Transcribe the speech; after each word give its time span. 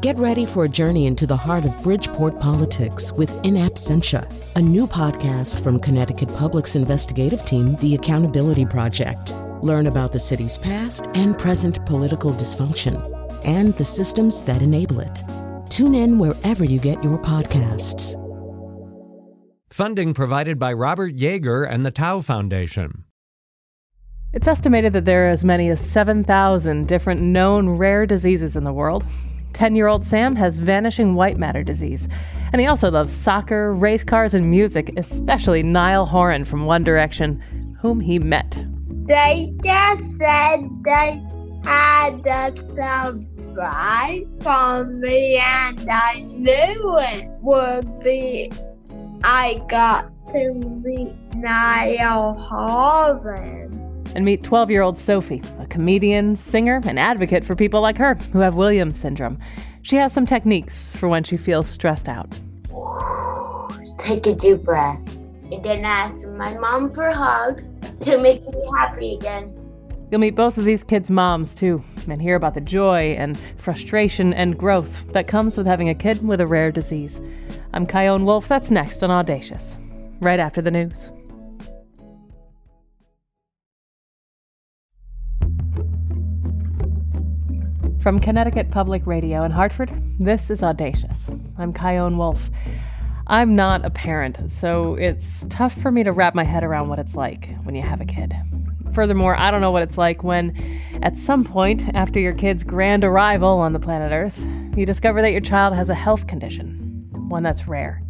Get 0.00 0.16
ready 0.16 0.46
for 0.46 0.64
a 0.64 0.68
journey 0.68 1.06
into 1.06 1.26
the 1.26 1.36
heart 1.36 1.66
of 1.66 1.82
Bridgeport 1.82 2.40
politics 2.40 3.12
with 3.12 3.30
In 3.44 3.52
Absentia, 3.52 4.26
a 4.56 4.62
new 4.62 4.86
podcast 4.86 5.62
from 5.62 5.78
Connecticut 5.78 6.34
Public's 6.36 6.74
investigative 6.74 7.44
team, 7.44 7.76
The 7.76 7.96
Accountability 7.96 8.64
Project. 8.64 9.34
Learn 9.60 9.88
about 9.88 10.10
the 10.10 10.18
city's 10.18 10.56
past 10.56 11.08
and 11.12 11.38
present 11.38 11.84
political 11.84 12.32
dysfunction 12.32 12.96
and 13.44 13.74
the 13.74 13.84
systems 13.84 14.42
that 14.44 14.62
enable 14.62 15.00
it. 15.00 15.22
Tune 15.68 15.94
in 15.94 16.18
wherever 16.18 16.64
you 16.64 16.80
get 16.80 17.04
your 17.04 17.18
podcasts. 17.18 18.16
Funding 19.70 20.14
provided 20.14 20.58
by 20.58 20.72
Robert 20.72 21.14
Yeager 21.14 21.70
and 21.70 21.84
the 21.84 21.90
Tau 21.90 22.20
Foundation. 22.20 23.04
It's 24.32 24.48
estimated 24.48 24.94
that 24.94 25.04
there 25.04 25.26
are 25.26 25.30
as 25.30 25.44
many 25.44 25.68
as 25.68 25.78
7,000 25.78 26.88
different 26.88 27.20
known 27.20 27.68
rare 27.68 28.06
diseases 28.06 28.56
in 28.56 28.64
the 28.64 28.72
world. 28.72 29.04
10 29.52 29.74
year 29.76 29.86
old 29.86 30.04
Sam 30.04 30.36
has 30.36 30.58
vanishing 30.58 31.14
white 31.14 31.38
matter 31.38 31.62
disease. 31.62 32.08
And 32.52 32.60
he 32.60 32.66
also 32.66 32.90
loves 32.90 33.14
soccer, 33.14 33.74
race 33.74 34.04
cars, 34.04 34.34
and 34.34 34.50
music, 34.50 34.92
especially 34.96 35.62
Niall 35.62 36.06
Horan 36.06 36.44
from 36.44 36.66
One 36.66 36.82
Direction, 36.82 37.40
whom 37.80 38.00
he 38.00 38.18
met. 38.18 38.58
They 39.06 39.54
just 39.62 40.18
said 40.18 40.68
they 40.84 41.22
had 41.64 42.26
a 42.26 42.56
surprise 42.56 44.26
for 44.40 44.84
me, 44.84 45.36
and 45.36 45.88
I 45.90 46.20
knew 46.20 46.96
it 46.98 47.28
would 47.40 48.00
be. 48.00 48.50
I 49.22 49.62
got 49.68 50.04
to 50.30 50.54
meet 50.54 51.20
Niall 51.34 52.34
Horan 52.34 53.69
and 54.14 54.24
meet 54.24 54.42
12 54.42 54.70
year 54.70 54.82
old 54.82 54.98
Sophie, 54.98 55.42
a 55.58 55.66
comedian, 55.66 56.36
singer, 56.36 56.80
and 56.84 56.98
advocate 56.98 57.44
for 57.44 57.54
people 57.54 57.80
like 57.80 57.98
her 57.98 58.14
who 58.32 58.40
have 58.40 58.56
Williams 58.56 58.98
syndrome. 58.98 59.38
She 59.82 59.96
has 59.96 60.12
some 60.12 60.26
techniques 60.26 60.90
for 60.90 61.08
when 61.08 61.24
she 61.24 61.36
feels 61.36 61.68
stressed 61.68 62.08
out. 62.08 62.28
Take 63.98 64.26
a 64.26 64.34
deep 64.34 64.62
breath 64.62 65.00
and 65.52 65.62
then 65.62 65.84
ask 65.84 66.26
my 66.28 66.54
mom 66.54 66.92
for 66.92 67.04
a 67.04 67.14
hug 67.14 67.62
to 68.02 68.18
make 68.18 68.42
me 68.46 68.62
happy 68.76 69.14
again. 69.14 69.56
You'll 70.10 70.20
meet 70.20 70.34
both 70.34 70.58
of 70.58 70.64
these 70.64 70.82
kids' 70.82 71.10
moms 71.10 71.54
too, 71.54 71.82
and 72.08 72.20
hear 72.20 72.34
about 72.34 72.54
the 72.54 72.60
joy 72.60 73.14
and 73.16 73.38
frustration 73.58 74.34
and 74.34 74.58
growth 74.58 75.06
that 75.12 75.28
comes 75.28 75.56
with 75.56 75.66
having 75.66 75.88
a 75.88 75.94
kid 75.94 76.26
with 76.26 76.40
a 76.40 76.46
rare 76.46 76.72
disease. 76.72 77.20
I'm 77.72 77.86
Chion 77.86 78.24
Wolf. 78.24 78.48
That's 78.48 78.72
next 78.72 79.04
on 79.04 79.10
Audacious, 79.12 79.76
right 80.20 80.40
after 80.40 80.60
the 80.60 80.72
news. 80.72 81.12
From 88.00 88.18
Connecticut 88.18 88.70
Public 88.70 89.06
Radio 89.06 89.44
in 89.44 89.50
Hartford, 89.50 89.92
this 90.18 90.48
is 90.48 90.62
Audacious. 90.62 91.28
I'm 91.58 91.74
Chion 91.74 92.16
Wolf. 92.16 92.48
I'm 93.26 93.54
not 93.54 93.84
a 93.84 93.90
parent, 93.90 94.50
so 94.50 94.94
it's 94.94 95.44
tough 95.50 95.74
for 95.74 95.92
me 95.92 96.02
to 96.04 96.10
wrap 96.10 96.34
my 96.34 96.42
head 96.42 96.64
around 96.64 96.88
what 96.88 96.98
it's 96.98 97.14
like 97.14 97.54
when 97.64 97.74
you 97.74 97.82
have 97.82 98.00
a 98.00 98.06
kid. 98.06 98.34
Furthermore, 98.94 99.38
I 99.38 99.50
don't 99.50 99.60
know 99.60 99.70
what 99.70 99.82
it's 99.82 99.98
like 99.98 100.24
when, 100.24 100.56
at 101.02 101.18
some 101.18 101.44
point 101.44 101.94
after 101.94 102.18
your 102.18 102.32
kid's 102.32 102.64
grand 102.64 103.04
arrival 103.04 103.58
on 103.58 103.74
the 103.74 103.78
planet 103.78 104.12
Earth, 104.12 104.46
you 104.74 104.86
discover 104.86 105.20
that 105.20 105.32
your 105.32 105.42
child 105.42 105.74
has 105.74 105.90
a 105.90 105.94
health 105.94 106.26
condition, 106.26 107.06
one 107.28 107.42
that's 107.42 107.68
rare. 107.68 108.02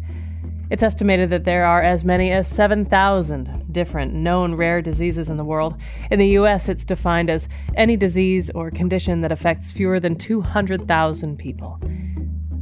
It's 0.69 0.83
estimated 0.83 1.31
that 1.31 1.43
there 1.43 1.65
are 1.65 1.81
as 1.81 2.05
many 2.05 2.31
as 2.31 2.47
7,000 2.47 3.60
different 3.71 4.13
known 4.13 4.55
rare 4.55 4.81
diseases 4.81 5.29
in 5.29 5.37
the 5.37 5.45
world. 5.45 5.75
In 6.09 6.19
the 6.19 6.29
US, 6.39 6.69
it's 6.69 6.85
defined 6.85 7.29
as 7.29 7.47
any 7.75 7.97
disease 7.97 8.49
or 8.51 8.71
condition 8.71 9.21
that 9.21 9.31
affects 9.31 9.71
fewer 9.71 9.99
than 9.99 10.15
200,000 10.15 11.37
people. 11.37 11.79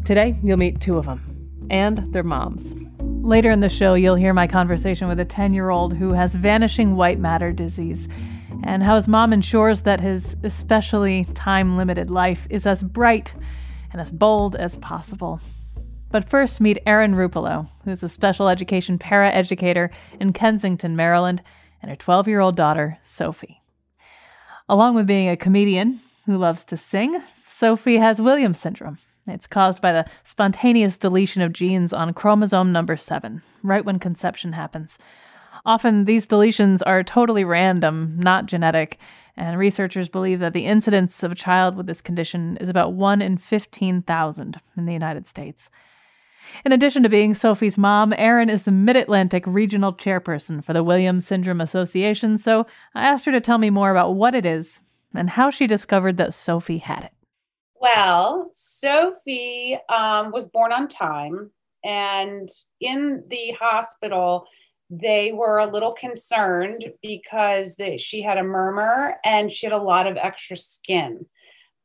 Today, 0.06 0.38
you'll 0.44 0.58
meet 0.58 0.80
two 0.80 0.98
of 0.98 1.06
them 1.06 1.68
and 1.70 2.14
their 2.14 2.24
moms. 2.24 2.74
Later 3.02 3.52
in 3.52 3.60
the 3.60 3.70
show, 3.70 3.94
you'll 3.94 4.16
hear 4.16 4.34
my 4.34 4.48
conversation 4.48 5.08
with 5.08 5.20
a 5.20 5.26
10 5.26 5.54
year 5.54 5.70
old 5.70 5.94
who 5.94 6.14
has 6.14 6.34
vanishing 6.34 6.96
white 6.96 7.20
matter 7.20 7.52
disease 7.52 8.08
and 8.64 8.84
how 8.84 8.96
his 8.96 9.08
mom 9.08 9.34
ensures 9.34 9.84
that 9.84 10.02
his 10.02 10.36
especially 10.44 11.26
time 11.34 11.78
limited 11.78 12.10
life 12.10 12.48
is 12.50 12.66
as 12.66 12.82
bright 12.82 13.34
and 13.92 14.02
as 14.02 14.12
bold 14.12 14.56
as 14.56 14.76
possible. 14.78 15.40
But 16.12 16.28
first, 16.28 16.60
meet 16.60 16.82
Erin 16.86 17.14
Rupolo, 17.14 17.68
who's 17.86 18.02
a 18.02 18.10
special 18.10 18.50
education 18.50 18.98
paraeducator 18.98 19.92
in 20.20 20.34
Kensington, 20.34 20.96
Maryland, 20.96 21.44
and 21.82 21.90
her 21.90 21.96
12 21.96 22.28
year 22.28 22.40
old 22.40 22.56
daughter, 22.56 22.98
Sophie. 23.04 23.62
Along 24.68 24.96
with 24.96 25.08
being 25.08 25.30
a 25.30 25.38
comedian 25.38 26.00
who 26.26 26.38
loves 26.38 26.64
to 26.66 26.78
sing, 26.78 27.22
Sophie 27.48 27.98
has 27.98 28.20
Williams 28.20 28.60
syndrome. 28.60 28.98
It's 29.28 29.48
caused 29.48 29.82
by 29.82 29.92
the 29.92 30.06
spontaneous 30.24 30.98
deletion 30.98 31.42
of 31.42 31.54
genes 31.54 31.94
on 31.94 32.14
chromosome 32.14 32.72
number 32.72 32.98
7, 32.98 33.42
right 33.62 33.86
when 33.86 34.00
conception 34.00 34.54
happens. 34.54 34.98
Often, 35.66 36.06
these 36.06 36.26
deletions 36.26 36.82
are 36.86 37.04
totally 37.04 37.44
random, 37.44 38.16
not 38.20 38.48
genetic, 38.48 38.98
and 39.36 39.60
researchers 39.60 40.10
believe 40.10 40.40
that 40.40 40.54
the 40.54 40.66
incidence 40.66 41.22
of 41.22 41.32
a 41.32 41.36
child 41.36 41.76
with 41.76 41.86
this 41.86 42.02
condition 42.02 42.58
is 42.58 42.70
about 42.70 42.94
1 42.94 43.22
in 43.22 43.38
15,000 43.38 44.62
in 44.78 44.86
the 44.86 44.94
United 44.94 45.28
States. 45.28 45.70
In 46.66 46.72
addition 46.72 47.04
to 47.04 47.10
being 47.10 47.34
Sophie's 47.34 47.78
mom, 47.78 48.14
Erin 48.18 48.50
is 48.50 48.64
the 48.64 48.72
Mid 48.72 48.96
Atlantic 48.96 49.44
Regional 49.48 49.94
Chairperson 49.94 50.64
for 50.64 50.74
the 50.74 50.84
Williams 50.84 51.26
Syndrome 51.26 51.62
Association, 51.62 52.38
so 52.38 52.66
I 52.96 53.08
asked 53.08 53.26
her 53.26 53.32
to 53.32 53.42
tell 53.42 53.58
me 53.58 53.70
more 53.70 53.92
about 53.92 54.16
what 54.16 54.36
it 54.36 54.46
is 54.46 54.80
and 55.14 55.30
how 55.30 55.50
she 55.50 55.68
discovered 55.68 56.18
that 56.18 56.34
Sophie 56.34 56.78
had 56.80 57.06
it. 57.06 57.12
Well, 57.82 58.50
Sophie 58.52 59.78
um, 59.88 60.32
was 60.32 60.48
born 60.48 60.72
on 60.72 60.88
time, 60.88 61.52
and 61.84 62.50
in 62.82 63.24
the 63.28 63.56
hospital, 63.60 64.48
they 64.90 65.32
were 65.32 65.60
a 65.60 65.72
little 65.72 65.94
concerned 65.94 66.92
because 67.02 67.76
they, 67.76 67.98
she 67.98 68.22
had 68.22 68.38
a 68.38 68.44
murmur 68.44 69.16
and 69.24 69.52
she 69.52 69.66
had 69.66 69.74
a 69.74 69.78
lot 69.78 70.08
of 70.08 70.18
extra 70.18 70.58
skin, 70.58 71.26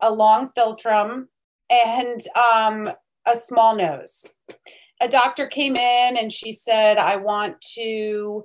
a 0.00 0.10
long 0.10 0.50
philtrum, 0.56 1.26
and 1.70 2.20
um, 2.34 2.91
a 3.26 3.36
small 3.36 3.76
nose. 3.76 4.34
A 5.00 5.08
doctor 5.08 5.46
came 5.46 5.76
in 5.76 6.16
and 6.16 6.32
she 6.32 6.52
said, 6.52 6.98
I 6.98 7.16
want 7.16 7.60
to 7.74 8.44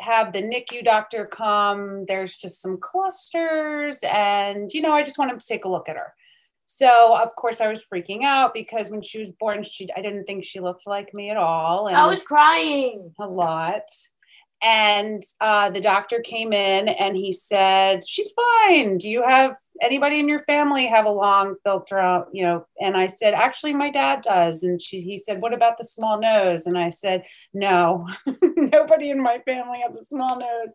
have 0.00 0.32
the 0.32 0.42
NICU 0.42 0.84
doctor 0.84 1.24
come. 1.26 2.04
There's 2.06 2.36
just 2.36 2.60
some 2.60 2.78
clusters, 2.80 4.02
and 4.02 4.72
you 4.72 4.80
know, 4.80 4.92
I 4.92 5.02
just 5.02 5.18
want 5.18 5.30
him 5.30 5.38
to 5.38 5.46
take 5.46 5.64
a 5.64 5.68
look 5.68 5.88
at 5.88 5.96
her. 5.96 6.12
So 6.66 7.16
of 7.16 7.34
course 7.36 7.60
I 7.60 7.68
was 7.68 7.84
freaking 7.84 8.24
out 8.24 8.54
because 8.54 8.90
when 8.90 9.02
she 9.02 9.18
was 9.18 9.32
born, 9.32 9.62
she 9.62 9.88
I 9.96 10.00
didn't 10.00 10.24
think 10.24 10.44
she 10.44 10.60
looked 10.60 10.86
like 10.86 11.12
me 11.14 11.30
at 11.30 11.36
all. 11.36 11.88
And 11.88 11.96
I 11.96 12.06
was 12.06 12.22
crying 12.22 13.12
a 13.20 13.26
lot. 13.26 13.82
And 14.64 15.22
uh, 15.42 15.68
the 15.68 15.80
doctor 15.80 16.20
came 16.20 16.54
in 16.54 16.88
and 16.88 17.14
he 17.14 17.32
said, 17.32 18.08
She's 18.08 18.32
fine. 18.32 18.96
Do 18.96 19.10
you 19.10 19.22
have 19.22 19.56
anybody 19.82 20.18
in 20.18 20.26
your 20.26 20.42
family 20.44 20.86
have 20.86 21.04
a 21.04 21.10
long 21.10 21.56
philtrum? 21.66 22.24
You 22.32 22.44
know, 22.44 22.66
and 22.80 22.96
I 22.96 23.06
said, 23.06 23.34
Actually, 23.34 23.74
my 23.74 23.90
dad 23.90 24.22
does. 24.22 24.62
And 24.62 24.80
she, 24.80 25.02
he 25.02 25.18
said, 25.18 25.42
What 25.42 25.52
about 25.52 25.76
the 25.76 25.84
small 25.84 26.18
nose? 26.18 26.66
And 26.66 26.78
I 26.78 26.88
said, 26.88 27.24
No, 27.52 28.08
nobody 28.56 29.10
in 29.10 29.22
my 29.22 29.38
family 29.44 29.82
has 29.86 29.98
a 29.98 30.04
small 30.04 30.38
nose. 30.38 30.74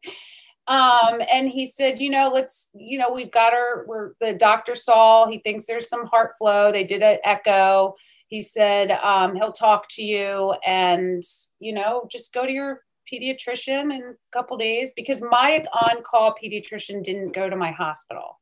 Um, 0.68 1.20
and 1.34 1.50
he 1.50 1.66
said, 1.66 2.00
you 2.00 2.12
know, 2.12 2.30
let's, 2.32 2.70
you 2.76 3.00
know, 3.00 3.12
we've 3.12 3.32
got 3.32 3.54
her, 3.54 3.86
we're 3.88 4.12
the 4.22 4.34
doctor 4.36 4.76
saw, 4.76 5.28
he 5.28 5.40
thinks 5.40 5.66
there's 5.66 5.90
some 5.90 6.06
heart 6.06 6.34
flow. 6.38 6.72
They 6.72 6.84
did 6.84 7.02
an 7.02 7.18
echo. 7.24 7.96
He 8.28 8.44
said, 8.44 8.92
um, 8.92 9.36
he'll 9.36 9.52
talk 9.52 9.88
to 9.92 10.04
you 10.04 10.54
and, 10.64 11.24
you 11.60 11.74
know, 11.74 12.08
just 12.12 12.32
go 12.36 12.46
to 12.46 12.52
your 12.52 12.84
pediatrician 13.12 13.94
in 13.94 14.02
a 14.02 14.32
couple 14.32 14.58
days 14.58 14.94
because 14.96 15.22
my 15.22 15.66
on-call 15.88 16.36
pediatrician 16.42 17.04
didn't 17.04 17.34
go 17.34 17.50
to 17.50 17.56
my 17.56 17.72
hospital 17.72 18.40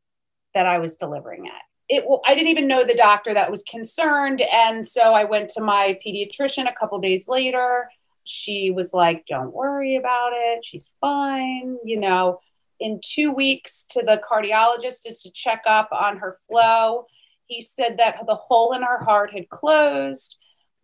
that 0.53 0.65
I 0.65 0.79
was 0.79 0.95
delivering 0.95 1.47
at. 1.47 1.61
It, 1.89 2.03
well, 2.07 2.21
I 2.27 2.35
didn't 2.35 2.49
even 2.49 2.67
know 2.67 2.83
the 2.83 2.95
doctor 2.95 3.33
that 3.33 3.49
was 3.49 3.63
concerned, 3.63 4.41
and 4.41 4.85
so 4.85 5.13
I 5.13 5.23
went 5.23 5.49
to 5.51 5.61
my 5.61 5.97
pediatrician 6.05 6.69
a 6.69 6.75
couple 6.77 6.99
days 6.99 7.27
later. 7.29 7.89
She 8.25 8.71
was 8.71 8.93
like, 8.93 9.25
"Don't 9.25 9.53
worry 9.53 9.95
about 9.95 10.31
it. 10.33 10.65
She's 10.65 10.93
fine." 10.99 11.77
You 11.85 11.99
know, 12.01 12.41
in 12.79 12.99
two 13.03 13.31
weeks 13.31 13.85
to 13.91 14.01
the 14.01 14.21
cardiologist 14.29 15.03
just 15.03 15.23
to 15.23 15.31
check 15.31 15.63
up 15.65 15.89
on 15.91 16.17
her 16.17 16.37
flow. 16.47 17.05
He 17.45 17.61
said 17.61 17.97
that 17.97 18.25
the 18.27 18.35
hole 18.35 18.73
in 18.73 18.81
her 18.81 19.03
heart 19.03 19.31
had 19.33 19.49
closed 19.49 20.37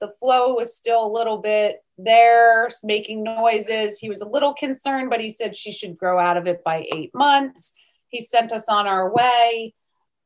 the 0.04 0.12
flow 0.20 0.54
was 0.54 0.76
still 0.76 1.06
a 1.06 1.08
little 1.08 1.38
bit 1.38 1.82
there, 1.98 2.70
making 2.84 3.24
noises. 3.24 4.00
He 4.00 4.10
was 4.10 4.20
a 4.20 4.28
little 4.28 4.54
concerned, 4.54 5.10
but 5.10 5.22
he 5.22 5.30
said 5.30 5.56
she 5.56 5.72
should 5.72 5.98
grow 5.98 6.20
out 6.20 6.36
of 6.36 6.46
it 6.46 6.62
by 6.62 6.86
eight 6.94 7.16
months. 7.16 7.74
He 8.10 8.20
sent 8.20 8.52
us 8.52 8.68
on 8.68 8.86
our 8.86 9.10
way. 9.14 9.74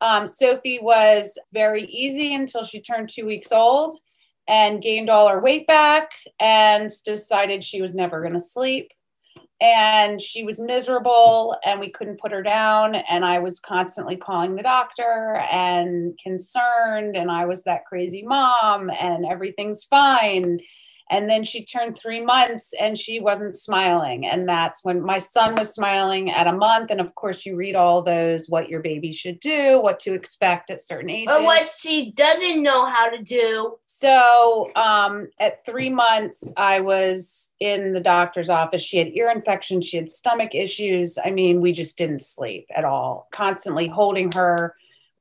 Um, 0.02 0.26
Sophie 0.26 0.80
was 0.82 1.38
very 1.54 1.86
easy 1.86 2.34
until 2.34 2.64
she 2.64 2.82
turned 2.82 3.10
two 3.10 3.28
weeks 3.28 3.52
old 3.52 4.00
and 4.48 4.82
gained 4.82 5.12
all 5.12 5.28
her 5.28 5.40
weight 5.40 5.68
back 5.68 6.10
and 6.40 6.90
decided 7.06 7.64
she 7.64 7.80
was 7.80 7.94
never 7.94 8.22
going 8.22 8.34
to 8.34 8.40
sleep. 8.40 8.92
And 9.60 10.22
she 10.22 10.44
was 10.44 10.62
miserable 10.62 11.56
and 11.66 11.80
we 11.80 11.90
couldn't 11.90 12.20
put 12.20 12.32
her 12.32 12.44
down. 12.44 12.96
And 12.96 13.26
i 13.26 13.40
was 13.40 13.60
constantly 13.60 14.16
calling 14.16 14.56
the 14.56 14.64
doctor 14.64 15.44
and 15.52 16.18
concerned 16.22 17.16
and 17.16 17.32
i 17.32 17.46
was 17.46 17.64
that 17.64 17.86
crazy 17.86 18.24
mom 18.24 18.90
and 18.90 19.26
everything's 19.26 19.84
fine 19.84 20.60
and 21.10 21.30
then 21.30 21.44
she 21.44 21.64
turned 21.64 21.98
three 21.98 22.22
months 22.22 22.74
and 22.80 22.98
she 22.98 23.20
wasn't 23.20 23.56
smiling. 23.56 24.26
And 24.26 24.48
that's 24.48 24.84
when 24.84 25.02
my 25.02 25.20
son 25.20 25.56
was 25.56 25.74
smiling 25.74 26.32
at 26.32 26.48
a 26.48 26.54
month. 26.54 26.92
And 26.92 27.00
of 27.00 27.16
course, 27.16 27.46
you 27.46 27.56
read 27.56 27.76
all 27.76 28.02
those 28.02 28.50
what 28.50 28.70
your 28.70 28.82
baby 28.82 29.12
should 29.12 29.40
do, 29.40 29.82
what 29.82 30.00
to 30.02 30.14
expect 30.14 30.70
at 30.70 30.82
certain 30.82 31.10
ages. 31.10 31.34
Or 31.34 31.44
what 31.44 31.68
she 31.80 32.12
doesn't 32.12 32.62
know 32.62 32.86
how 32.86 33.10
to 33.10 33.22
do. 33.22 33.78
So 33.86 34.70
um, 34.76 35.30
at 35.40 35.66
three 35.66 35.90
months, 35.90 36.52
I 36.58 36.82
was 36.82 37.54
in 37.60 37.94
the 37.94 38.02
doctor's 38.02 38.50
office. 38.50 38.82
She 38.82 38.98
had 38.98 39.10
ear 39.10 39.32
infection, 39.32 39.82
she 39.82 39.98
had 39.98 40.10
stomach 40.10 40.54
issues. 40.56 41.18
I 41.24 41.32
mean, 41.32 41.62
we 41.62 41.72
just 41.72 41.98
didn't 41.98 42.22
sleep 42.22 42.68
at 42.76 42.86
all, 42.86 43.28
constantly 43.32 43.88
holding 43.88 44.32
her 44.34 44.76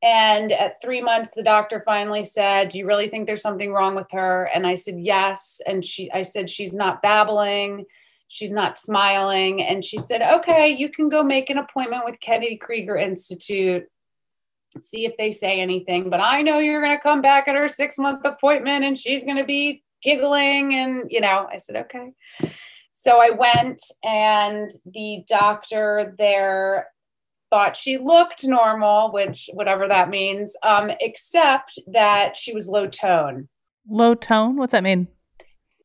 and 0.06 0.52
at 0.52 0.80
three 0.80 1.00
months, 1.00 1.32
the 1.32 1.42
doctor 1.42 1.80
finally 1.80 2.22
said, 2.22 2.68
Do 2.68 2.78
you 2.78 2.86
really 2.86 3.08
think 3.08 3.26
there's 3.26 3.42
something 3.42 3.72
wrong 3.72 3.96
with 3.96 4.08
her? 4.12 4.48
And 4.54 4.64
I 4.64 4.76
said, 4.76 5.00
Yes. 5.00 5.60
And 5.66 5.84
she 5.84 6.12
I 6.12 6.22
said, 6.22 6.48
She's 6.48 6.76
not 6.76 7.02
babbling, 7.02 7.86
she's 8.28 8.52
not 8.52 8.78
smiling. 8.78 9.64
And 9.64 9.84
she 9.84 9.98
said, 9.98 10.22
Okay, 10.22 10.68
you 10.68 10.90
can 10.90 11.08
go 11.08 11.24
make 11.24 11.50
an 11.50 11.58
appointment 11.58 12.04
with 12.04 12.20
Kennedy 12.20 12.56
Krieger 12.56 12.96
Institute, 12.96 13.82
see 14.80 15.06
if 15.06 15.16
they 15.16 15.32
say 15.32 15.58
anything. 15.58 16.08
But 16.08 16.20
I 16.20 16.40
know 16.40 16.58
you're 16.58 16.82
gonna 16.82 17.00
come 17.00 17.20
back 17.20 17.48
at 17.48 17.56
her 17.56 17.66
six 17.66 17.98
month 17.98 18.24
appointment 18.24 18.84
and 18.84 18.96
she's 18.96 19.24
gonna 19.24 19.44
be 19.44 19.82
giggling. 20.04 20.72
And 20.74 21.10
you 21.10 21.20
know, 21.20 21.48
I 21.52 21.56
said, 21.56 21.74
Okay. 21.76 22.12
So 22.92 23.20
I 23.20 23.30
went, 23.30 23.82
and 24.04 24.70
the 24.84 25.24
doctor 25.28 26.14
there 26.16 26.88
thought 27.50 27.76
she 27.76 27.98
looked 27.98 28.44
normal, 28.44 29.12
which 29.12 29.48
whatever 29.52 29.88
that 29.88 30.10
means, 30.10 30.56
um, 30.62 30.90
except 31.00 31.78
that 31.88 32.37
she 32.37 32.52
was 32.52 32.69
low 32.69 32.87
tone. 32.87 33.48
Low 33.88 34.14
tone? 34.14 34.56
What's 34.56 34.72
that 34.72 34.82
mean? 34.82 35.08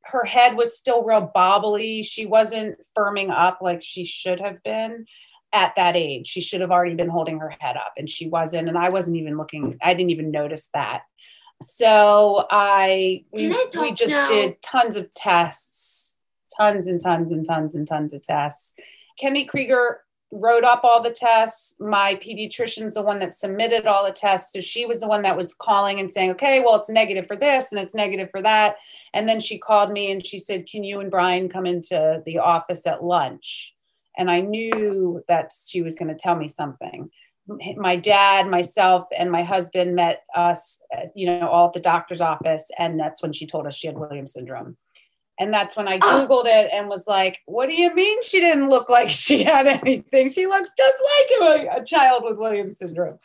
Her 0.03 0.25
head 0.25 0.55
was 0.55 0.77
still 0.77 1.03
real 1.03 1.31
bobbly. 1.33 2.03
She 2.05 2.25
wasn't 2.25 2.75
firming 2.97 3.29
up 3.29 3.59
like 3.61 3.83
she 3.83 4.03
should 4.03 4.39
have 4.39 4.63
been 4.63 5.05
at 5.53 5.75
that 5.75 5.95
age. 5.95 6.27
She 6.27 6.41
should 6.41 6.61
have 6.61 6.71
already 6.71 6.95
been 6.95 7.09
holding 7.09 7.39
her 7.39 7.53
head 7.59 7.77
up, 7.77 7.93
and 7.97 8.09
she 8.09 8.27
wasn't. 8.27 8.67
And 8.67 8.77
I 8.77 8.89
wasn't 8.89 9.17
even 9.17 9.37
looking, 9.37 9.77
I 9.81 9.93
didn't 9.93 10.11
even 10.11 10.31
notice 10.31 10.69
that. 10.73 11.03
So 11.61 12.47
I 12.49 13.23
we, 13.31 13.51
I 13.51 13.65
we 13.79 13.91
just 13.91 14.11
now? 14.11 14.25
did 14.25 14.61
tons 14.63 14.95
of 14.95 15.13
tests, 15.13 16.17
tons 16.57 16.87
and 16.87 16.99
tons 16.99 17.31
and 17.31 17.45
tons 17.45 17.75
and 17.75 17.87
tons 17.87 18.13
of 18.13 18.21
tests. 18.23 18.75
Kennedy 19.19 19.45
Krieger 19.45 20.01
wrote 20.31 20.63
up 20.63 20.83
all 20.83 21.01
the 21.01 21.11
tests. 21.11 21.75
My 21.79 22.15
pediatrician's 22.15 22.93
the 22.93 23.01
one 23.01 23.19
that 23.19 23.35
submitted 23.35 23.85
all 23.85 24.05
the 24.05 24.11
tests. 24.11 24.51
So 24.53 24.61
she 24.61 24.85
was 24.85 25.01
the 25.01 25.07
one 25.07 25.23
that 25.23 25.35
was 25.35 25.53
calling 25.53 25.99
and 25.99 26.11
saying, 26.11 26.31
okay, 26.31 26.61
well, 26.61 26.75
it's 26.75 26.89
negative 26.89 27.27
for 27.27 27.35
this 27.35 27.71
and 27.71 27.81
it's 27.81 27.93
negative 27.93 28.31
for 28.31 28.41
that. 28.41 28.77
And 29.13 29.27
then 29.27 29.41
she 29.41 29.57
called 29.57 29.91
me 29.91 30.11
and 30.11 30.25
she 30.25 30.39
said, 30.39 30.67
can 30.67 30.83
you 30.83 31.01
and 31.01 31.11
Brian 31.11 31.49
come 31.49 31.65
into 31.65 32.21
the 32.25 32.39
office 32.39 32.87
at 32.87 33.03
lunch? 33.03 33.75
And 34.17 34.31
I 34.31 34.41
knew 34.41 35.23
that 35.27 35.51
she 35.67 35.81
was 35.81 35.95
going 35.95 36.09
to 36.09 36.15
tell 36.15 36.35
me 36.35 36.47
something. 36.47 37.09
My 37.75 37.97
dad, 37.97 38.47
myself, 38.47 39.05
and 39.17 39.31
my 39.31 39.43
husband 39.43 39.95
met 39.95 40.23
us, 40.33 40.81
you 41.15 41.25
know, 41.25 41.47
all 41.47 41.67
at 41.67 41.73
the 41.73 41.79
doctor's 41.81 42.21
office. 42.21 42.69
And 42.77 42.99
that's 42.99 43.21
when 43.21 43.33
she 43.33 43.45
told 43.45 43.67
us 43.67 43.75
she 43.75 43.87
had 43.87 43.97
Williams 43.97 44.33
syndrome. 44.33 44.77
And 45.41 45.51
that's 45.51 45.75
when 45.75 45.87
I 45.87 45.97
ah. 46.03 46.27
Googled 46.27 46.45
it 46.45 46.69
and 46.71 46.87
was 46.87 47.07
like, 47.07 47.41
what 47.47 47.67
do 47.67 47.75
you 47.75 47.93
mean 47.95 48.21
she 48.21 48.39
didn't 48.39 48.69
look 48.69 48.89
like 48.89 49.09
she 49.09 49.43
had 49.43 49.65
anything? 49.65 50.31
She 50.31 50.45
looks 50.45 50.69
just 50.77 50.97
like 51.41 51.67
a, 51.67 51.81
a 51.81 51.83
child 51.83 52.23
with 52.23 52.37
Williams 52.37 52.77
syndrome. 52.77 53.17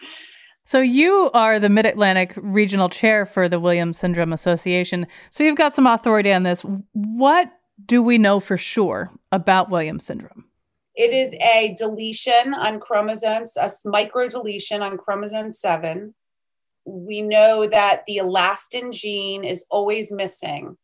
So 0.65 0.81
you 0.81 1.31
are 1.35 1.61
the 1.61 1.69
Mid 1.69 1.85
Atlantic 1.85 2.33
Regional 2.37 2.89
Chair 2.89 3.27
for 3.27 3.51
the 3.51 3.61
Williams 3.61 3.99
Syndrome 3.99 4.33
Association. 4.33 5.07
So 5.31 5.45
you've 5.45 5.57
got 5.57 5.75
some 5.75 5.87
authority 5.87 6.33
on 6.33 6.43
this. 6.43 6.63
What 6.93 7.53
do 7.85 8.03
we 8.03 8.17
know 8.17 8.41
for 8.41 8.57
sure 8.57 9.13
about 9.31 9.71
Williams 9.71 10.07
syndrome? 10.07 10.47
It 10.95 11.13
is 11.13 11.35
a 11.35 11.75
deletion 11.77 12.55
on 12.55 12.81
chromosomes, 12.81 13.59
a 13.59 13.71
micro 13.85 14.27
deletion 14.29 14.81
on 14.81 14.97
chromosome 14.97 15.53
7. 15.53 16.15
We 16.87 17.21
know 17.21 17.69
that 17.69 18.05
the 18.07 18.23
elastin 18.23 18.93
gene 18.93 19.45
is 19.45 19.67
always 19.71 20.11
missing 20.11 20.79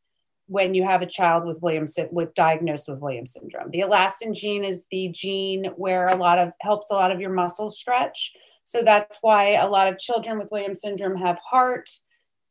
when 0.53 0.75
you 0.75 0.85
have 0.85 1.01
a 1.01 1.07
child 1.07 1.47
with 1.47 1.63
Williams 1.63 1.99
with 2.11 2.35
diagnosed 2.35 2.87
with 2.87 2.99
Williams 2.99 3.33
syndrome. 3.33 3.71
The 3.71 3.81
elastin 3.81 4.35
gene 4.35 4.65
is 4.65 4.87
the 4.91 5.09
gene 5.09 5.65
where 5.77 6.09
a 6.09 6.17
lot 6.17 6.39
of 6.39 6.53
helps 6.61 6.91
a 6.91 6.95
lot 6.95 7.11
of 7.11 7.23
your 7.23 7.33
muscles 7.33 7.79
stretch. 7.79 8.35
So 8.63 8.83
that's 8.83 9.19
why 9.23 9.53
a 9.53 9.67
lot 9.67 9.89
of 9.89 9.99
children 9.99 10.39
with 10.39 10.51
Williams 10.51 10.83
syndrome 10.83 11.17
have 11.17 11.39
heart 11.39 11.89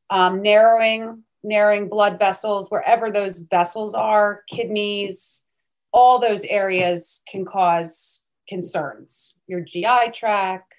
um, 0.09 0.41
narrowing, 0.41 1.23
narrowing 1.43 1.89
blood 1.89 2.17
vessels 2.17 2.69
wherever 2.69 3.11
those 3.11 3.37
vessels 3.37 3.93
are, 3.93 4.41
kidneys, 4.49 5.45
all 5.93 6.17
those 6.17 6.43
areas 6.45 7.21
can 7.29 7.45
cause 7.45 8.23
concerns. 8.47 9.37
Your 9.45 9.61
GI 9.61 10.09
tract, 10.11 10.73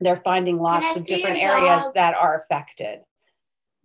they're 0.00 0.16
finding 0.16 0.58
lots 0.58 0.96
of 0.96 1.04
different 1.04 1.36
areas 1.36 1.84
that 1.94 2.14
are 2.14 2.40
affected. 2.40 3.00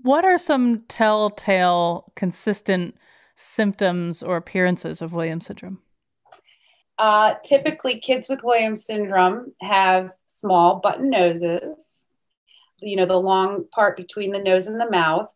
What 0.07 0.23
are 0.23 0.37
some 0.37 0.83
telltale, 0.87 2.13
consistent 2.15 2.95
symptoms 3.35 4.23
or 4.23 4.37
appearances 4.37 5.01
of 5.01 5.11
Williams 5.11 5.47
syndrome? 5.47 5.79
Uh, 6.97 7.33
typically, 7.43 7.99
kids 7.99 8.29
with 8.29 8.41
Williams 8.41 8.85
syndrome 8.85 9.51
have 9.59 10.11
small 10.27 10.77
button 10.77 11.09
noses, 11.09 12.05
you 12.79 12.95
know, 12.95 13.05
the 13.05 13.19
long 13.19 13.65
part 13.75 13.97
between 13.97 14.31
the 14.31 14.39
nose 14.39 14.67
and 14.67 14.79
the 14.79 14.89
mouth. 14.89 15.29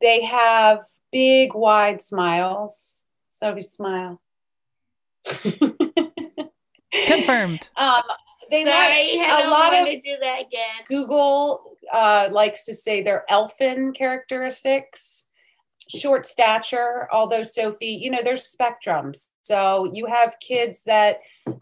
They 0.00 0.24
have 0.24 0.80
big, 1.12 1.54
wide 1.54 2.02
smiles. 2.02 3.06
Sophie, 3.30 3.62
smile. 3.62 4.20
Confirmed. 7.06 7.70
Um, 7.76 8.02
they 8.50 8.64
Sorry, 8.64 9.18
like, 9.18 9.44
a 9.44 9.48
lot 9.48 9.72
of 9.72 9.86
do 9.86 10.16
that 10.20 10.40
again. 10.40 10.82
Google 10.88 11.69
uh, 11.92 12.28
likes 12.30 12.64
to 12.64 12.74
say 12.74 13.02
they're 13.02 13.24
elfin 13.28 13.92
characteristics, 13.92 15.26
short 15.88 16.26
stature. 16.26 17.08
Although 17.12 17.42
Sophie, 17.42 17.86
you 17.86 18.10
know, 18.10 18.22
there's 18.22 18.54
spectrums. 18.54 19.28
So 19.42 19.90
you 19.92 20.06
have 20.06 20.36
kids 20.40 20.84
that 20.84 21.18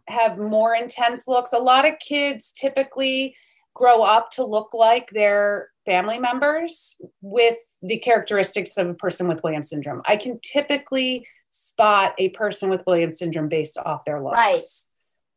have 0.09 0.39
more 0.39 0.75
intense 0.75 1.29
looks. 1.29 1.53
A 1.53 1.59
lot 1.59 1.87
of 1.87 1.99
kids 1.99 2.53
typically 2.53 3.35
grow 3.75 4.03
up 4.03 4.31
to 4.33 4.45
look 4.45 4.75
like 4.75 5.09
their 5.11 5.71
family 5.87 6.19
members 6.19 7.01
with 7.23 7.59
the 7.83 7.99
characteristics 7.99 8.77
of 8.77 8.89
a 8.89 8.95
person 8.95 9.29
with 9.29 9.43
Williams 9.43 9.71
syndrome. 9.71 10.03
I 10.07 10.17
can 10.17 10.41
typically 10.43 11.27
spot 11.49 12.15
a 12.19 12.31
person 12.31 12.69
with 12.69 12.85
Williams 12.87 13.21
syndrome 13.21 13.49
based 13.49 13.79
off 13.79 14.05
their 14.05 14.23
looks. 14.23 14.37
Right 14.37 14.61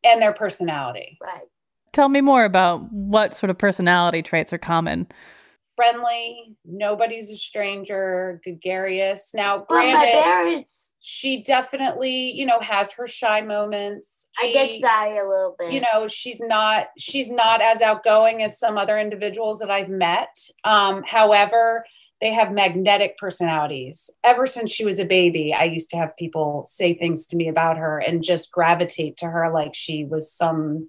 and 0.04 0.20
their 0.20 0.32
personality. 0.32 1.18
Right. 1.22 1.42
Tell 1.92 2.08
me 2.08 2.20
more 2.20 2.44
about 2.44 2.90
what 2.92 3.34
sort 3.34 3.50
of 3.50 3.58
personality 3.58 4.22
traits 4.22 4.52
are 4.52 4.58
common. 4.58 5.06
Friendly, 5.76 6.56
nobody's 6.64 7.30
a 7.30 7.36
stranger, 7.36 8.40
gregarious. 8.44 9.32
Now, 9.34 9.58
granted, 9.58 10.64
she 11.00 11.42
definitely, 11.42 12.32
you 12.32 12.46
know, 12.46 12.60
has 12.60 12.92
her 12.92 13.06
shy 13.06 13.40
moments. 13.40 14.28
She, 14.38 14.48
I 14.48 14.52
get 14.52 14.80
shy 14.80 15.16
a 15.18 15.26
little 15.26 15.56
bit. 15.58 15.72
You 15.72 15.80
know, 15.80 16.08
she's 16.08 16.40
not 16.40 16.88
she's 16.98 17.30
not 17.30 17.60
as 17.60 17.82
outgoing 17.82 18.42
as 18.42 18.58
some 18.58 18.78
other 18.78 18.98
individuals 18.98 19.60
that 19.60 19.70
I've 19.70 19.88
met. 19.88 20.36
Um, 20.64 21.02
however, 21.06 21.84
they 22.22 22.32
have 22.32 22.52
magnetic 22.52 23.18
personalities. 23.18 24.08
Ever 24.22 24.46
since 24.46 24.70
she 24.70 24.84
was 24.84 25.00
a 25.00 25.04
baby, 25.04 25.52
I 25.52 25.64
used 25.64 25.90
to 25.90 25.96
have 25.96 26.16
people 26.16 26.64
say 26.64 26.94
things 26.94 27.26
to 27.26 27.36
me 27.36 27.48
about 27.48 27.76
her 27.78 27.98
and 27.98 28.22
just 28.22 28.52
gravitate 28.52 29.16
to 29.18 29.26
her 29.26 29.52
like 29.52 29.74
she 29.74 30.04
was 30.04 30.32
some, 30.32 30.88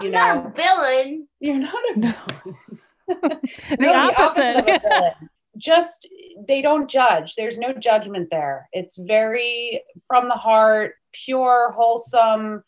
you 0.00 0.06
I'm 0.06 0.10
know, 0.12 0.34
not 0.34 0.46
a 0.46 0.62
villain. 0.62 1.28
You're 1.40 1.58
not 1.58 1.82
a 1.90 2.00
villain. 2.00 2.56
the, 3.08 3.76
no, 3.78 3.94
opposite. 3.94 4.66
the 4.66 4.74
opposite 4.74 5.14
just 5.56 6.08
they 6.46 6.62
don't 6.62 6.88
judge. 6.88 7.34
There's 7.34 7.58
no 7.58 7.72
judgment 7.72 8.28
there. 8.30 8.68
It's 8.72 8.96
very 8.96 9.82
from 10.06 10.28
the 10.28 10.34
heart, 10.34 10.94
pure, 11.12 11.72
wholesome 11.72 12.62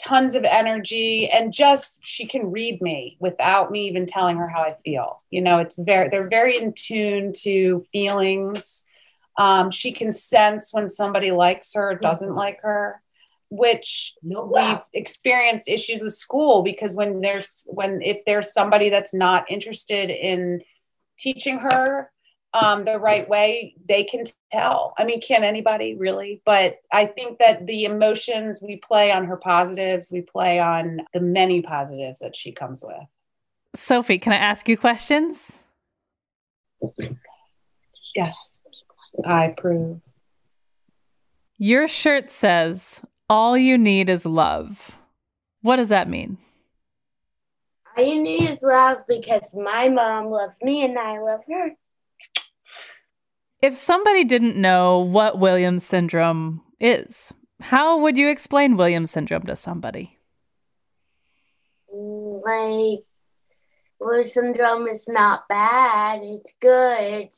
tons 0.00 0.34
of 0.34 0.44
energy 0.44 1.28
and 1.30 1.52
just 1.52 2.00
she 2.04 2.26
can 2.26 2.50
read 2.50 2.82
me 2.82 3.16
without 3.20 3.70
me 3.70 3.86
even 3.86 4.06
telling 4.06 4.36
her 4.36 4.48
how 4.48 4.60
I 4.60 4.76
feel. 4.84 5.22
You 5.30 5.42
know, 5.42 5.58
it's 5.58 5.76
very 5.76 6.08
they're 6.08 6.28
very 6.28 6.58
in 6.58 6.72
tune 6.72 7.32
to 7.42 7.84
feelings. 7.92 8.84
Um, 9.38 9.70
she 9.70 9.92
can 9.92 10.12
sense 10.12 10.72
when 10.72 10.88
somebody 10.88 11.32
likes 11.32 11.74
her, 11.74 11.98
doesn't 12.00 12.28
mm-hmm. 12.28 12.38
like 12.38 12.60
her, 12.62 13.02
which 13.56 14.14
we've 14.22 14.80
experienced 14.92 15.68
issues 15.68 16.02
with 16.02 16.12
school 16.12 16.62
because 16.62 16.94
when 16.94 17.20
there's 17.20 17.66
when 17.68 18.02
if 18.02 18.24
there's 18.24 18.52
somebody 18.52 18.90
that's 18.90 19.14
not 19.14 19.50
interested 19.50 20.10
in 20.10 20.60
teaching 21.18 21.58
her 21.60 22.10
um, 22.52 22.84
the 22.84 22.98
right 22.98 23.28
way, 23.28 23.74
they 23.88 24.04
can 24.04 24.24
tell. 24.52 24.94
I 24.98 25.04
mean, 25.04 25.20
can 25.20 25.44
anybody 25.44 25.96
really? 25.96 26.40
But 26.44 26.78
I 26.92 27.06
think 27.06 27.38
that 27.38 27.66
the 27.66 27.84
emotions 27.84 28.60
we 28.62 28.76
play 28.76 29.12
on 29.12 29.26
her 29.26 29.36
positives, 29.36 30.10
we 30.10 30.20
play 30.20 30.58
on 30.58 31.00
the 31.12 31.20
many 31.20 31.62
positives 31.62 32.20
that 32.20 32.36
she 32.36 32.52
comes 32.52 32.84
with. 32.86 33.06
Sophie, 33.76 34.18
can 34.18 34.32
I 34.32 34.36
ask 34.36 34.68
you 34.68 34.76
questions? 34.76 35.58
Yes, 38.14 38.62
I 39.26 39.46
approve. 39.46 40.00
Your 41.58 41.88
shirt 41.88 42.30
says, 42.30 43.00
All 43.28 43.56
you 43.56 43.78
need 43.78 44.08
is 44.08 44.26
love. 44.26 44.96
What 45.62 45.76
does 45.76 45.88
that 45.88 46.08
mean? 46.08 46.36
All 47.96 48.04
you 48.04 48.22
need 48.22 48.50
is 48.50 48.62
love 48.62 48.98
because 49.08 49.42
my 49.54 49.88
mom 49.88 50.26
loves 50.26 50.56
me 50.62 50.84
and 50.84 50.98
I 50.98 51.18
love 51.20 51.40
her. 51.48 51.70
If 53.62 53.76
somebody 53.76 54.24
didn't 54.24 54.56
know 54.56 54.98
what 54.98 55.38
Williams 55.38 55.86
syndrome 55.86 56.60
is, 56.78 57.32
how 57.60 57.98
would 57.98 58.18
you 58.18 58.28
explain 58.28 58.76
Williams 58.76 59.10
syndrome 59.10 59.46
to 59.46 59.56
somebody? 59.56 60.18
Like, 61.90 63.04
Williams 64.00 64.34
syndrome 64.34 64.86
is 64.86 65.08
not 65.08 65.48
bad, 65.48 66.20
it's 66.22 66.52
good. 66.60 67.30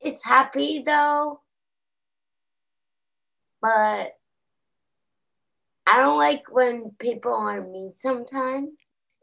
It's 0.00 0.24
happy 0.24 0.84
though, 0.84 1.40
but 3.60 4.12
I 5.86 5.96
don't 5.96 6.18
like 6.18 6.44
when 6.50 6.92
people 6.98 7.34
are 7.34 7.60
mean 7.60 7.92
sometimes. 7.94 8.70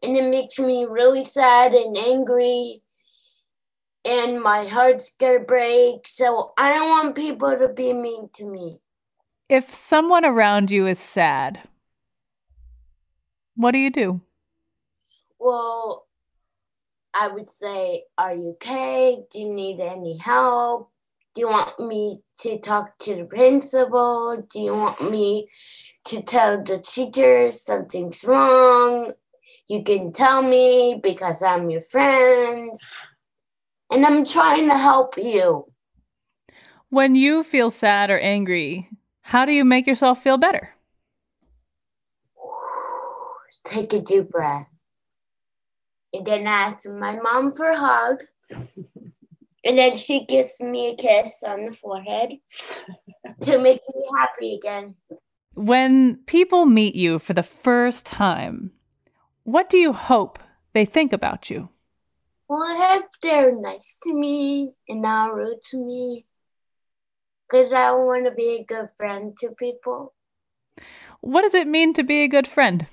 And 0.01 0.15
it 0.15 0.29
makes 0.29 0.57
me 0.59 0.85
really 0.85 1.25
sad 1.25 1.73
and 1.73 1.97
angry 1.97 2.81
and 4.05 4.41
my 4.41 4.65
heart's 4.65 5.11
gonna 5.19 5.39
break. 5.39 6.07
So 6.07 6.53
I 6.57 6.73
don't 6.73 6.89
want 6.89 7.15
people 7.15 7.57
to 7.57 7.67
be 7.67 7.93
mean 7.93 8.29
to 8.33 8.45
me. 8.45 8.79
If 9.49 9.73
someone 9.73 10.25
around 10.25 10.71
you 10.71 10.87
is 10.87 10.99
sad, 10.99 11.61
what 13.55 13.71
do 13.71 13.79
you 13.79 13.89
do? 13.89 14.21
Well, 15.39 16.05
I 17.13 17.27
would 17.27 17.49
say, 17.49 18.03
Are 18.17 18.35
you 18.35 18.51
okay? 18.51 19.23
Do 19.31 19.39
you 19.39 19.53
need 19.53 19.79
any 19.79 20.17
help? 20.17 20.91
Do 21.33 21.41
you 21.41 21.47
want 21.47 21.79
me 21.79 22.21
to 22.39 22.59
talk 22.59 22.97
to 22.99 23.15
the 23.15 23.25
principal? 23.25 24.45
Do 24.51 24.59
you 24.59 24.71
want 24.71 25.11
me 25.11 25.49
to 26.09 26.23
tell 26.23 26.63
the 26.63 26.79
teacher 26.79 27.51
something's 27.51 28.23
wrong? 28.23 29.13
You 29.67 29.83
can 29.83 30.11
tell 30.11 30.41
me 30.41 30.99
because 31.01 31.43
I'm 31.43 31.69
your 31.69 31.81
friend 31.81 32.71
and 33.91 34.05
I'm 34.05 34.25
trying 34.25 34.67
to 34.69 34.77
help 34.77 35.17
you. 35.17 35.65
When 36.89 37.13
you 37.13 37.43
feel 37.43 37.69
sad 37.69 38.09
or 38.09 38.19
angry, 38.19 38.89
how 39.21 39.45
do 39.45 39.51
you 39.51 39.63
make 39.63 39.85
yourself 39.85 40.23
feel 40.23 40.39
better? 40.39 40.73
Take 43.63 43.93
a 43.93 44.01
deep 44.01 44.29
breath. 44.31 44.65
And 46.11 46.25
then 46.25 46.47
I 46.47 46.73
ask 46.73 46.89
my 46.89 47.17
mom 47.17 47.53
for 47.53 47.69
a 47.69 47.77
hug. 47.77 48.23
and 49.63 49.77
then 49.77 49.95
she 49.95 50.25
gives 50.25 50.59
me 50.59 50.87
a 50.87 50.95
kiss 50.95 51.43
on 51.43 51.65
the 51.65 51.73
forehead 51.73 52.33
to 53.43 53.59
make 53.59 53.81
me 53.93 54.03
happy 54.17 54.55
again. 54.55 54.95
When 55.59 56.15
people 56.25 56.65
meet 56.65 56.95
you 56.95 57.19
for 57.19 57.33
the 57.33 57.43
first 57.43 58.05
time, 58.05 58.71
what 59.43 59.67
do 59.67 59.77
you 59.77 59.91
hope 59.91 60.39
they 60.71 60.85
think 60.85 61.11
about 61.11 61.49
you? 61.49 61.67
Well, 62.47 62.63
I 62.63 62.93
hope 62.93 63.09
they're 63.21 63.53
nice 63.53 63.97
to 64.03 64.13
me 64.13 64.71
and 64.87 65.01
not 65.01 65.35
rude 65.35 65.61
to 65.71 65.77
me. 65.77 66.25
Because 67.43 67.73
I 67.73 67.91
want 67.91 68.23
to 68.23 68.31
be 68.31 68.55
a 68.55 68.63
good 68.63 68.87
friend 68.95 69.35
to 69.39 69.51
people. 69.51 70.13
What 71.19 71.41
does 71.41 71.53
it 71.53 71.67
mean 71.67 71.91
to 71.95 72.03
be 72.03 72.21
a 72.21 72.29
good 72.29 72.47
friend? 72.47 72.87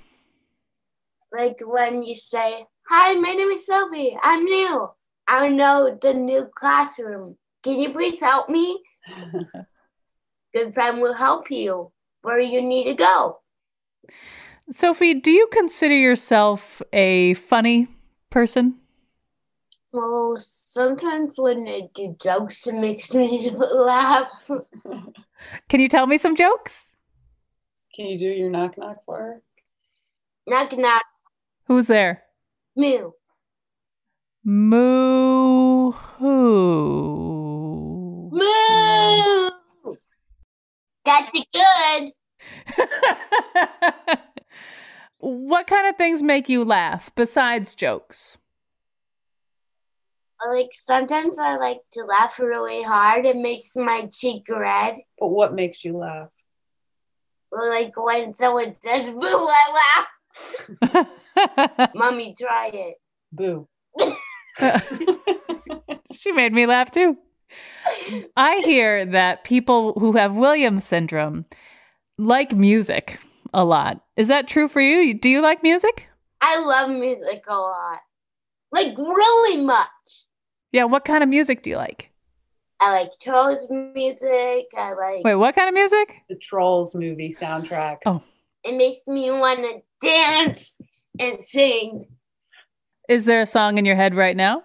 Like 1.31 1.61
when 1.63 2.03
you 2.03 2.15
say, 2.15 2.65
Hi, 2.89 3.13
my 3.13 3.31
name 3.31 3.47
is 3.47 3.65
Sophie. 3.65 4.17
I'm 4.21 4.43
new. 4.43 4.89
I 5.25 5.47
know 5.47 5.97
the 6.01 6.13
new 6.13 6.49
classroom. 6.53 7.37
Can 7.63 7.79
you 7.79 7.93
please 7.93 8.19
help 8.19 8.49
me? 8.49 8.83
good 10.53 10.73
friend 10.73 11.01
will 11.01 11.13
help 11.13 11.49
you 11.49 11.93
where 12.27 12.41
you 12.41 12.61
need 12.61 12.83
to 12.83 12.93
go. 12.93 13.39
Sophie, 14.69 15.13
do 15.13 15.31
you 15.31 15.47
consider 15.49 15.95
yourself 15.95 16.81
a 16.91 17.35
funny 17.35 17.87
person? 18.29 18.75
Well, 19.93 20.35
sometimes 20.37 21.35
when 21.37 21.65
I 21.69 21.87
do 21.95 22.17
jokes, 22.21 22.67
it 22.67 22.75
makes 22.75 23.13
me 23.13 23.49
laugh. 23.55 24.51
Can 25.69 25.79
you 25.79 25.87
tell 25.87 26.05
me 26.05 26.17
some 26.17 26.35
jokes? 26.35 26.91
Can 27.95 28.07
you 28.07 28.19
do 28.19 28.25
your 28.25 28.49
knock 28.49 28.77
knock 28.77 28.97
for 29.05 29.17
her? 29.17 29.41
Knock 30.47 30.77
knock. 30.77 31.05
Who's 31.67 31.87
there? 31.87 32.23
Moo. 32.75 33.11
Moo 34.43 35.91
who? 35.91 36.27
Moo. 38.33 39.46
That's 41.07 41.31
good. 41.53 42.11
what 45.19 45.67
kind 45.67 45.87
of 45.87 45.95
things 45.95 46.21
make 46.21 46.49
you 46.49 46.65
laugh 46.65 47.09
besides 47.15 47.75
jokes? 47.75 48.37
Like 50.45 50.71
sometimes 50.73 51.39
I 51.39 51.55
like 51.55 51.79
to 51.93 52.03
laugh 52.03 52.37
really 52.39 52.83
hard. 52.83 53.25
It 53.25 53.37
makes 53.37 53.73
my 53.77 54.09
cheek 54.11 54.47
red. 54.49 54.95
But 55.17 55.29
what 55.29 55.55
makes 55.55 55.85
you 55.85 55.95
laugh? 55.95 56.27
Or 57.53 57.69
like 57.69 57.93
when 57.95 58.33
someone 58.33 58.75
says 58.83 59.09
boo, 59.09 59.19
I 59.23 60.05
laugh. 60.91 61.07
Mommy, 61.95 62.35
try 62.37 62.69
it. 62.73 62.97
Boo. 63.31 63.69
she 66.11 66.33
made 66.33 66.51
me 66.51 66.65
laugh 66.65 66.91
too. 66.91 67.17
I 68.35 68.57
hear 68.65 69.05
that 69.05 69.43
people 69.43 69.93
who 69.93 70.13
have 70.13 70.35
Williams 70.35 70.83
syndrome 70.83 71.45
like 72.17 72.51
music 72.53 73.19
a 73.53 73.63
lot. 73.63 74.01
Is 74.15 74.27
that 74.27 74.47
true 74.47 74.67
for 74.67 74.81
you? 74.81 75.13
Do 75.13 75.29
you 75.29 75.41
like 75.41 75.63
music? 75.63 76.07
I 76.41 76.59
love 76.59 76.89
music 76.89 77.45
a 77.47 77.55
lot. 77.55 77.99
Like 78.71 78.97
really 78.97 79.63
much. 79.63 79.87
Yeah, 80.71 80.85
what 80.85 81.05
kind 81.05 81.23
of 81.23 81.29
music 81.29 81.63
do 81.63 81.69
you 81.69 81.77
like? 81.77 82.11
I 82.79 82.91
like 82.91 83.11
Trolls 83.19 83.67
music. 83.69 84.67
I 84.77 84.93
like 84.93 85.23
Wait, 85.23 85.35
what 85.35 85.55
kind 85.55 85.67
of 85.67 85.73
music? 85.73 86.17
The 86.29 86.35
Trolls 86.35 86.95
movie 86.95 87.29
soundtrack. 87.29 87.97
Oh. 88.05 88.21
It 88.63 88.75
makes 88.75 88.99
me 89.07 89.31
want 89.31 89.59
to 89.59 89.81
dance 90.05 90.79
and 91.19 91.41
sing. 91.41 92.01
Is 93.09 93.25
there 93.25 93.41
a 93.41 93.45
song 93.45 93.77
in 93.77 93.85
your 93.85 93.95
head 93.95 94.13
right 94.13 94.35
now? 94.35 94.63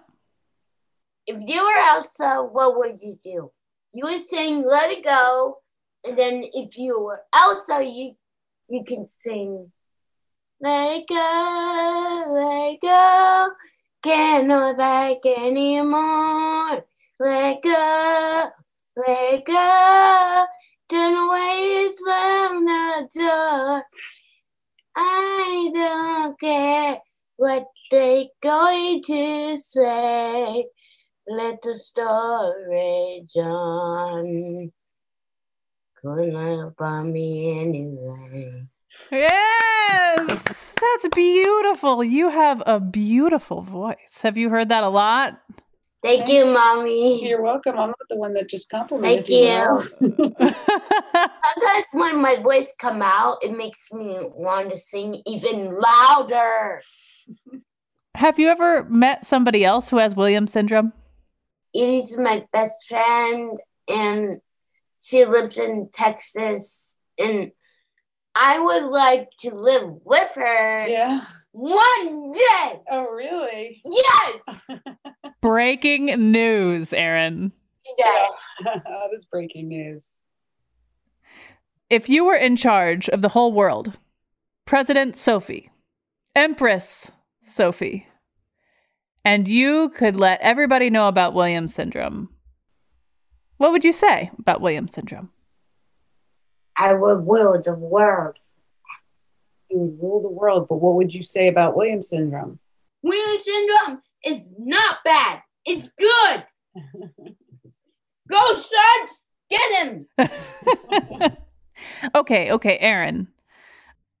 If 1.25 1.41
you 1.47 1.63
were 1.63 1.77
Elsa, 1.77 2.47
what 2.51 2.77
would 2.77 2.99
you 3.01 3.17
do? 3.23 3.51
You 3.93 4.05
would 4.05 4.25
sing 4.27 4.65
Let 4.67 4.91
It 4.91 5.03
Go, 5.03 5.57
and 6.05 6.17
then 6.17 6.43
if 6.53 6.77
you 6.77 6.99
were 6.99 7.21
Elsa, 7.33 7.83
you 7.83 8.15
you 8.69 8.83
can 8.83 9.05
sing 9.07 9.71
Let 10.59 11.01
it 11.01 11.07
go, 11.07 12.23
let 12.29 12.73
it 12.73 12.81
go, 12.81 13.49
can't 14.01 14.51
hold 14.51 14.77
back 14.77 15.25
anymore. 15.25 16.83
Let 17.19 17.61
go, 17.61 18.43
let 18.97 19.45
go, 19.45 20.45
turn 20.89 21.15
away 21.15 21.89
slam 21.93 22.65
the 22.65 23.09
door. 23.15 23.83
I 24.95 25.71
don't 25.73 26.39
care 26.39 27.01
what 27.37 27.67
they're 27.91 28.25
going 28.41 29.03
to 29.03 29.57
say. 29.57 30.65
Let 31.27 31.61
the 31.61 31.75
story 31.75 33.25
on. 33.37 34.71
Couldn't 36.01 36.33
lie 36.33 36.67
about 36.67 37.05
me 37.05 37.61
anyway. 37.61 38.65
Yes, 39.09 40.75
that's 40.79 41.07
beautiful. 41.15 42.03
You 42.03 42.29
have 42.29 42.61
a 42.65 42.81
beautiful 42.81 43.61
voice. 43.61 44.19
Have 44.21 44.37
you 44.37 44.49
heard 44.49 44.67
that 44.69 44.83
a 44.83 44.89
lot? 44.89 45.41
Thank 46.01 46.27
you, 46.27 46.43
mommy. 46.43 47.25
You're 47.25 47.41
welcome. 47.41 47.79
I'm 47.79 47.87
not 47.87 48.09
the 48.09 48.17
one 48.17 48.33
that 48.33 48.49
just 48.49 48.69
complimented 48.69 49.29
you. 49.29 49.45
Thank 49.45 50.01
you. 50.01 50.25
you. 50.39 50.45
Sometimes 51.55 51.85
when 51.93 52.21
my 52.21 52.35
voice 52.43 52.75
come 52.77 53.01
out, 53.01 53.37
it 53.41 53.55
makes 53.55 53.89
me 53.93 54.19
want 54.35 54.71
to 54.71 54.77
sing 54.77 55.21
even 55.25 55.79
louder. 55.79 56.81
have 58.15 58.37
you 58.37 58.49
ever 58.49 58.83
met 58.89 59.25
somebody 59.25 59.63
else 59.63 59.89
who 59.89 59.97
has 59.97 60.17
Williams 60.17 60.51
syndrome? 60.51 60.91
Edie's 61.75 62.17
my 62.17 62.45
best 62.53 62.87
friend, 62.87 63.57
and 63.87 64.39
she 65.01 65.25
lives 65.25 65.57
in 65.57 65.89
Texas. 65.91 66.93
And 67.19 67.51
I 68.35 68.59
would 68.59 68.83
like 68.83 69.29
to 69.39 69.51
live 69.55 69.89
with 70.03 70.31
her 70.35 70.87
yeah. 70.87 71.21
one 71.51 72.31
day. 72.31 72.81
Oh, 72.89 73.09
really? 73.11 73.81
Yes. 73.85 74.79
breaking 75.41 76.31
news, 76.31 76.93
Erin. 76.93 77.51
Yeah. 77.97 78.27
that 78.63 79.09
is 79.13 79.25
breaking 79.25 79.67
news. 79.67 80.21
If 81.89 82.09
you 82.09 82.25
were 82.25 82.35
in 82.35 82.55
charge 82.55 83.09
of 83.09 83.21
the 83.21 83.29
whole 83.29 83.53
world, 83.53 83.97
President 84.65 85.15
Sophie, 85.15 85.69
Empress 86.35 87.11
Sophie, 87.41 88.07
and 89.25 89.47
you 89.47 89.89
could 89.89 90.15
let 90.19 90.41
everybody 90.41 90.89
know 90.89 91.07
about 91.07 91.33
Williams 91.33 91.73
syndrome, 91.73 92.29
what 93.57 93.71
would 93.71 93.83
you 93.83 93.93
say 93.93 94.31
about 94.39 94.61
Williams 94.61 94.93
syndrome? 94.93 95.31
I 96.77 96.93
would 96.93 97.27
rule 97.27 97.61
the 97.63 97.73
world. 97.73 98.35
You 99.69 99.79
would 99.79 100.01
rule 100.01 100.21
the 100.21 100.29
world, 100.29 100.67
but 100.67 100.77
what 100.77 100.95
would 100.95 101.13
you 101.13 101.23
say 101.23 101.47
about 101.47 101.75
Williams 101.75 102.09
syndrome? 102.09 102.59
Williams 103.01 103.45
syndrome 103.45 104.01
is 104.25 104.51
not 104.57 104.97
bad. 105.03 105.41
It's 105.65 105.89
good. 105.97 106.43
Go, 108.29 108.55
Suds! 108.55 109.23
Get 109.49 109.85
him! 109.85 110.07
okay, 112.15 112.51
okay, 112.51 112.77
Erin. 112.79 113.27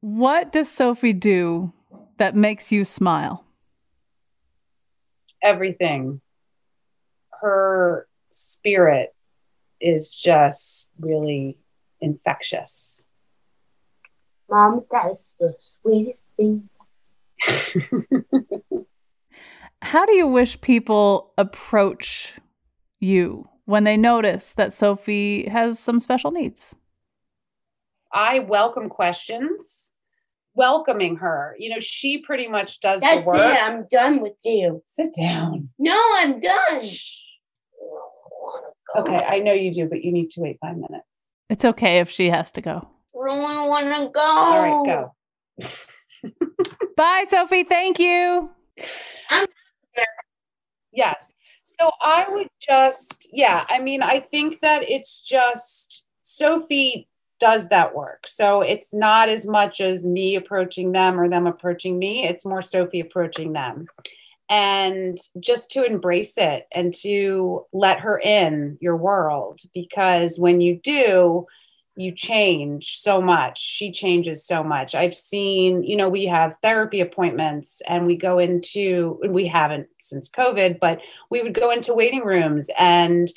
What 0.01 0.51
does 0.51 0.69
Sophie 0.69 1.13
do 1.13 1.73
that 2.17 2.35
makes 2.35 2.71
you 2.71 2.83
smile? 2.83 3.42
Everything. 5.43 6.21
Her 7.41 8.07
spirit 8.31 9.13
is 9.79 10.15
just 10.15 10.89
really 10.99 11.57
infectious. 11.99 13.07
Mom, 14.49 14.85
that 14.91 15.11
is 15.11 15.35
the 15.39 15.53
sweetest 15.57 16.21
thing. 16.37 16.69
How 19.81 20.05
do 20.05 20.15
you 20.15 20.27
wish 20.27 20.61
people 20.61 21.33
approach 21.37 22.39
you 22.99 23.47
when 23.65 23.83
they 23.83 23.97
notice 23.97 24.53
that 24.53 24.73
Sophie 24.73 25.47
has 25.49 25.79
some 25.79 25.99
special 25.99 26.31
needs? 26.31 26.75
I 28.11 28.39
welcome 28.39 28.89
questions, 28.89 29.92
welcoming 30.55 31.17
her. 31.17 31.55
You 31.59 31.69
know, 31.69 31.79
she 31.79 32.19
pretty 32.19 32.47
much 32.47 32.79
does 32.79 33.01
That's 33.01 33.21
the 33.21 33.25
work. 33.25 33.37
it. 33.37 33.63
I'm 33.63 33.85
done 33.89 34.21
with 34.21 34.37
you. 34.43 34.83
Sit 34.87 35.13
down. 35.13 35.69
No, 35.79 35.99
I'm 36.15 36.39
done. 36.39 36.81
Okay, 38.95 39.23
I 39.27 39.39
know 39.39 39.53
you 39.53 39.71
do, 39.73 39.87
but 39.87 40.03
you 40.03 40.11
need 40.11 40.29
to 40.31 40.41
wait 40.41 40.57
five 40.61 40.77
minutes. 40.77 41.31
It's 41.49 41.65
okay 41.65 41.99
if 41.99 42.09
she 42.09 42.29
has 42.29 42.51
to 42.53 42.61
go. 42.61 42.87
I 43.15 43.27
don't 43.27 43.69
want 43.69 43.85
to 43.85 44.09
go. 44.13 44.21
All 44.21 44.85
right, 44.85 45.11
go. 45.61 45.67
Bye, 46.97 47.25
Sophie. 47.27 47.63
Thank 47.63 47.99
you. 47.99 48.49
Yes. 50.91 51.33
So 51.63 51.91
I 52.01 52.25
would 52.29 52.49
just, 52.61 53.27
yeah, 53.31 53.65
I 53.69 53.79
mean, 53.79 54.03
I 54.03 54.19
think 54.19 54.61
that 54.61 54.87
it's 54.89 55.21
just 55.21 56.05
Sophie 56.21 57.07
does 57.43 57.67
that 57.67 57.93
work. 57.93 58.25
So 58.25 58.61
it's 58.61 58.93
not 58.93 59.27
as 59.27 59.45
much 59.45 59.81
as 59.81 60.07
me 60.07 60.35
approaching 60.37 60.93
them 60.93 61.19
or 61.19 61.27
them 61.27 61.45
approaching 61.45 61.99
me, 61.99 62.23
it's 62.23 62.45
more 62.45 62.61
Sophie 62.61 63.01
approaching 63.01 63.51
them. 63.51 63.87
And 64.47 65.17
just 65.41 65.69
to 65.71 65.83
embrace 65.83 66.37
it 66.37 66.67
and 66.71 66.93
to 67.01 67.65
let 67.73 67.99
her 67.99 68.17
in 68.17 68.77
your 68.79 68.95
world 68.95 69.59
because 69.73 70.39
when 70.39 70.61
you 70.61 70.79
do, 70.81 71.47
you 71.97 72.13
change 72.13 72.97
so 72.99 73.21
much. 73.21 73.59
She 73.61 73.91
changes 73.91 74.45
so 74.45 74.63
much. 74.63 74.95
I've 74.95 75.13
seen, 75.13 75.83
you 75.83 75.97
know, 75.97 76.07
we 76.07 76.25
have 76.27 76.55
therapy 76.59 77.01
appointments 77.01 77.81
and 77.89 78.07
we 78.07 78.15
go 78.15 78.39
into, 78.39 79.19
we 79.27 79.47
haven't 79.47 79.87
since 79.99 80.29
COVID, 80.29 80.79
but 80.79 81.01
we 81.29 81.41
would 81.41 81.53
go 81.53 81.71
into 81.71 81.93
waiting 81.93 82.23
rooms 82.23 82.69
and 82.79 83.27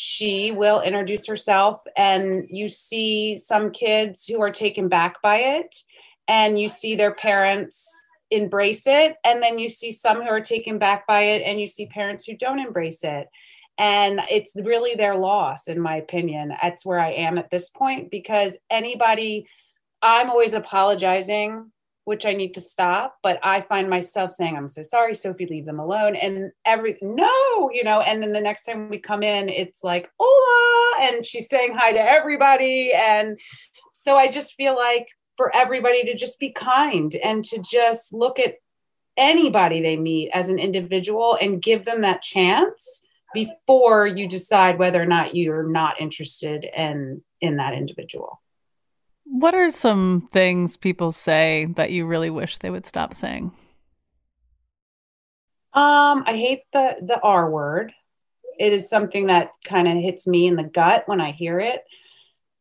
she 0.00 0.52
will 0.52 0.80
introduce 0.80 1.26
herself 1.26 1.82
and 1.96 2.46
you 2.48 2.68
see 2.68 3.36
some 3.36 3.72
kids 3.72 4.26
who 4.26 4.40
are 4.40 4.52
taken 4.52 4.88
back 4.88 5.20
by 5.22 5.38
it 5.38 5.74
and 6.28 6.56
you 6.56 6.68
see 6.68 6.94
their 6.94 7.16
parents 7.16 7.90
embrace 8.30 8.86
it. 8.86 9.16
And 9.24 9.42
then 9.42 9.58
you 9.58 9.68
see 9.68 9.90
some 9.90 10.22
who 10.22 10.28
are 10.28 10.40
taken 10.40 10.78
back 10.78 11.04
by 11.08 11.22
it 11.22 11.42
and 11.42 11.60
you 11.60 11.66
see 11.66 11.86
parents 11.86 12.24
who 12.24 12.36
don't 12.36 12.60
embrace 12.60 13.02
it. 13.02 13.26
And 13.76 14.20
it's 14.30 14.52
really 14.54 14.94
their 14.94 15.16
loss 15.16 15.66
in 15.66 15.80
my 15.80 15.96
opinion. 15.96 16.52
That's 16.62 16.86
where 16.86 17.00
i 17.00 17.10
am 17.10 17.36
at 17.36 17.50
this 17.50 17.68
point 17.68 18.08
because 18.12 18.56
anybody 18.70 19.48
i'm 20.00 20.30
always 20.30 20.54
apologizing 20.54 21.72
which 22.08 22.24
i 22.24 22.32
need 22.32 22.54
to 22.54 22.60
stop 22.60 23.18
but 23.22 23.38
i 23.42 23.60
find 23.60 23.88
myself 23.90 24.32
saying 24.32 24.56
i'm 24.56 24.66
so 24.66 24.82
sorry 24.82 25.14
sophie 25.14 25.46
leave 25.46 25.66
them 25.66 25.78
alone. 25.78 26.16
And 26.16 26.52
every 26.64 26.96
no 27.02 27.70
you 27.72 27.84
know 27.84 28.00
and 28.00 28.22
then 28.22 28.32
the 28.32 28.40
next 28.40 28.64
time 28.64 28.88
we 28.88 28.98
come 28.98 29.22
in 29.22 29.48
it's 29.48 29.84
like 29.84 30.10
hola 30.18 31.02
and 31.02 31.24
she's 31.24 31.48
saying 31.48 31.74
hi 31.76 31.92
to 31.92 32.00
everybody. 32.00 32.92
And 32.92 33.38
so 33.94 34.16
i 34.16 34.28
just 34.28 34.54
feel 34.54 34.74
like 34.74 35.08
for 35.36 35.54
everybody 35.54 36.02
to 36.04 36.14
just 36.14 36.40
be 36.40 36.50
kind 36.50 37.14
and 37.22 37.44
to 37.44 37.60
just 37.60 38.12
look 38.12 38.38
at 38.38 38.54
anybody 39.16 39.82
they 39.82 39.96
meet 39.96 40.30
as 40.32 40.48
an 40.48 40.58
individual 40.58 41.36
and 41.40 41.60
give 41.60 41.84
them 41.84 42.00
that 42.00 42.22
chance 42.22 43.02
before 43.34 44.06
you 44.06 44.26
decide 44.26 44.78
whether 44.78 45.02
or 45.02 45.06
not 45.06 45.34
you're 45.34 45.68
not 45.68 46.00
interested 46.00 46.64
in 46.74 47.22
in 47.40 47.56
that 47.56 47.74
individual 47.74 48.40
What 49.30 49.54
are 49.54 49.70
some 49.70 50.28
things 50.32 50.76
people 50.76 51.12
say 51.12 51.66
that 51.76 51.92
you 51.92 52.06
really 52.06 52.30
wish 52.30 52.58
they 52.58 52.70
would 52.70 52.86
stop 52.86 53.14
saying? 53.14 53.52
um 55.74 56.24
i 56.26 56.32
hate 56.34 56.62
the 56.72 56.96
the 57.02 57.20
r 57.20 57.50
word. 57.50 57.92
It 58.58 58.72
is 58.72 58.88
something 58.88 59.26
that 59.26 59.50
kind 59.64 59.86
of 59.86 59.98
hits 59.98 60.26
me 60.26 60.46
in 60.46 60.56
the 60.56 60.64
gut 60.64 61.04
when 61.06 61.20
i 61.20 61.32
hear 61.32 61.60
it. 61.60 61.84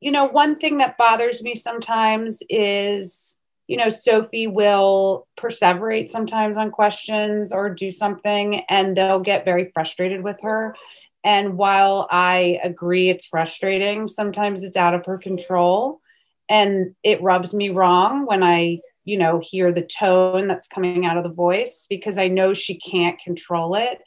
You 0.01 0.12
know 0.12 0.25
one 0.25 0.58
thing 0.58 0.77
that 0.80 0.97
bothers 0.97 1.41
me 1.41 1.56
sometimes 1.56 2.43
is 2.49 3.41
you 3.67 3.77
know 3.77 3.89
sophie 3.89 4.47
will 4.47 5.25
perseverate 5.38 6.10
sometimes 6.10 6.58
on 6.58 6.69
questions 6.71 7.53
or 7.53 7.69
do 7.69 7.89
something 7.91 8.62
and 8.69 8.95
they'll 8.95 9.21
get 9.21 9.45
very 9.45 9.71
frustrated 9.73 10.21
with 10.23 10.41
her. 10.41 10.75
And 11.23 11.58
while 11.58 12.08
i 12.12 12.60
agree 12.62 13.10
it's 13.10 13.25
frustrating 13.25 14.08
sometimes 14.08 14.63
it's 14.65 14.77
out 14.77 14.93
of 14.93 15.06
her 15.06 15.17
control 15.17 16.01
and 16.49 16.95
it 17.03 17.21
rubs 17.21 17.53
me 17.53 17.69
wrong 17.69 18.25
when 18.25 18.43
i 18.43 18.79
you 19.05 19.17
know 19.17 19.41
hear 19.43 19.71
the 19.71 19.81
tone 19.81 20.47
that's 20.47 20.67
coming 20.67 21.05
out 21.05 21.17
of 21.17 21.23
the 21.23 21.29
voice 21.29 21.86
because 21.89 22.17
i 22.17 22.27
know 22.27 22.53
she 22.53 22.75
can't 22.75 23.19
control 23.19 23.75
it. 23.75 23.99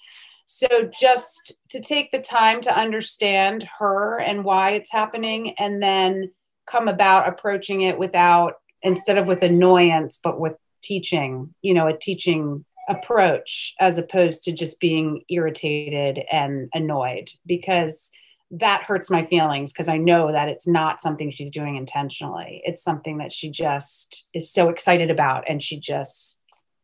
So 0.53 0.91
just 0.99 1.59
to 1.69 1.81
take 1.81 2.11
the 2.11 2.21
time 2.21 2.61
to 2.63 2.77
understand 2.77 3.69
her 3.79 4.21
and 4.21 4.45
why 4.45 4.71
it's 4.71 4.91
happening 4.91 5.55
and 5.61 5.81
then 5.81 6.33
come 6.69 6.89
about 6.89 7.29
approaching 7.29 7.83
it 7.83 8.01
without 8.01 8.55
instead 8.83 9.17
of 9.17 9.29
with 9.29 9.45
annoyance 9.45 10.19
but 10.21 10.41
with 10.41 10.55
teaching 10.83 11.55
you 11.63 11.73
know 11.73 11.87
a 11.87 11.97
teaching 11.97 12.65
approach 12.91 13.75
as 13.79 13.99
opposed 13.99 14.43
to 14.45 14.53
just 14.53 14.81
being 14.81 15.23
irritated 15.31 16.21
and 16.31 16.69
annoyed. 16.75 17.31
Because 17.47 18.11
that 18.53 18.83
hurts 18.83 19.11
my 19.11 19.25
feelings 19.25 19.73
because 19.73 19.89
I 19.89 19.97
know 19.97 20.33
that 20.33 20.49
it's 20.49 20.67
not 20.67 21.01
something 21.01 21.31
she's 21.31 21.51
doing 21.51 21.77
intentionally. 21.77 22.63
It's 22.65 22.83
something 22.83 23.19
that 23.19 23.33
she 23.33 23.51
just 23.51 24.29
is 24.35 24.53
so 24.53 24.69
excited 24.69 25.11
about 25.11 25.45
and 25.49 25.63
she 25.63 25.79
just 25.79 26.41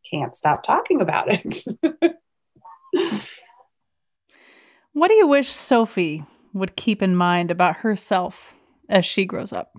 can't 0.09 0.33
stop 0.33 0.63
talking 0.63 1.01
about 1.01 1.27
it. 1.29 1.65
What 4.97 5.09
do 5.09 5.13
you 5.13 5.27
wish 5.27 5.49
Sophie 5.49 6.23
would 6.53 6.75
keep 6.75 7.03
in 7.03 7.15
mind 7.15 7.51
about 7.51 7.77
herself 7.77 8.55
as 8.89 9.05
she 9.05 9.25
grows 9.25 9.53
up? 9.53 9.77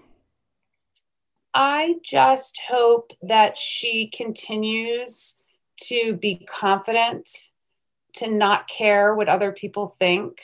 I 1.53 1.96
just 2.05 2.61
hope 2.68 3.11
that 3.22 3.59
she 3.59 4.12
continues 4.14 5.42
to 5.87 6.14
be 6.14 6.46
confident, 6.48 7.29
to 8.14 8.31
not 8.31 8.68
care 8.68 9.12
what 9.12 9.29
other 9.29 9.51
people 9.51 9.88
think. 9.98 10.38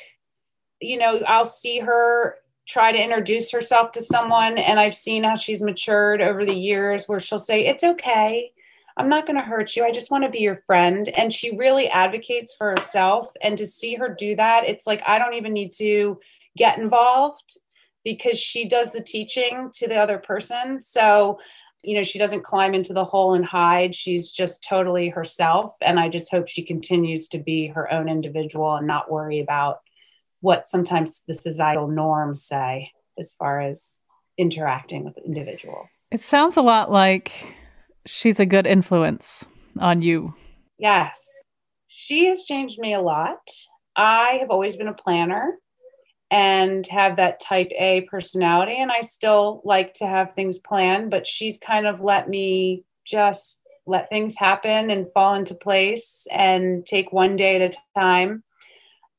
You 0.84 0.98
know, 0.98 1.20
I'll 1.26 1.46
see 1.46 1.80
her 1.80 2.36
try 2.66 2.92
to 2.92 3.02
introduce 3.02 3.50
herself 3.50 3.92
to 3.92 4.00
someone, 4.00 4.58
and 4.58 4.80
I've 4.80 4.94
seen 4.94 5.24
how 5.24 5.34
she's 5.34 5.62
matured 5.62 6.20
over 6.20 6.44
the 6.44 6.54
years 6.54 7.06
where 7.06 7.20
she'll 7.20 7.38
say, 7.38 7.66
It's 7.66 7.84
okay. 7.84 8.52
I'm 8.96 9.08
not 9.08 9.26
going 9.26 9.36
to 9.36 9.42
hurt 9.42 9.74
you. 9.74 9.84
I 9.84 9.90
just 9.90 10.10
want 10.10 10.24
to 10.24 10.30
be 10.30 10.40
your 10.40 10.62
friend. 10.66 11.08
And 11.08 11.32
she 11.32 11.56
really 11.56 11.88
advocates 11.88 12.54
for 12.54 12.70
herself. 12.70 13.32
And 13.42 13.58
to 13.58 13.66
see 13.66 13.96
her 13.96 14.08
do 14.08 14.36
that, 14.36 14.64
it's 14.64 14.86
like, 14.86 15.02
I 15.06 15.18
don't 15.18 15.34
even 15.34 15.52
need 15.52 15.72
to 15.78 16.20
get 16.56 16.78
involved 16.78 17.58
because 18.04 18.38
she 18.38 18.68
does 18.68 18.92
the 18.92 19.02
teaching 19.02 19.70
to 19.74 19.88
the 19.88 19.96
other 19.96 20.18
person. 20.18 20.80
So, 20.80 21.40
you 21.82 21.96
know, 21.96 22.02
she 22.02 22.18
doesn't 22.18 22.44
climb 22.44 22.72
into 22.72 22.92
the 22.92 23.04
hole 23.04 23.34
and 23.34 23.44
hide. 23.44 23.94
She's 23.94 24.30
just 24.30 24.64
totally 24.64 25.08
herself. 25.08 25.74
And 25.80 25.98
I 25.98 26.08
just 26.08 26.30
hope 26.30 26.48
she 26.48 26.62
continues 26.62 27.28
to 27.28 27.38
be 27.38 27.66
her 27.68 27.92
own 27.92 28.08
individual 28.08 28.76
and 28.76 28.86
not 28.86 29.10
worry 29.10 29.40
about 29.40 29.80
what 30.44 30.66
sometimes 30.66 31.22
the 31.26 31.32
societal 31.32 31.88
norms 31.88 32.44
say 32.44 32.92
as 33.18 33.32
far 33.32 33.62
as 33.62 34.00
interacting 34.36 35.02
with 35.02 35.16
individuals. 35.24 36.06
It 36.12 36.20
sounds 36.20 36.58
a 36.58 36.62
lot 36.62 36.92
like 36.92 37.32
she's 38.04 38.38
a 38.38 38.44
good 38.44 38.66
influence 38.66 39.46
on 39.78 40.02
you. 40.02 40.34
Yes. 40.76 41.42
She 41.88 42.26
has 42.26 42.44
changed 42.44 42.78
me 42.78 42.92
a 42.92 43.00
lot. 43.00 43.38
I 43.96 44.36
have 44.40 44.50
always 44.50 44.76
been 44.76 44.88
a 44.88 44.92
planner 44.92 45.56
and 46.30 46.86
have 46.88 47.16
that 47.16 47.40
type 47.40 47.70
A 47.78 48.02
personality, 48.02 48.76
and 48.76 48.92
I 48.92 49.00
still 49.00 49.62
like 49.64 49.94
to 49.94 50.06
have 50.06 50.32
things 50.32 50.58
planned, 50.58 51.10
but 51.10 51.26
she's 51.26 51.58
kind 51.58 51.86
of 51.86 52.00
let 52.00 52.28
me 52.28 52.84
just 53.06 53.62
let 53.86 54.10
things 54.10 54.36
happen 54.36 54.90
and 54.90 55.10
fall 55.12 55.34
into 55.34 55.54
place 55.54 56.26
and 56.30 56.84
take 56.84 57.12
one 57.12 57.36
day 57.36 57.56
at 57.62 57.74
a 57.74 57.98
time. 57.98 58.42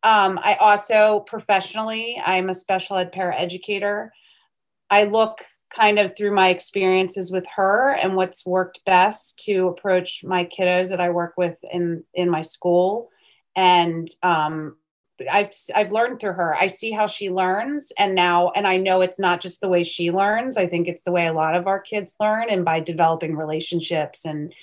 Um, 0.06 0.40
I 0.42 0.54
also 0.56 1.22
professionally, 1.22 2.22
I'm 2.24 2.48
a 2.50 2.54
special 2.54 2.98
ed 2.98 3.12
paraeducator. 3.12 4.10
I 4.88 5.06
look 5.06 5.40
kind 5.74 5.98
of 5.98 6.16
through 6.16 6.36
my 6.36 6.50
experiences 6.50 7.32
with 7.32 7.46
her 7.56 7.96
and 7.96 8.16
what's 8.16 8.46
worked 8.46 8.86
best 8.86 9.40
to 9.46 9.68
approach 9.68 10.24
my 10.24 10.46
kiddos 10.46 10.90
that 10.90 11.02
I 11.02 11.10
work 11.10 11.34
with 11.38 11.58
in 11.72 12.04
in 12.14 12.30
my 12.30 12.44
school. 12.44 13.10
And 13.56 14.08
um, 14.22 14.76
I've 15.32 15.50
I've 15.76 15.92
learned 15.92 16.20
through 16.20 16.34
her. 16.34 16.56
I 16.56 16.68
see 16.68 16.92
how 16.92 17.08
she 17.08 17.32
learns, 17.32 17.92
and 17.98 18.14
now 18.14 18.52
and 18.56 18.68
I 18.68 18.78
know 18.78 19.02
it's 19.02 19.20
not 19.20 19.42
just 19.42 19.60
the 19.60 19.70
way 19.70 19.84
she 19.84 20.12
learns. 20.12 20.56
I 20.56 20.68
think 20.68 20.88
it's 20.88 21.04
the 21.04 21.12
way 21.12 21.26
a 21.26 21.34
lot 21.34 21.56
of 21.56 21.66
our 21.66 21.80
kids 21.80 22.16
learn, 22.20 22.52
and 22.52 22.64
by 22.64 22.80
developing 22.80 23.36
relationships 23.36 24.24
and 24.24 24.54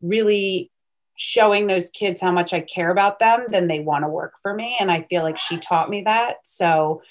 really 0.00 0.70
showing 1.16 1.66
those 1.66 1.90
kids 1.90 2.20
how 2.20 2.30
much 2.30 2.52
I 2.52 2.60
care 2.60 2.90
about 2.90 3.18
them, 3.18 3.46
then 3.48 3.68
they 3.68 3.80
want 3.80 4.04
to 4.04 4.08
work 4.08 4.34
for 4.40 4.54
me. 4.54 4.76
And 4.78 4.90
I 4.90 5.02
feel 5.02 5.22
like 5.22 5.38
she 5.38 5.56
taught 5.58 5.90
me 5.90 6.02
that. 6.02 6.36
So 6.44 7.02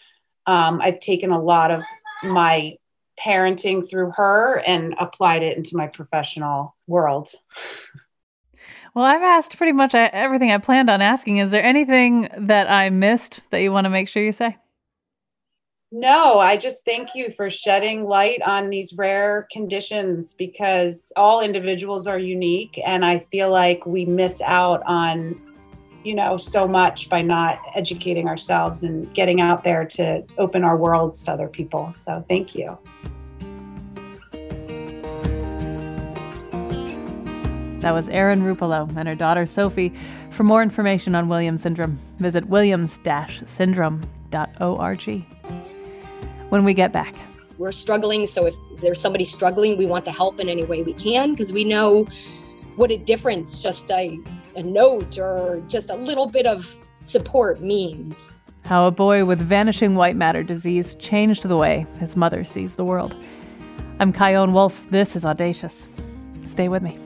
um, 0.45 0.79
I've 0.81 0.99
taken 0.99 1.31
a 1.31 1.41
lot 1.41 1.71
of 1.71 1.81
my 2.23 2.77
parenting 3.19 3.87
through 3.87 4.11
her 4.15 4.59
and 4.65 4.95
applied 4.99 5.41
it 5.41 5.57
into 5.57 5.75
my 5.75 5.87
professional 5.87 6.75
world. 6.87 7.29
Well, 8.93 9.05
I've 9.05 9.23
asked 9.23 9.57
pretty 9.57 9.73
much 9.73 9.93
everything 9.95 10.51
I 10.51 10.57
planned 10.57 10.89
on 10.89 11.01
asking. 11.01 11.37
Is 11.37 11.51
there 11.51 11.63
anything 11.63 12.29
that 12.37 12.69
I 12.69 12.89
missed 12.89 13.41
that 13.49 13.59
you 13.59 13.71
want 13.71 13.85
to 13.85 13.89
make 13.89 14.07
sure 14.07 14.23
you 14.23 14.31
say? 14.31 14.57
No, 15.97 16.39
I 16.39 16.57
just 16.57 16.83
thank 16.83 17.15
you 17.15 17.31
for 17.37 17.49
shedding 17.49 18.03
light 18.03 18.41
on 18.41 18.69
these 18.69 18.91
rare 18.91 19.47
conditions 19.49 20.33
because 20.33 21.13
all 21.15 21.39
individuals 21.39 22.05
are 22.05 22.19
unique. 22.19 22.77
And 22.85 23.05
I 23.05 23.19
feel 23.31 23.49
like 23.49 23.85
we 23.85 24.03
miss 24.03 24.41
out 24.41 24.83
on, 24.85 25.41
you 26.03 26.13
know, 26.13 26.35
so 26.35 26.67
much 26.67 27.09
by 27.09 27.21
not 27.21 27.59
educating 27.75 28.27
ourselves 28.27 28.83
and 28.83 29.13
getting 29.13 29.39
out 29.39 29.63
there 29.63 29.85
to 29.85 30.21
open 30.37 30.65
our 30.65 30.75
worlds 30.75 31.23
to 31.23 31.31
other 31.31 31.47
people. 31.47 31.93
So 31.93 32.25
thank 32.27 32.55
you. 32.55 32.77
That 37.79 37.93
was 37.93 38.09
Erin 38.09 38.41
Rupalo 38.41 38.93
and 38.97 39.07
her 39.07 39.15
daughter 39.15 39.45
Sophie. 39.45 39.93
For 40.31 40.43
more 40.43 40.61
information 40.61 41.15
on 41.15 41.29
Williams 41.29 41.61
syndrome, 41.61 41.99
visit 42.19 42.49
williams-syndrome.org. 42.49 45.25
When 46.55 46.63
we 46.63 46.73
get 46.73 46.93
back, 46.93 47.13
we're 47.57 47.73
struggling. 47.73 48.25
So 48.25 48.45
if 48.45 48.55
there's 48.79 49.01
somebody 49.01 49.25
struggling, 49.25 49.77
we 49.77 49.85
want 49.85 50.05
to 50.05 50.11
help 50.11 50.39
in 50.39 50.47
any 50.47 50.63
way 50.63 50.83
we 50.83 50.93
can 50.93 51.31
because 51.31 51.51
we 51.51 51.65
know 51.65 52.07
what 52.77 52.91
a 52.91 52.97
difference 52.97 53.59
just 53.59 53.91
a, 53.91 54.17
a 54.55 54.63
note 54.63 55.19
or 55.19 55.61
just 55.67 55.89
a 55.89 55.95
little 55.95 56.27
bit 56.27 56.45
of 56.45 56.73
support 57.03 57.59
means. 57.59 58.31
How 58.63 58.87
a 58.87 58.91
boy 58.91 59.25
with 59.25 59.41
vanishing 59.41 59.95
white 59.95 60.15
matter 60.15 60.43
disease 60.43 60.95
changed 60.95 61.43
the 61.43 61.57
way 61.57 61.85
his 61.99 62.15
mother 62.15 62.45
sees 62.45 62.75
the 62.75 62.85
world. 62.85 63.17
I'm 63.99 64.13
Chion 64.13 64.53
Wolf. 64.53 64.89
This 64.91 65.17
is 65.17 65.25
Audacious. 65.25 65.87
Stay 66.45 66.69
with 66.69 66.83
me. 66.83 66.97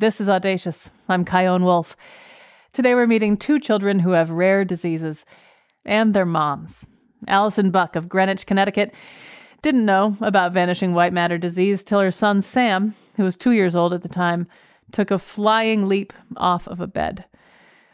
This 0.00 0.18
is 0.18 0.30
Audacious. 0.30 0.88
I'm 1.10 1.26
Chion 1.26 1.62
Wolf. 1.62 1.94
Today 2.72 2.94
we're 2.94 3.06
meeting 3.06 3.36
two 3.36 3.60
children 3.60 3.98
who 3.98 4.12
have 4.12 4.30
rare 4.30 4.64
diseases 4.64 5.26
and 5.84 6.14
their 6.14 6.24
moms. 6.24 6.86
Allison 7.28 7.70
Buck 7.70 7.96
of 7.96 8.08
Greenwich, 8.08 8.46
Connecticut, 8.46 8.94
didn't 9.60 9.84
know 9.84 10.16
about 10.22 10.54
vanishing 10.54 10.94
white 10.94 11.12
matter 11.12 11.36
disease 11.36 11.84
till 11.84 12.00
her 12.00 12.10
son 12.10 12.40
Sam, 12.40 12.94
who 13.16 13.24
was 13.24 13.36
two 13.36 13.50
years 13.50 13.76
old 13.76 13.92
at 13.92 14.00
the 14.00 14.08
time, 14.08 14.46
took 14.90 15.10
a 15.10 15.18
flying 15.18 15.86
leap 15.86 16.14
off 16.38 16.66
of 16.66 16.80
a 16.80 16.86
bed. 16.86 17.26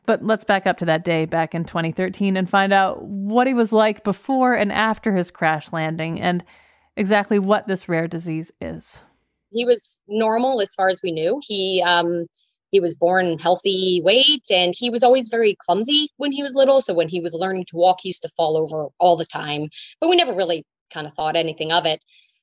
But 0.05 0.25
let's 0.25 0.45
back 0.45 0.65
up 0.65 0.77
to 0.77 0.85
that 0.85 1.03
day 1.03 1.25
back 1.25 1.57
in 1.57 1.65
2013 1.65 2.37
and 2.37 2.49
find 2.49 2.73
out 2.73 3.03
what 3.03 3.49
he 3.49 3.53
was 3.53 3.73
like 3.73 4.05
before 4.05 4.55
and 4.55 4.71
after 4.71 5.17
his 5.17 5.33
crash 5.33 5.73
landing 5.73 6.21
and 6.21 6.45
exactly 6.97 7.41
what 7.41 7.67
this 7.67 7.89
rare 7.89 8.07
disease 8.07 8.53
is 8.61 9.03
he 9.51 9.65
was 9.65 10.03
normal 10.09 10.61
as 10.61 10.75
far 10.75 10.89
as 10.89 11.01
we 11.03 11.13
knew. 11.13 11.41
He 11.43 11.83
um, 11.87 12.27
he 12.71 12.81
was 12.81 12.95
born 12.95 13.39
healthy 13.39 14.01
weight 14.05 14.45
and 14.51 14.75
he 14.77 14.91
was 14.91 15.03
always 15.03 15.29
very 15.29 15.57
clumsy 15.65 16.09
when 16.17 16.33
he 16.33 16.43
was 16.43 16.55
little. 16.55 16.81
So 16.81 16.95
when 16.95 17.09
he 17.09 17.21
was 17.21 17.35
learning 17.35 17.67
to 17.69 17.77
walk, 17.77 18.01
he 18.03 18.09
used 18.09 18.23
to 18.23 18.29
fall 18.31 18.57
over 18.57 18.89
all 18.99 19.17
the 19.17 19.25
time. 19.25 19.69
But 20.01 20.11
we 20.11 20.17
never 20.17 20.35
really 20.35 20.65
kind 20.93 21.07
of 21.07 21.13
thought 21.15 21.37
anything 21.37 21.73
of 21.73 21.87
it. 21.87 22.03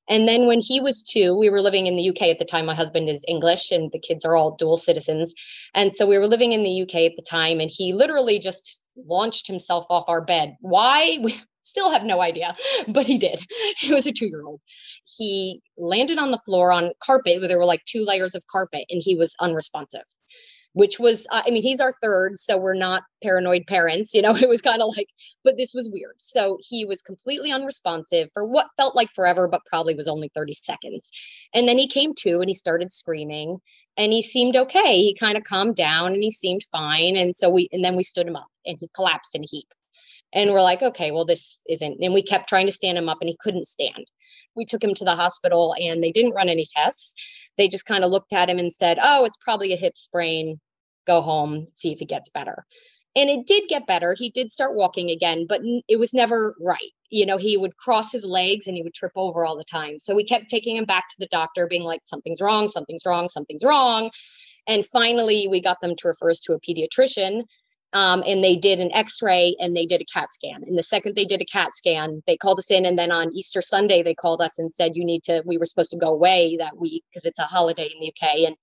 And 0.10 0.28
then 0.28 0.48
when 0.48 0.60
he 0.60 0.82
was 0.82 1.04
two, 1.04 1.36
we 1.36 1.50
were 1.50 1.62
living 1.62 1.88
in 1.88 1.96
the 1.96 2.10
UK 2.10 2.24
at 2.24 2.40
the 2.40 2.46
time. 2.46 2.66
My 2.66 2.76
husband 2.76 3.10
is 3.10 3.24
English 3.28 3.72
and 3.72 3.92
the 3.92 4.00
kids 4.00 4.26
are 4.26 4.36
all 4.36 4.56
dual 4.56 4.76
citizens. 4.76 5.34
And 5.74 5.96
so 5.96 6.06
we 6.06 6.18
were 6.18 6.28
living 6.28 6.52
in 6.52 6.64
the 6.64 6.82
UK 6.82 6.96
at 7.12 7.16
the 7.16 7.22
time 7.22 7.60
and 7.60 7.72
he 7.74 7.94
literally 7.94 8.40
just 8.40 8.86
launched 8.98 9.48
himself 9.48 9.86
off 9.90 10.10
our 10.10 10.22
bed. 10.22 10.58
Why? 10.60 11.24
Still 11.64 11.92
have 11.92 12.04
no 12.04 12.22
idea, 12.22 12.54
but 12.88 13.06
he 13.06 13.18
did. 13.18 13.42
He 13.78 13.94
was 13.94 14.08
a 14.08 14.12
two 14.12 14.28
year 14.28 14.46
old. 14.46 14.62
He 15.18 15.62
landed 15.78 16.18
on 16.18 16.32
the 16.32 16.38
floor 16.46 16.72
on 16.72 16.92
carpet 17.04 17.40
where 17.40 17.48
there 17.48 17.58
were 17.58 17.66
like 17.66 17.84
two 17.86 18.06
layers 18.06 18.36
of 18.36 18.46
carpet 18.48 18.86
and 18.90 19.02
he 19.04 19.16
was 19.16 19.36
unresponsive 19.40 20.06
which 20.74 21.00
was 21.00 21.26
uh, 21.32 21.42
i 21.46 21.52
mean 21.52 21.62
he's 21.62 21.80
our 21.80 21.92
third 22.02 22.38
so 22.38 22.58
we're 22.58 22.74
not 22.74 23.04
paranoid 23.24 23.66
parents 23.68 24.14
you 24.14 24.22
know? 24.22 24.36
It 24.44 24.50
was 24.50 24.62
kind 24.62 24.82
of 24.82 24.94
like 24.98 25.08
but 25.44 25.58
this 25.58 25.74
was 25.74 25.90
weird. 25.92 26.16
So 26.18 26.58
he 26.62 26.86
was 26.86 27.02
completely 27.02 27.52
unresponsive 27.52 28.30
for 28.34 28.44
what 28.46 28.68
felt 28.78 28.96
like 28.96 29.10
forever 29.14 29.48
but 29.48 29.62
probably 29.66 29.96
was 29.96 30.08
only 30.08 30.30
30 30.34 30.54
seconds. 30.54 31.12
And 31.54 31.68
then 31.68 31.78
he 31.78 31.88
came 31.88 32.14
to 32.20 32.40
and 32.42 32.50
he 32.50 32.54
started 32.54 32.92
screaming 32.92 33.60
and 33.98 34.12
he 34.12 34.22
seemed 34.22 34.56
okay. 34.56 35.02
He 35.02 35.14
kind 35.14 35.38
of 35.38 35.44
calmed 35.44 35.76
down 35.76 36.14
and 36.14 36.24
he 36.24 36.32
seemed 36.32 36.64
fine 36.72 37.16
and 37.16 37.36
so 37.36 37.50
we 37.50 37.70
and 37.72 37.84
then 37.84 37.96
we 37.96 38.04
stood 38.04 38.28
him 38.28 38.36
up 38.36 38.48
and 38.66 38.78
he 38.80 38.90
collapsed 38.96 39.36
in 39.36 39.44
a 39.44 39.48
heap 39.48 39.68
and 40.34 40.52
we're 40.52 40.62
like, 40.62 40.82
okay, 40.82 41.12
well, 41.12 41.26
this 41.26 41.62
isn't. 41.70 41.98
And 42.02 42.14
we 42.14 42.22
kept 42.22 42.50
trying 42.50 42.66
to 42.66 42.72
stand 42.72 42.98
him 42.98 43.10
up 43.10 43.20
and 43.22 43.30
he 43.30 43.38
couldn't 43.40 43.68
stand. 43.68 44.06
We 44.56 44.66
took 44.66 44.84
him 44.84 44.94
to 44.96 45.06
the 45.06 45.16
hospital 45.16 45.76
and 45.80 46.04
they 46.04 46.12
didn't 46.12 46.34
run 46.34 46.50
any 46.50 46.66
tests. 46.76 47.52
They 47.58 47.68
just 47.68 47.86
kind 47.86 48.04
of 48.04 48.12
looked 48.12 48.34
at 48.34 48.50
him 48.50 48.60
and 48.60 48.74
said, 48.74 48.98
oh, 49.02 49.26
it's 49.26 49.38
probably 49.38 49.74
a 49.74 49.78
hip 49.78 49.98
sprain. 49.98 50.60
Go 51.06 51.22
home, 51.22 51.68
see 51.72 51.92
if 51.92 52.02
it 52.02 52.10
gets 52.10 52.30
better. 52.30 52.66
And 53.16 53.30
it 53.30 53.46
did 53.46 53.70
get 53.70 53.86
better. 53.86 54.16
He 54.18 54.32
did 54.32 54.52
start 54.52 54.76
walking 54.76 55.12
again, 55.12 55.46
but 55.48 55.62
it 55.88 56.00
was 56.00 56.14
never 56.14 56.56
right. 56.60 56.92
You 57.12 57.28
know, 57.28 57.38
he 57.38 57.58
would 57.58 57.78
cross 57.78 58.12
his 58.12 58.26
legs 58.26 58.66
and 58.66 58.76
he 58.76 58.82
would 58.82 58.96
trip 58.96 59.12
over 59.16 59.46
all 59.46 59.56
the 59.56 59.64
time. 59.64 60.00
So 60.00 60.16
we 60.16 60.24
kept 60.24 60.50
taking 60.50 60.76
him 60.76 60.86
back 60.86 61.10
to 61.10 61.16
the 61.20 61.28
doctor, 61.28 61.68
being 61.68 61.84
like, 61.84 62.02
something's 62.04 62.42
wrong, 62.42 62.68
something's 62.68 63.06
wrong, 63.06 63.28
something's 63.28 63.64
wrong. 63.64 64.10
And 64.66 64.84
finally, 64.86 65.48
we 65.48 65.62
got 65.62 65.80
them 65.82 65.96
to 65.96 66.08
refer 66.08 66.32
us 66.32 66.40
to 66.42 66.54
a 66.54 66.60
pediatrician 66.60 67.44
um, 67.94 68.24
and 68.26 68.44
they 68.44 68.56
did 68.56 68.80
an 68.80 68.92
x-ray 68.94 69.56
and 69.60 69.76
they 69.76 69.86
did 69.86 70.02
a 70.02 70.06
cat 70.06 70.34
scan. 70.34 70.64
And 70.64 70.78
the 70.78 70.84
second 70.84 71.16
they 71.16 71.26
did 71.26 71.42
a 71.42 71.46
cat 71.46 71.74
scan 71.74 72.24
they 72.28 72.38
called 72.38 72.60
us 72.60 72.72
in 72.72 72.86
and 72.86 72.98
then 72.98 73.12
on 73.12 73.34
easter 73.34 73.62
sunday 73.62 74.04
they 74.04 74.16
called 74.16 74.42
us 74.42 74.60
and 74.60 74.72
said 74.72 74.96
you 74.96 75.06
need 75.06 75.24
to 75.24 75.44
we 75.46 75.58
were 75.58 75.66
supposed 75.66 75.92
to 75.92 75.98
go 75.98 76.10
away 76.10 76.58
that 76.58 76.78
week 76.78 77.04
because 77.10 77.26
it's 77.26 77.40
a 77.40 77.44
holiday 77.44 77.90
in 77.94 78.00
the 78.00 78.10
uk 78.10 78.30
and 78.48 78.56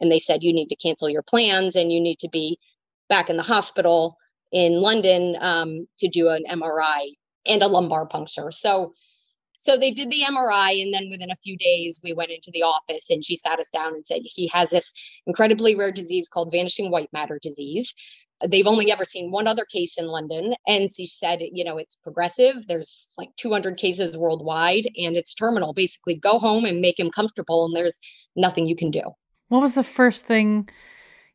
and 0.00 0.10
they 0.10 0.18
said 0.18 0.42
you 0.42 0.52
need 0.52 0.68
to 0.68 0.76
cancel 0.76 1.08
your 1.08 1.22
plans 1.22 1.76
and 1.76 1.92
you 1.92 2.00
need 2.00 2.18
to 2.18 2.28
be 2.28 2.58
back 3.08 3.30
in 3.30 3.36
the 3.36 3.42
hospital 3.42 4.16
in 4.52 4.80
london 4.80 5.36
um, 5.40 5.86
to 5.98 6.08
do 6.08 6.28
an 6.28 6.44
mri 6.48 7.16
and 7.46 7.62
a 7.62 7.68
lumbar 7.68 8.06
puncture. 8.06 8.50
So 8.50 8.94
so 9.58 9.76
they 9.76 9.90
did 9.90 10.10
the 10.10 10.22
MRI, 10.30 10.80
and 10.80 10.94
then 10.94 11.08
within 11.10 11.30
a 11.30 11.42
few 11.42 11.56
days, 11.56 11.98
we 12.04 12.12
went 12.12 12.30
into 12.30 12.52
the 12.52 12.62
office 12.62 13.10
and 13.10 13.24
she 13.24 13.34
sat 13.36 13.58
us 13.58 13.68
down 13.70 13.94
and 13.94 14.06
said, 14.06 14.20
He 14.22 14.46
has 14.48 14.70
this 14.70 14.92
incredibly 15.26 15.74
rare 15.74 15.90
disease 15.90 16.28
called 16.28 16.52
vanishing 16.52 16.90
white 16.90 17.12
matter 17.12 17.40
disease. 17.42 17.92
They've 18.46 18.66
only 18.66 18.90
ever 18.92 19.04
seen 19.04 19.30
one 19.30 19.46
other 19.46 19.64
case 19.64 19.96
in 19.98 20.06
London. 20.06 20.54
And 20.66 20.88
she 20.92 21.06
said, 21.06 21.40
you 21.52 21.64
know, 21.64 21.78
it's 21.78 21.96
progressive. 21.96 22.66
There's 22.66 23.10
like 23.16 23.30
200 23.36 23.76
cases 23.78 24.18
worldwide 24.18 24.86
and 24.96 25.16
it's 25.16 25.34
terminal. 25.34 25.72
Basically, 25.72 26.18
go 26.18 26.38
home 26.38 26.64
and 26.64 26.80
make 26.80 26.98
him 26.98 27.10
comfortable, 27.10 27.64
and 27.64 27.74
there's 27.74 27.98
nothing 28.34 28.66
you 28.66 28.76
can 28.76 28.90
do. 28.90 29.02
What 29.48 29.62
was 29.62 29.74
the 29.74 29.82
first 29.82 30.26
thing 30.26 30.68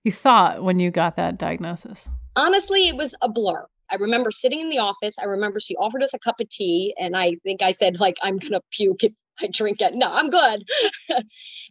you 0.04 0.12
thought 0.12 0.64
when 0.64 0.80
you 0.80 0.92
got 0.92 1.16
that 1.16 1.38
diagnosis? 1.38 2.10
Honestly, 2.36 2.88
it 2.88 2.96
was 2.96 3.16
a 3.22 3.30
blur. 3.30 3.66
I 3.92 3.96
remember 3.96 4.32
sitting 4.32 4.62
in 4.62 4.70
the 4.70 4.80
office. 4.80 5.16
I 5.22 5.26
remember 5.26 5.60
she 5.60 5.76
offered 5.76 6.02
us 6.02 6.14
a 6.14 6.20
cup 6.20 6.40
of 6.40 6.48
tea, 6.50 6.96
and 6.98 7.16
I 7.16 7.34
think 7.44 7.62
I 7.62 7.72
said, 7.72 8.00
like, 8.00 8.18
I'm 8.24 8.38
gonna 8.38 8.62
puke 8.72 9.04
if 9.04 9.14
I 9.42 9.48
drink 9.52 9.82
it. 9.82 9.96
No, 9.96 10.12
I'm 10.12 10.30
good. 10.30 10.64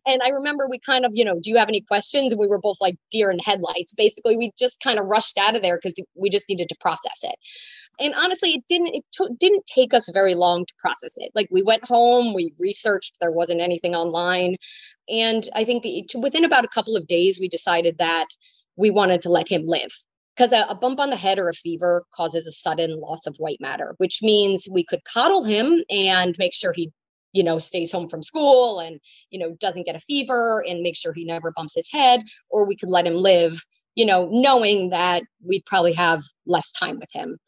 and 0.07 0.23
I 0.23 0.29
remember 0.31 0.69
we 0.69 0.79
kind 0.79 1.07
of, 1.07 1.13
you 1.15 1.25
know, 1.25 1.41
do 1.41 1.51
you 1.51 1.57
have 1.57 1.69
any 1.69 1.81
questions? 1.81 2.33
And 2.33 2.41
we 2.41 2.47
were 2.47 2.59
both 2.59 2.77
like 2.81 2.97
deer 3.11 3.31
in 3.31 3.39
headlights. 3.39 3.95
Basically, 3.95 4.37
we 4.37 4.51
just 4.59 4.83
kind 4.83 4.99
of 4.99 5.07
rushed 5.07 5.39
out 5.39 5.57
of 5.57 5.63
there 5.63 5.79
because 5.83 5.99
we 6.15 6.29
just 6.29 6.49
needed 6.49 6.69
to 6.69 6.77
process 6.81 7.23
it. 7.23 7.37
And 7.99 8.15
honestly, 8.15 8.51
it 8.51 8.65
didn't 8.69 8.95
it 8.95 9.05
t- 9.13 9.35
didn't 9.39 9.65
take 9.67 9.95
us 9.95 10.11
very 10.13 10.35
long 10.35 10.67
to 10.67 10.75
process 10.79 11.15
it. 11.17 11.31
Like 11.35 11.49
we 11.51 11.63
went 11.63 11.87
home, 11.87 12.35
we 12.35 12.53
researched. 12.59 13.17
There 13.21 13.33
wasn't 13.33 13.61
anything 13.61 13.95
online, 13.95 14.57
and 15.09 15.49
I 15.55 15.65
think 15.65 15.83
the, 15.83 16.07
within 16.19 16.45
about 16.45 16.65
a 16.65 16.69
couple 16.69 16.97
of 16.97 17.07
days, 17.07 17.41
we 17.41 17.49
decided 17.49 17.99
that 17.99 18.27
we 18.77 18.91
wanted 18.91 19.23
to 19.23 19.31
let 19.31 19.49
him 19.49 19.65
live 19.65 19.93
because 20.41 20.53
a, 20.55 20.65
a, 20.71 20.75
bump 20.75 20.99
on 20.99 21.11
the 21.11 21.17
head 21.17 21.39
or 21.39 21.51
a 21.51 21.55
fever 21.55 22.03
causes 22.15 22.47
a 22.47 22.53
sudden 22.53 22.99
loss 22.99 23.27
of 23.27 23.37
white 23.37 23.61
matter, 23.61 23.95
which 23.99 24.21
means 24.23 24.67
we 24.73 24.83
could 24.83 25.05
coddle 25.05 25.45
him 25.45 25.85
and 25.91 26.35
make 26.39 26.55
sure 26.55 26.73
he 26.73 26.91
you 27.35 27.45
know 27.45 27.59
stays 27.59 27.93
home 27.93 28.09
from 28.09 28.23
school 28.23 28.81
and 28.81 28.99
you 29.31 29.39
know 29.39 29.55
doesn't 29.61 29.85
get 29.85 29.95
a 29.95 30.01
fever 30.01 30.65
and 30.67 30.81
make 30.81 30.97
sure 30.97 31.13
he 31.13 31.25
never 31.25 31.53
bumps 31.55 31.77
his 31.77 31.93
head 31.93 32.23
or 32.49 32.67
we 32.67 32.75
could 32.75 32.89
let 32.89 33.07
him 33.07 33.15
live 33.15 33.63
you 33.95 34.05
know 34.05 34.29
knowing 34.33 34.91
that 34.91 35.23
we'd 35.47 35.65
probably 35.65 35.93
have 35.93 36.23
less 36.47 36.73
time 36.73 36.99
with 36.99 37.11
him 37.13 37.39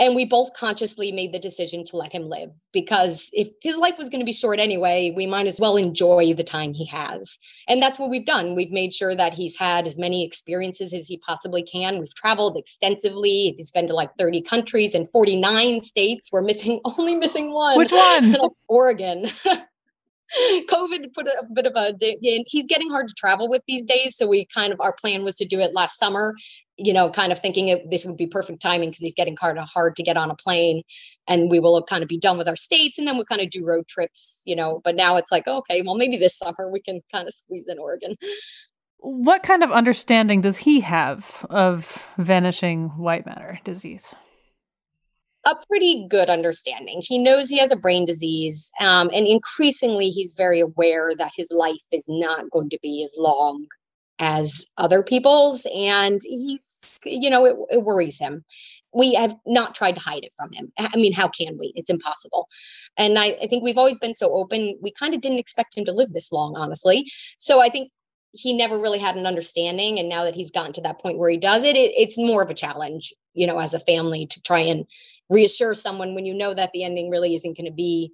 and 0.00 0.16
we 0.16 0.24
both 0.24 0.54
consciously 0.54 1.12
made 1.12 1.32
the 1.32 1.38
decision 1.38 1.84
to 1.84 1.96
let 1.96 2.12
him 2.12 2.28
live 2.28 2.52
because 2.72 3.30
if 3.32 3.48
his 3.62 3.76
life 3.76 3.98
was 3.98 4.08
going 4.08 4.20
to 4.20 4.26
be 4.26 4.32
short 4.32 4.58
anyway 4.58 5.12
we 5.14 5.26
might 5.26 5.46
as 5.46 5.60
well 5.60 5.76
enjoy 5.76 6.34
the 6.34 6.44
time 6.44 6.72
he 6.72 6.86
has. 6.86 7.38
And 7.68 7.82
that's 7.82 7.98
what 7.98 8.10
we've 8.10 8.26
done. 8.26 8.54
We've 8.54 8.72
made 8.72 8.94
sure 8.94 9.14
that 9.14 9.34
he's 9.34 9.58
had 9.58 9.86
as 9.86 9.98
many 9.98 10.24
experiences 10.24 10.94
as 10.94 11.06
he 11.06 11.18
possibly 11.18 11.62
can. 11.62 11.98
We've 11.98 12.14
traveled 12.14 12.56
extensively. 12.56 13.54
He's 13.56 13.70
been 13.70 13.88
to 13.88 13.94
like 13.94 14.16
30 14.18 14.42
countries 14.42 14.94
and 14.94 15.08
49 15.08 15.80
states. 15.80 16.30
We're 16.32 16.42
missing 16.42 16.80
only 16.84 17.16
missing 17.16 17.52
one. 17.52 17.76
Which 17.76 17.92
one? 17.92 18.36
Oregon. 18.68 19.26
COVID 20.68 21.12
put 21.12 21.26
a, 21.26 21.44
bit 21.52 21.66
of 21.66 21.74
a, 21.74 21.92
he's 22.46 22.66
getting 22.68 22.88
hard 22.88 23.08
to 23.08 23.14
travel 23.14 23.48
with 23.48 23.62
these 23.66 23.84
days. 23.84 24.16
So 24.16 24.28
we 24.28 24.46
kind 24.46 24.72
of, 24.72 24.80
our 24.80 24.92
plan 24.92 25.24
was 25.24 25.36
to 25.38 25.44
do 25.44 25.58
it 25.58 25.74
last 25.74 25.98
summer, 25.98 26.34
you 26.82 26.94
know, 26.94 27.10
kind 27.10 27.30
of 27.30 27.38
thinking 27.38 27.68
it, 27.68 27.90
this 27.90 28.04
would 28.06 28.16
be 28.16 28.26
perfect 28.26 28.62
timing 28.62 28.88
because 28.88 29.02
he's 29.02 29.14
getting 29.14 29.36
kind 29.36 29.58
of 29.58 29.68
hard 29.68 29.96
to 29.96 30.02
get 30.02 30.16
on 30.16 30.30
a 30.30 30.34
plane 30.34 30.82
and 31.28 31.50
we 31.50 31.60
will 31.60 31.82
kind 31.82 32.02
of 32.02 32.08
be 32.08 32.18
done 32.18 32.38
with 32.38 32.48
our 32.48 32.56
states 32.56 32.98
and 32.98 33.06
then 33.06 33.16
we'll 33.16 33.26
kind 33.26 33.42
of 33.42 33.50
do 33.50 33.64
road 33.64 33.86
trips, 33.86 34.42
you 34.46 34.56
know, 34.56 34.80
but 34.82 34.96
now 34.96 35.16
it's 35.16 35.30
like, 35.30 35.46
okay, 35.46 35.82
well, 35.82 35.94
maybe 35.94 36.16
this 36.16 36.38
summer 36.38 36.70
we 36.70 36.80
can 36.80 37.00
kind 37.12 37.28
of 37.28 37.34
squeeze 37.34 37.68
in 37.68 37.78
Oregon. 37.78 38.16
What 38.98 39.42
kind 39.42 39.62
of 39.62 39.70
understanding 39.70 40.40
does 40.40 40.58
he 40.58 40.80
have 40.80 41.46
of 41.50 42.06
vanishing 42.16 42.88
white 42.90 43.26
matter 43.26 43.58
disease? 43.64 44.14
a 45.46 45.54
pretty 45.68 46.06
good 46.10 46.28
understanding. 46.28 47.02
He 47.02 47.18
knows 47.18 47.48
he 47.48 47.58
has 47.60 47.72
a 47.72 47.76
brain 47.76 48.04
disease, 48.04 48.70
um, 48.78 49.10
and 49.14 49.26
increasingly, 49.26 50.10
he's 50.10 50.34
very 50.34 50.60
aware 50.60 51.12
that 51.16 51.32
his 51.34 51.50
life 51.50 51.80
is 51.92 52.04
not 52.08 52.50
going 52.50 52.68
to 52.68 52.78
be 52.82 53.02
as 53.02 53.16
long 53.18 53.66
as 54.20 54.66
other 54.76 55.02
people's, 55.02 55.66
and 55.74 56.20
he's, 56.22 57.00
you 57.04 57.30
know, 57.30 57.46
it, 57.46 57.56
it 57.70 57.82
worries 57.82 58.18
him. 58.18 58.44
We 58.92 59.14
have 59.14 59.34
not 59.46 59.74
tried 59.74 59.96
to 59.96 60.00
hide 60.00 60.24
it 60.24 60.32
from 60.36 60.52
him. 60.52 60.72
I 60.78 60.96
mean, 60.96 61.12
how 61.12 61.28
can 61.28 61.56
we? 61.58 61.72
It's 61.74 61.90
impossible. 61.90 62.48
And 62.96 63.18
I, 63.18 63.38
I 63.42 63.46
think 63.48 63.64
we've 63.64 63.78
always 63.78 63.98
been 63.98 64.14
so 64.14 64.32
open. 64.32 64.78
We 64.80 64.90
kind 64.90 65.14
of 65.14 65.20
didn't 65.20 65.38
expect 65.38 65.76
him 65.76 65.86
to 65.86 65.92
live 65.92 66.12
this 66.12 66.32
long, 66.32 66.56
honestly. 66.56 67.10
So 67.38 67.60
I 67.60 67.68
think 67.68 67.90
he 68.32 68.52
never 68.52 68.78
really 68.78 68.98
had 68.98 69.16
an 69.16 69.26
understanding 69.26 69.98
and 69.98 70.08
now 70.08 70.24
that 70.24 70.36
he's 70.36 70.52
gotten 70.52 70.72
to 70.72 70.82
that 70.82 71.00
point 71.00 71.18
where 71.18 71.30
he 71.30 71.36
does 71.36 71.64
it, 71.64 71.74
it, 71.74 71.92
it's 71.96 72.16
more 72.16 72.42
of 72.42 72.50
a 72.50 72.54
challenge 72.54 73.12
you 73.34 73.46
know 73.46 73.58
as 73.58 73.74
a 73.74 73.80
family 73.80 74.26
to 74.26 74.40
try 74.42 74.60
and 74.60 74.86
reassure 75.28 75.74
someone 75.74 76.14
when 76.14 76.26
you 76.26 76.34
know 76.34 76.54
that 76.54 76.70
the 76.72 76.84
ending 76.84 77.10
really 77.10 77.34
isn't 77.34 77.56
going 77.56 77.66
to 77.66 77.72
be 77.72 78.12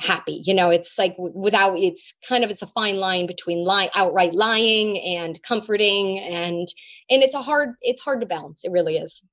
happy 0.00 0.40
you 0.44 0.54
know 0.54 0.70
it's 0.70 0.96
like 0.96 1.16
without 1.18 1.76
it's 1.76 2.16
kind 2.28 2.44
of 2.44 2.50
it's 2.50 2.62
a 2.62 2.68
fine 2.68 2.96
line 2.98 3.26
between 3.26 3.64
lying 3.64 3.90
outright 3.96 4.32
lying 4.32 4.96
and 5.00 5.42
comforting 5.42 6.20
and 6.20 6.68
and 7.10 7.22
it's 7.22 7.34
a 7.34 7.42
hard 7.42 7.70
it's 7.82 8.00
hard 8.00 8.20
to 8.20 8.26
balance 8.26 8.64
it 8.64 8.70
really 8.70 8.96
is. 8.96 9.28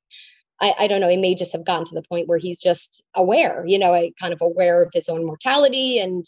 I, 0.59 0.73
I 0.79 0.87
don't 0.87 1.01
know 1.01 1.09
he 1.09 1.17
may 1.17 1.35
just 1.35 1.51
have 1.51 1.65
gotten 1.65 1.85
to 1.85 1.95
the 1.95 2.01
point 2.01 2.27
where 2.27 2.39
he's 2.39 2.59
just 2.59 3.03
aware 3.15 3.63
you 3.67 3.77
know 3.77 4.09
kind 4.19 4.33
of 4.33 4.41
aware 4.41 4.81
of 4.81 4.89
his 4.91 5.07
own 5.07 5.23
mortality 5.25 5.99
and 5.99 6.25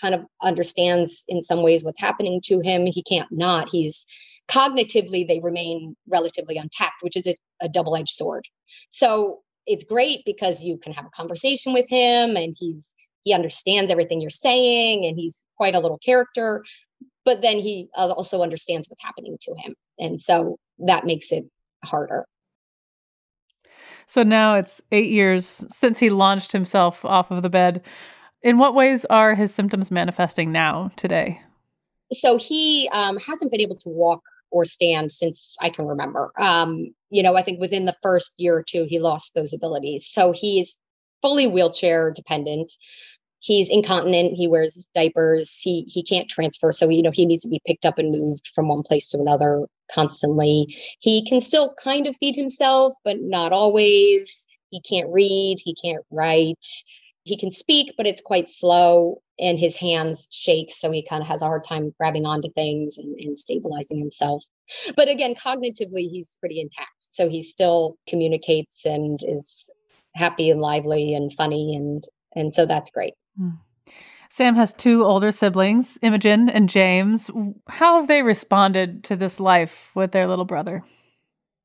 kind 0.00 0.14
of 0.14 0.24
understands 0.42 1.24
in 1.26 1.40
some 1.42 1.62
ways 1.62 1.82
what's 1.82 2.00
happening 2.00 2.40
to 2.44 2.60
him. 2.60 2.84
He 2.86 3.02
can't 3.02 3.28
not 3.32 3.70
he's 3.70 4.04
cognitively 4.48 5.26
they 5.26 5.40
remain 5.42 5.96
relatively 6.10 6.58
untapped 6.58 7.02
which 7.02 7.16
is 7.16 7.26
a, 7.26 7.36
a 7.62 7.68
double-edged 7.70 8.10
sword. 8.10 8.44
So 8.90 9.40
it's 9.66 9.84
great 9.84 10.20
because 10.26 10.62
you 10.62 10.78
can 10.78 10.92
have 10.92 11.06
a 11.06 11.10
conversation 11.10 11.72
with 11.72 11.88
him 11.88 12.36
and 12.36 12.54
he's 12.58 12.94
he 13.28 13.34
understands 13.34 13.90
everything 13.90 14.22
you're 14.22 14.30
saying 14.30 15.04
and 15.04 15.18
he's 15.18 15.44
quite 15.58 15.74
a 15.74 15.80
little 15.80 15.98
character 15.98 16.64
but 17.26 17.42
then 17.42 17.58
he 17.58 17.88
also 17.94 18.42
understands 18.42 18.88
what's 18.88 19.02
happening 19.02 19.36
to 19.42 19.54
him 19.54 19.74
and 19.98 20.18
so 20.18 20.56
that 20.78 21.04
makes 21.04 21.30
it 21.30 21.44
harder 21.84 22.24
so 24.06 24.22
now 24.22 24.54
it's 24.54 24.80
eight 24.92 25.10
years 25.10 25.62
since 25.68 25.98
he 25.98 26.08
launched 26.08 26.52
himself 26.52 27.04
off 27.04 27.30
of 27.30 27.42
the 27.42 27.50
bed 27.50 27.84
in 28.40 28.56
what 28.56 28.74
ways 28.74 29.04
are 29.10 29.34
his 29.34 29.52
symptoms 29.52 29.90
manifesting 29.90 30.50
now 30.50 30.90
today 30.96 31.42
so 32.10 32.38
he 32.38 32.88
um, 32.90 33.18
hasn't 33.18 33.50
been 33.50 33.60
able 33.60 33.76
to 33.76 33.90
walk 33.90 34.22
or 34.50 34.64
stand 34.64 35.12
since 35.12 35.54
I 35.60 35.68
can 35.68 35.86
remember. 35.86 36.30
Um, 36.40 36.94
you 37.10 37.22
know, 37.22 37.36
I 37.36 37.42
think 37.42 37.60
within 37.60 37.84
the 37.84 37.96
first 38.02 38.32
year 38.38 38.56
or 38.56 38.62
two, 38.62 38.86
he 38.88 38.98
lost 38.98 39.34
those 39.34 39.52
abilities. 39.52 40.06
So 40.08 40.32
he's 40.32 40.74
fully 41.22 41.46
wheelchair 41.46 42.10
dependent. 42.10 42.72
He's 43.40 43.70
incontinent. 43.70 44.36
He 44.36 44.48
wears 44.48 44.86
diapers. 44.94 45.60
He 45.60 45.84
he 45.88 46.02
can't 46.02 46.28
transfer, 46.28 46.72
so 46.72 46.88
you 46.88 47.02
know 47.02 47.12
he 47.12 47.26
needs 47.26 47.42
to 47.42 47.48
be 47.48 47.60
picked 47.66 47.86
up 47.86 47.98
and 47.98 48.10
moved 48.10 48.48
from 48.54 48.68
one 48.68 48.82
place 48.82 49.08
to 49.10 49.18
another 49.18 49.66
constantly. 49.92 50.74
He 51.00 51.24
can 51.26 51.40
still 51.40 51.74
kind 51.82 52.06
of 52.06 52.16
feed 52.16 52.36
himself, 52.36 52.94
but 53.04 53.18
not 53.20 53.52
always. 53.52 54.46
He 54.70 54.80
can't 54.80 55.08
read. 55.10 55.58
He 55.64 55.74
can't 55.74 56.04
write 56.10 56.64
he 57.28 57.36
can 57.36 57.52
speak, 57.52 57.94
but 57.96 58.06
it's 58.06 58.22
quite 58.22 58.48
slow 58.48 59.20
and 59.38 59.58
his 59.58 59.76
hands 59.76 60.26
shake. 60.32 60.72
So 60.72 60.90
he 60.90 61.06
kind 61.06 61.22
of 61.22 61.28
has 61.28 61.42
a 61.42 61.46
hard 61.46 61.62
time 61.62 61.94
grabbing 61.98 62.26
onto 62.26 62.50
things 62.50 62.96
and, 62.96 63.14
and 63.20 63.38
stabilizing 63.38 63.98
himself. 63.98 64.42
But 64.96 65.08
again, 65.08 65.34
cognitively, 65.34 66.08
he's 66.10 66.36
pretty 66.40 66.60
intact. 66.60 66.90
So 67.00 67.28
he 67.28 67.42
still 67.42 67.96
communicates 68.08 68.84
and 68.86 69.20
is 69.22 69.70
happy 70.14 70.50
and 70.50 70.60
lively 70.60 71.14
and 71.14 71.32
funny. 71.32 71.76
And, 71.76 72.02
and 72.34 72.52
so 72.52 72.66
that's 72.66 72.90
great. 72.90 73.14
Sam 74.30 74.54
has 74.54 74.72
two 74.74 75.04
older 75.04 75.32
siblings, 75.32 75.98
Imogen 76.02 76.48
and 76.48 76.68
James. 76.68 77.30
How 77.68 77.98
have 77.98 78.08
they 78.08 78.22
responded 78.22 79.04
to 79.04 79.16
this 79.16 79.40
life 79.40 79.90
with 79.94 80.12
their 80.12 80.26
little 80.26 80.44
brother? 80.44 80.82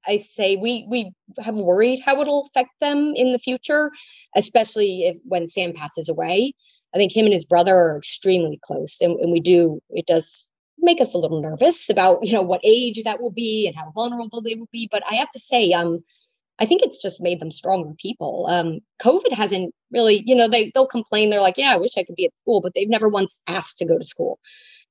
I 0.06 0.18
say 0.18 0.56
we 0.58 0.86
we 0.90 1.12
have 1.44 1.56
worried 1.56 2.02
how 2.06 2.22
it'll 2.22 2.48
affect 2.48 2.72
them 2.82 3.14
in 3.16 3.32
the 3.32 3.40
future, 3.40 3.92
especially 4.36 5.04
if 5.04 5.18
when 5.24 5.48
Sam 5.48 5.74
passes 5.74 6.10
away. 6.10 6.54
I 6.94 6.98
think 6.98 7.16
him 7.16 7.26
and 7.26 7.34
his 7.34 7.46
brother 7.46 7.76
are 7.76 7.98
extremely 7.98 8.60
close, 8.64 8.98
and, 9.02 9.20
and 9.20 9.32
we 9.32 9.40
do 9.40 9.80
it 9.90 10.06
does 10.06 10.48
make 10.80 11.00
us 11.00 11.14
a 11.14 11.18
little 11.18 11.42
nervous 11.42 11.90
about 11.90 12.20
you 12.26 12.34
know 12.34 12.42
what 12.42 12.62
age 12.64 13.02
that 13.04 13.22
will 13.22 13.32
be 13.32 13.68
and 13.68 13.76
how 13.76 13.92
vulnerable 13.92 14.42
they 14.42 14.56
will 14.56 14.70
be. 14.72 14.88
But 14.92 15.04
I 15.10 15.16
have 15.16 15.30
to 15.32 15.40
say, 15.40 15.72
um, 15.72 16.00
I 16.60 16.66
think 16.66 16.82
it's 16.82 17.02
just 17.02 17.22
made 17.22 17.40
them 17.40 17.52
stronger 17.52 17.94
people. 18.00 18.48
Um, 18.50 18.80
COVID 19.02 19.34
hasn't 19.34 19.74
really, 19.92 20.24
you 20.26 20.36
know, 20.36 20.48
they 20.48 20.72
they'll 20.74 20.88
complain. 20.88 21.30
They're 21.30 21.42
like, 21.42 21.58
yeah, 21.58 21.74
I 21.74 21.78
wish 21.78 21.98
I 21.98 22.04
could 22.04 22.16
be 22.16 22.26
at 22.26 22.38
school, 22.38 22.62
but 22.62 22.74
they've 22.74 22.90
never 22.90 23.10
once 23.10 23.42
asked 23.48 23.80
to 23.80 23.86
go 23.86 23.98
to 23.98 24.06
school. 24.06 24.40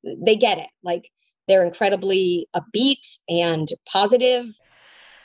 They 0.04 0.36
get 0.36 0.58
it. 0.58 0.68
Like 0.82 1.08
they're 1.48 1.64
incredibly 1.64 2.48
upbeat 2.54 3.18
and 3.28 3.68
positive 3.90 4.46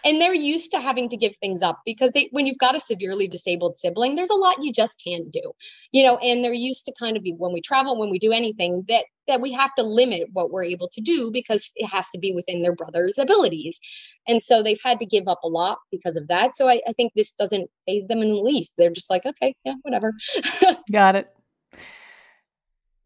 and 0.08 0.22
they're 0.22 0.34
used 0.34 0.72
to 0.72 0.80
having 0.80 1.10
to 1.10 1.18
give 1.18 1.36
things 1.38 1.62
up 1.62 1.82
because 1.86 2.12
they 2.14 2.30
when 2.32 2.48
you've 2.48 2.58
got 2.58 2.76
a 2.76 2.80
severely 2.80 3.28
disabled 3.28 3.76
sibling 3.76 4.16
there's 4.16 4.30
a 4.30 4.36
lot 4.36 4.64
you 4.64 4.72
just 4.72 4.96
can't 5.06 5.32
do 5.32 5.52
you 5.92 6.04
know 6.04 6.18
and 6.18 6.44
they're 6.44 6.54
used 6.54 6.86
to 6.86 6.94
kind 6.98 7.18
of 7.18 7.24
be 7.24 7.34
when 7.38 7.52
we 7.52 7.62
travel 7.62 8.00
when 8.00 8.10
we 8.10 8.20
do 8.20 8.32
anything 8.32 8.84
that 8.88 9.04
that 9.28 9.42
we 9.42 9.52
have 9.52 9.74
to 9.76 9.84
limit 9.84 10.24
what 10.32 10.52
we're 10.52 10.64
able 10.64 10.88
to 10.88 11.02
do 11.02 11.30
because 11.32 11.72
it 11.76 11.86
has 11.88 12.08
to 12.10 12.18
be 12.18 12.32
within 12.32 12.62
their 12.62 12.74
brother's 12.74 13.20
abilities. 13.20 13.78
And 14.26 14.42
so 14.42 14.64
they've 14.64 14.80
had 14.82 15.02
to 15.02 15.06
give 15.06 15.28
up 15.28 15.40
a 15.44 15.50
lot 15.50 15.80
because 15.92 16.16
of 16.16 16.30
that. 16.30 16.56
So 16.56 16.70
i, 16.70 16.80
I 16.88 16.94
think 16.94 17.12
this 17.14 17.34
doesn't 17.34 17.70
faze 17.86 18.08
them 18.08 18.22
in 18.22 18.30
the 18.30 18.36
least. 18.36 18.76
They're 18.78 18.90
just 18.90 19.10
like 19.10 19.26
okay 19.26 19.56
yeah 19.66 19.74
whatever. 19.82 20.14
Got 20.92 21.16
it. 21.16 21.30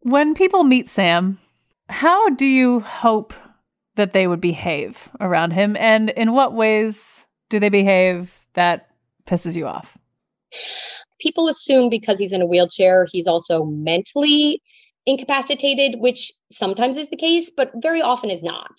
When 0.00 0.34
people 0.34 0.62
meet 0.62 0.88
sam 0.88 1.38
how 1.88 2.30
do 2.30 2.46
you 2.46 2.80
hope 2.80 3.34
that 3.96 4.12
they 4.12 4.26
would 4.26 4.40
behave 4.40 5.08
around 5.20 5.52
him? 5.52 5.76
And 5.76 6.10
in 6.10 6.32
what 6.32 6.54
ways 6.54 7.26
do 7.50 7.60
they 7.60 7.68
behave 7.68 8.44
that 8.54 8.88
pisses 9.26 9.56
you 9.56 9.66
off? 9.66 9.96
People 11.20 11.48
assume 11.48 11.88
because 11.88 12.18
he's 12.18 12.32
in 12.32 12.42
a 12.42 12.46
wheelchair, 12.46 13.06
he's 13.10 13.26
also 13.26 13.64
mentally 13.64 14.60
incapacitated, 15.06 16.00
which 16.00 16.32
sometimes 16.50 16.96
is 16.96 17.10
the 17.10 17.16
case, 17.16 17.50
but 17.56 17.72
very 17.76 18.02
often 18.02 18.30
is 18.30 18.42
not. 18.42 18.70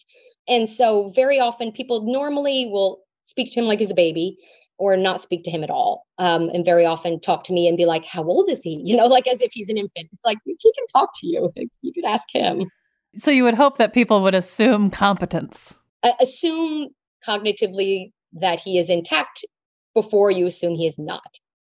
And 0.48 0.70
so, 0.70 1.12
very 1.16 1.40
often, 1.40 1.72
people 1.72 2.06
normally 2.06 2.68
will 2.68 3.00
speak 3.22 3.54
to 3.54 3.60
him 3.60 3.66
like 3.66 3.80
he's 3.80 3.92
a 3.92 3.96
baby 3.96 4.38
or 4.78 4.98
not 4.98 5.22
speak 5.22 5.44
to 5.46 5.52
him 5.52 5.64
at 5.64 5.70
all. 5.70 6.06
Um, 6.18 6.50
and 6.50 6.66
very 6.66 6.86
often 6.86 7.20
talk 7.20 7.46
to 7.46 7.54
me 7.54 7.68
and 7.68 7.78
be 7.78 7.86
like, 7.86 8.06
How 8.06 8.24
old 8.24 8.50
is 8.50 8.62
he? 8.62 8.82
You 8.84 8.98
know, 8.98 9.08
like 9.08 9.28
as 9.28 9.42
if 9.42 9.52
he's 9.54 9.70
an 9.70 9.78
infant. 9.78 10.10
It's 10.12 10.26
like, 10.26 10.38
he 10.46 10.56
can 10.56 10.88
talk 10.92 11.12
to 11.22 11.28
you. 11.28 11.52
You 11.82 11.94
could 11.94 12.06
ask 12.06 12.26
him. 12.32 12.70
So 13.18 13.32
you 13.32 13.44
would 13.44 13.54
hope 13.54 13.78
that 13.78 13.94
people 13.94 14.22
would 14.24 14.36
assume 14.36 14.90
competence. 14.90 15.74
Assume 16.20 16.90
cognitively 17.28 18.12
that 18.34 18.60
he 18.60 18.78
is 18.78 18.90
intact 18.90 19.46
before 19.94 20.32
you 20.32 20.48
assume 20.48 20.76
he 20.76 20.88
is 20.88 20.98
not 20.98 21.22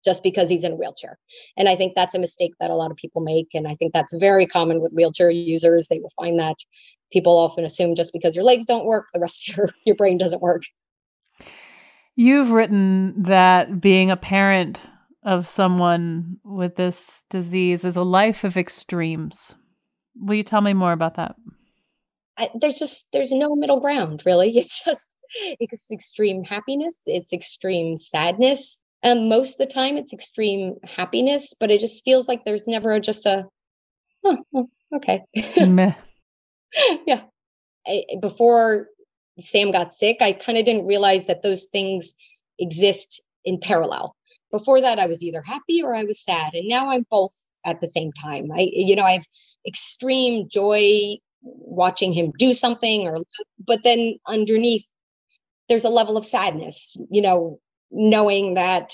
just 0.06 0.24
because 0.24 0.50
he's 0.50 0.64
in 0.64 0.74
a 0.74 0.76
wheelchair. 0.76 1.18
And 1.58 1.68
I 1.68 1.76
think 1.76 1.94
that's 1.96 2.16
a 2.16 2.20
mistake 2.20 2.54
that 2.60 2.70
a 2.70 2.76
lot 2.76 2.92
of 2.92 2.98
people 2.98 3.22
make. 3.22 3.48
And 3.54 3.68
I 3.68 3.74
think 3.74 3.94
that's 3.94 4.14
very 4.14 4.46
common 4.46 4.82
with 4.82 4.94
wheelchair 4.94 5.30
users. 5.30 5.88
They 5.88 6.00
will 6.00 6.14
find 6.16 6.40
that 6.40 6.56
people 7.12 7.38
often 7.38 7.66
assume 7.66 7.96
just 7.96 8.14
because 8.14 8.36
your 8.36 8.46
legs 8.46 8.66
don't 8.66 8.86
work, 8.86 9.08
the 9.14 9.20
rest 9.20 9.50
of 9.50 9.58
your, 9.58 9.70
your 9.86 9.96
brain 9.96 10.18
doesn't 10.18 10.42
work. 10.42 10.64
You've 12.16 12.52
written 12.52 13.22
that 13.24 13.80
being 13.80 14.10
a 14.10 14.18
parent 14.18 14.82
of 15.24 15.48
someone 15.48 16.38
with 16.44 16.76
this 16.76 17.26
disease 17.30 17.84
is 17.84 17.96
a 17.96 18.04
life 18.04 18.44
of 18.44 18.58
extremes. 18.58 19.56
Will 20.20 20.36
you 20.36 20.44
tell 20.44 20.62
me 20.62 20.74
more 20.74 20.92
about 20.92 21.16
that? 21.16 21.36
I, 22.38 22.50
there's 22.54 22.78
just 22.78 23.12
there's 23.12 23.32
no 23.32 23.56
middle 23.56 23.80
ground 23.80 24.24
really. 24.26 24.58
It's 24.58 24.84
just 24.84 25.16
it's 25.60 25.92
extreme 25.92 26.44
happiness. 26.44 27.04
It's 27.06 27.34
extreme 27.34 27.98
sadness. 27.98 28.82
And 29.04 29.30
most 29.30 29.60
of 29.60 29.68
the 29.68 29.74
time 29.74 29.98
it's 29.98 30.14
extreme 30.14 30.76
happiness 30.84 31.54
but 31.60 31.72
it 31.72 31.80
just 31.80 32.04
feels 32.04 32.28
like 32.28 32.46
there's 32.46 32.68
never 32.68 33.00
just 33.00 33.26
a 33.26 33.46
oh, 34.24 34.44
oh 34.56 34.70
okay. 34.96 35.24
Yeah. 37.06 37.24
I, 37.88 38.04
before 38.22 38.88
sam 39.40 39.72
got 39.72 39.94
sick 39.94 40.18
i 40.20 40.34
kind 40.34 40.58
of 40.58 40.66
didn't 40.66 40.88
realize 40.88 41.28
that 41.28 41.42
those 41.42 41.66
things 41.66 42.14
exist 42.60 43.22
in 43.46 43.60
parallel. 43.60 44.16
Before 44.52 44.82
that 44.82 45.00
i 45.00 45.06
was 45.06 45.24
either 45.24 45.42
happy 45.42 45.82
or 45.84 45.96
i 45.96 46.04
was 46.04 46.24
sad 46.24 46.54
and 46.54 46.68
now 46.68 46.90
i'm 46.90 47.06
both 47.10 47.34
at 47.68 47.82
the 47.82 47.88
same 47.88 48.12
time. 48.14 48.52
I 48.52 48.70
you 48.74 48.96
know 48.96 49.04
i 49.04 49.12
have 49.12 49.26
extreme 49.68 50.50
joy 50.50 51.18
watching 51.42 52.14
him 52.14 52.32
do 52.40 52.54
something 52.54 53.08
or 53.08 53.18
but 53.66 53.84
then 53.84 54.18
underneath 54.28 54.86
there's 55.70 55.86
a 55.86 55.90
level 55.90 56.18
of 56.18 56.26
sadness 56.26 56.98
you 57.12 57.22
know 57.22 57.60
knowing 57.92 58.56
that 58.56 58.94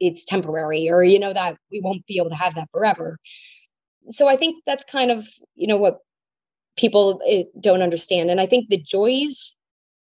it's 0.00 0.24
temporary 0.24 0.88
or 0.90 1.04
you 1.04 1.18
know 1.18 1.32
that 1.32 1.56
we 1.70 1.80
won't 1.80 2.06
be 2.06 2.18
able 2.18 2.30
to 2.30 2.34
have 2.34 2.54
that 2.56 2.68
forever. 2.72 3.18
So 4.10 4.28
i 4.28 4.36
think 4.36 4.64
that's 4.66 4.84
kind 4.84 5.10
of 5.10 5.26
you 5.54 5.66
know 5.66 5.76
what 5.76 5.98
people 6.76 7.20
eh, 7.26 7.44
don't 7.60 7.82
understand. 7.82 8.30
And 8.30 8.40
i 8.40 8.46
think 8.46 8.68
the 8.68 8.82
joys 8.82 9.54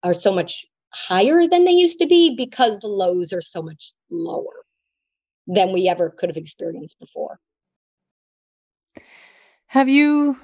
are 0.03 0.14
so 0.14 0.33
much 0.35 0.66
higher 0.92 1.46
than 1.46 1.64
they 1.64 1.73
used 1.73 2.01
to 2.01 2.07
be 2.07 2.37
because 2.37 2.79
the 2.79 2.88
lows 2.88 3.33
are 3.33 3.40
so 3.40 3.62
much 3.62 3.92
lower 4.11 4.64
than 5.46 5.73
we 5.73 5.88
ever 5.88 6.11
could 6.11 6.29
have 6.31 6.37
experienced 6.37 6.99
before 6.99 7.38
have 9.70 9.88
you 9.88 10.37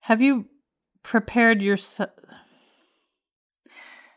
have 0.00 0.22
you 0.22 0.46
prepared 1.02 1.60
yourself 1.60 2.10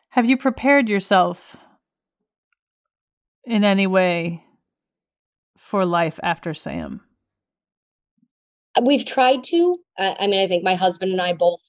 have 0.10 0.30
you 0.30 0.38
prepared 0.38 0.88
yourself 0.88 1.58
in 3.46 3.64
any 3.64 3.88
way 3.88 4.44
for 5.58 5.86
life 5.86 6.20
after 6.22 6.54
Sam? 6.54 7.02
We've 8.82 9.06
tried 9.06 9.44
to. 9.46 9.78
I 9.98 10.28
mean, 10.28 10.42
I 10.42 10.48
think 10.48 10.64
my 10.64 10.76
husband 10.76 11.14
and 11.14 11.22
I 11.22 11.34
both 11.34 11.62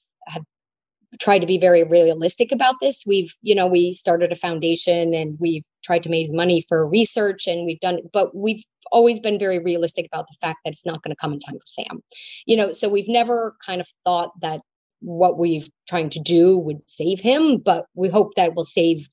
tried 1.19 1.39
to 1.39 1.45
be 1.45 1.57
very 1.57 1.83
realistic 1.83 2.51
about 2.51 2.75
this. 2.81 3.03
We've, 3.05 3.33
you 3.41 3.55
know, 3.55 3.67
we 3.67 3.93
started 3.93 4.31
a 4.31 4.35
foundation 4.35 5.13
and 5.13 5.37
we've 5.39 5.65
tried 5.83 6.03
to 6.03 6.09
raise 6.09 6.33
money 6.33 6.63
for 6.67 6.87
research 6.87 7.47
and 7.47 7.65
we've 7.65 7.79
done, 7.79 7.99
but 8.11 8.35
we've 8.35 8.63
always 8.91 9.19
been 9.19 9.39
very 9.39 9.59
realistic 9.59 10.05
about 10.05 10.27
the 10.27 10.37
fact 10.39 10.59
that 10.63 10.71
it's 10.71 10.85
not 10.85 11.01
going 11.01 11.11
to 11.11 11.19
come 11.19 11.33
in 11.33 11.39
time 11.39 11.55
for 11.55 11.65
Sam. 11.65 12.01
You 12.45 12.57
know, 12.57 12.71
so 12.71 12.89
we've 12.89 13.09
never 13.09 13.55
kind 13.65 13.81
of 13.81 13.87
thought 14.05 14.31
that 14.41 14.61
what 14.99 15.37
we've 15.37 15.69
trying 15.87 16.09
to 16.11 16.19
do 16.19 16.57
would 16.57 16.87
save 16.89 17.19
him, 17.19 17.57
but 17.57 17.85
we 17.93 18.09
hope 18.09 18.35
that 18.35 18.55
will 18.55 18.63
save 18.63 19.07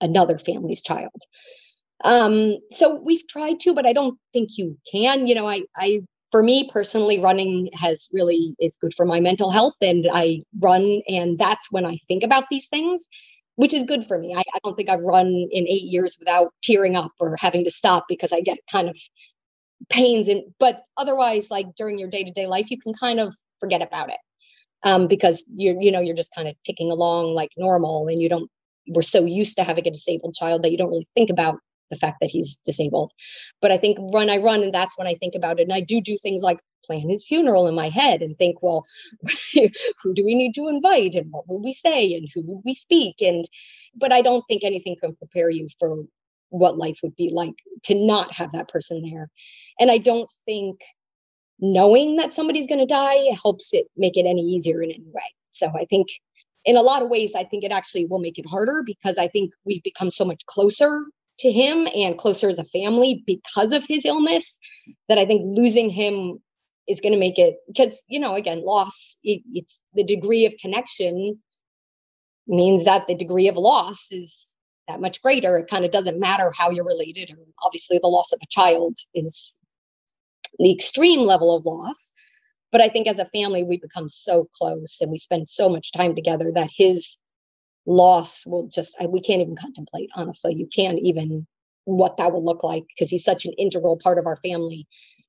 another 0.00 0.38
family's 0.38 0.82
child. 0.82 1.10
Um, 2.04 2.58
so 2.70 3.00
we've 3.02 3.26
tried 3.26 3.60
to, 3.60 3.74
but 3.74 3.86
I 3.86 3.92
don't 3.92 4.18
think 4.32 4.50
you 4.56 4.78
can. 4.90 5.26
You 5.26 5.34
know, 5.34 5.48
I, 5.48 5.62
I, 5.76 6.00
for 6.36 6.42
me 6.42 6.68
personally, 6.70 7.18
running 7.18 7.70
has 7.72 8.10
really 8.12 8.54
is 8.60 8.76
good 8.78 8.92
for 8.92 9.06
my 9.06 9.20
mental 9.20 9.50
health, 9.50 9.76
and 9.80 10.06
I 10.12 10.42
run, 10.60 11.00
and 11.08 11.38
that's 11.38 11.72
when 11.72 11.86
I 11.86 11.96
think 12.08 12.22
about 12.22 12.44
these 12.50 12.68
things, 12.68 13.08
which 13.54 13.72
is 13.72 13.84
good 13.84 14.06
for 14.06 14.18
me. 14.18 14.34
I, 14.34 14.40
I 14.40 14.58
don't 14.62 14.76
think 14.76 14.90
I've 14.90 15.00
run 15.00 15.28
in 15.50 15.66
eight 15.66 15.84
years 15.84 16.18
without 16.18 16.52
tearing 16.62 16.94
up 16.94 17.12
or 17.20 17.36
having 17.40 17.64
to 17.64 17.70
stop 17.70 18.04
because 18.06 18.34
I 18.34 18.42
get 18.42 18.58
kind 18.70 18.90
of 18.90 18.98
pains 19.88 20.28
and 20.28 20.42
but 20.58 20.82
otherwise 20.98 21.50
like 21.50 21.74
during 21.74 21.98
your 21.98 22.10
day-to-day 22.10 22.46
life 22.46 22.70
you 22.70 22.78
can 22.78 22.92
kind 22.92 23.18
of 23.18 23.34
forget 23.60 23.80
about 23.80 24.10
it 24.10 24.18
um, 24.82 25.06
because 25.06 25.42
you're 25.54 25.80
you 25.80 25.92
know 25.92 26.00
you're 26.00 26.16
just 26.16 26.34
kind 26.34 26.48
of 26.48 26.54
ticking 26.64 26.90
along 26.90 27.34
like 27.34 27.50
normal 27.56 28.08
and 28.08 28.20
you 28.20 28.28
don't 28.28 28.50
we're 28.88 29.02
so 29.02 29.24
used 29.24 29.56
to 29.56 29.64
having 29.64 29.86
a 29.86 29.90
disabled 29.90 30.34
child 30.34 30.62
that 30.62 30.70
you 30.70 30.78
don't 30.78 30.90
really 30.90 31.08
think 31.14 31.30
about 31.30 31.58
the 31.90 31.96
fact 31.96 32.18
that 32.20 32.30
he's 32.30 32.56
disabled 32.64 33.12
but 33.60 33.70
i 33.70 33.76
think 33.76 33.98
run 34.12 34.30
i 34.30 34.36
run 34.36 34.62
and 34.62 34.74
that's 34.74 34.96
when 34.98 35.06
i 35.06 35.14
think 35.14 35.34
about 35.34 35.58
it 35.58 35.64
and 35.64 35.72
i 35.72 35.80
do 35.80 36.00
do 36.00 36.16
things 36.16 36.42
like 36.42 36.58
plan 36.84 37.08
his 37.08 37.24
funeral 37.26 37.66
in 37.66 37.74
my 37.74 37.88
head 37.88 38.22
and 38.22 38.38
think 38.38 38.62
well 38.62 38.84
who 39.54 40.14
do 40.14 40.24
we 40.24 40.34
need 40.34 40.54
to 40.54 40.68
invite 40.68 41.14
and 41.14 41.30
what 41.32 41.48
will 41.48 41.62
we 41.62 41.72
say 41.72 42.14
and 42.14 42.28
who 42.34 42.42
would 42.42 42.62
we 42.64 42.74
speak 42.74 43.16
and 43.20 43.46
but 43.94 44.12
i 44.12 44.22
don't 44.22 44.44
think 44.48 44.62
anything 44.62 44.96
can 45.00 45.14
prepare 45.16 45.50
you 45.50 45.68
for 45.78 46.04
what 46.50 46.78
life 46.78 46.98
would 47.02 47.16
be 47.16 47.28
like 47.32 47.54
to 47.82 47.94
not 47.94 48.32
have 48.32 48.52
that 48.52 48.68
person 48.68 49.02
there 49.02 49.28
and 49.80 49.90
i 49.90 49.98
don't 49.98 50.30
think 50.44 50.80
knowing 51.58 52.16
that 52.16 52.32
somebody's 52.32 52.66
going 52.66 52.80
to 52.80 52.86
die 52.86 53.24
helps 53.42 53.72
it 53.72 53.86
make 53.96 54.16
it 54.16 54.26
any 54.26 54.42
easier 54.42 54.82
in 54.82 54.90
any 54.90 55.06
way. 55.12 55.22
So 55.48 55.70
I 55.74 55.86
think 55.86 56.08
in 56.64 56.76
a 56.76 56.82
lot 56.82 57.02
of 57.02 57.08
ways, 57.08 57.34
I 57.34 57.44
think 57.44 57.64
it 57.64 57.72
actually 57.72 58.06
will 58.06 58.18
make 58.18 58.38
it 58.38 58.46
harder 58.48 58.82
because 58.84 59.18
I 59.18 59.28
think 59.28 59.52
we've 59.64 59.82
become 59.82 60.10
so 60.10 60.24
much 60.24 60.44
closer 60.46 61.04
to 61.40 61.50
him 61.50 61.86
and 61.94 62.18
closer 62.18 62.48
as 62.48 62.58
a 62.58 62.64
family 62.64 63.22
because 63.26 63.72
of 63.72 63.84
his 63.86 64.04
illness 64.04 64.58
that 65.08 65.18
I 65.18 65.26
think 65.26 65.42
losing 65.44 65.90
him 65.90 66.38
is 66.88 67.00
going 67.00 67.12
to 67.12 67.18
make 67.18 67.38
it 67.38 67.56
because 67.66 68.00
you 68.08 68.20
know 68.20 68.34
again 68.34 68.64
loss 68.64 69.16
it, 69.24 69.42
it's 69.52 69.82
the 69.94 70.04
degree 70.04 70.46
of 70.46 70.54
connection 70.60 71.40
means 72.46 72.84
that 72.84 73.08
the 73.08 73.14
degree 73.14 73.48
of 73.48 73.56
loss 73.56 74.12
is 74.12 74.54
that 74.86 75.00
much 75.00 75.20
greater 75.20 75.58
it 75.58 75.68
kind 75.68 75.84
of 75.84 75.90
doesn't 75.90 76.20
matter 76.20 76.52
how 76.56 76.70
you're 76.70 76.84
related 76.84 77.32
obviously 77.64 77.98
the 78.00 78.06
loss 78.06 78.32
of 78.32 78.38
a 78.40 78.46
child 78.46 78.96
is 79.14 79.58
the 80.58 80.72
extreme 80.72 81.20
level 81.20 81.56
of 81.56 81.64
loss. 81.64 82.12
But 82.72 82.80
I 82.80 82.88
think 82.88 83.06
as 83.06 83.18
a 83.18 83.24
family, 83.24 83.62
we 83.62 83.78
become 83.78 84.08
so 84.08 84.48
close 84.52 84.98
and 85.00 85.10
we 85.10 85.18
spend 85.18 85.48
so 85.48 85.68
much 85.68 85.92
time 85.92 86.14
together 86.14 86.50
that 86.54 86.70
his 86.74 87.16
loss 87.86 88.44
will 88.46 88.68
just, 88.68 88.96
we 89.08 89.20
can't 89.20 89.40
even 89.40 89.56
contemplate, 89.56 90.10
honestly. 90.14 90.54
You 90.54 90.66
can't 90.66 90.98
even 91.02 91.46
what 91.84 92.16
that 92.16 92.32
will 92.32 92.44
look 92.44 92.64
like 92.64 92.84
because 92.88 93.10
he's 93.10 93.24
such 93.24 93.46
an 93.46 93.52
integral 93.52 93.96
part 93.96 94.18
of 94.18 94.26
our 94.26 94.36
family. 94.36 94.86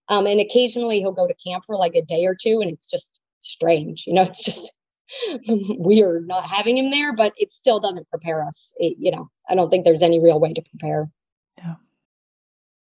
Um, 0.10 0.26
and 0.26 0.40
occasionally 0.40 1.00
he'll 1.00 1.12
go 1.12 1.28
to 1.28 1.34
camp 1.36 1.66
for 1.66 1.76
like 1.76 1.94
a 1.96 2.02
day 2.02 2.26
or 2.26 2.36
two 2.36 2.60
and 2.62 2.72
it's 2.72 2.90
just 2.90 3.20
strange. 3.40 4.06
You 4.08 4.14
know, 4.14 4.22
it's 4.30 4.44
just 4.44 4.72
weird 5.48 6.28
not 6.28 6.46
having 6.46 6.78
him 6.78 6.92
there, 6.92 7.14
but 7.16 7.34
it 7.38 7.52
still 7.52 7.80
doesn't 7.80 8.10
prepare 8.10 8.42
us. 8.42 8.74
It, 8.78 8.98
you 9.00 9.12
know, 9.12 9.30
I 9.48 9.56
don't 9.56 9.70
think 9.70 9.86
there's 9.86 10.02
any 10.02 10.22
real 10.22 10.40
way 10.40 10.54
to 10.54 10.62
prepare. 10.62 11.10
Yeah. 11.58 11.76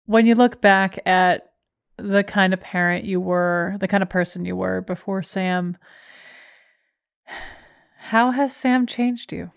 When 0.06 0.26
you 0.26 0.34
look 0.34 0.60
back 0.60 0.98
at 1.06 1.52
the 1.98 2.24
kind 2.24 2.52
of 2.52 2.60
parent 2.60 3.04
you 3.04 3.20
were, 3.20 3.76
the 3.80 3.88
kind 3.88 4.02
of 4.02 4.08
person 4.08 4.44
you 4.44 4.56
were 4.56 4.80
before 4.80 5.22
Sam. 5.22 5.76
How 7.98 8.30
has 8.30 8.54
Sam 8.54 8.86
changed 8.86 9.32
you? 9.32 9.50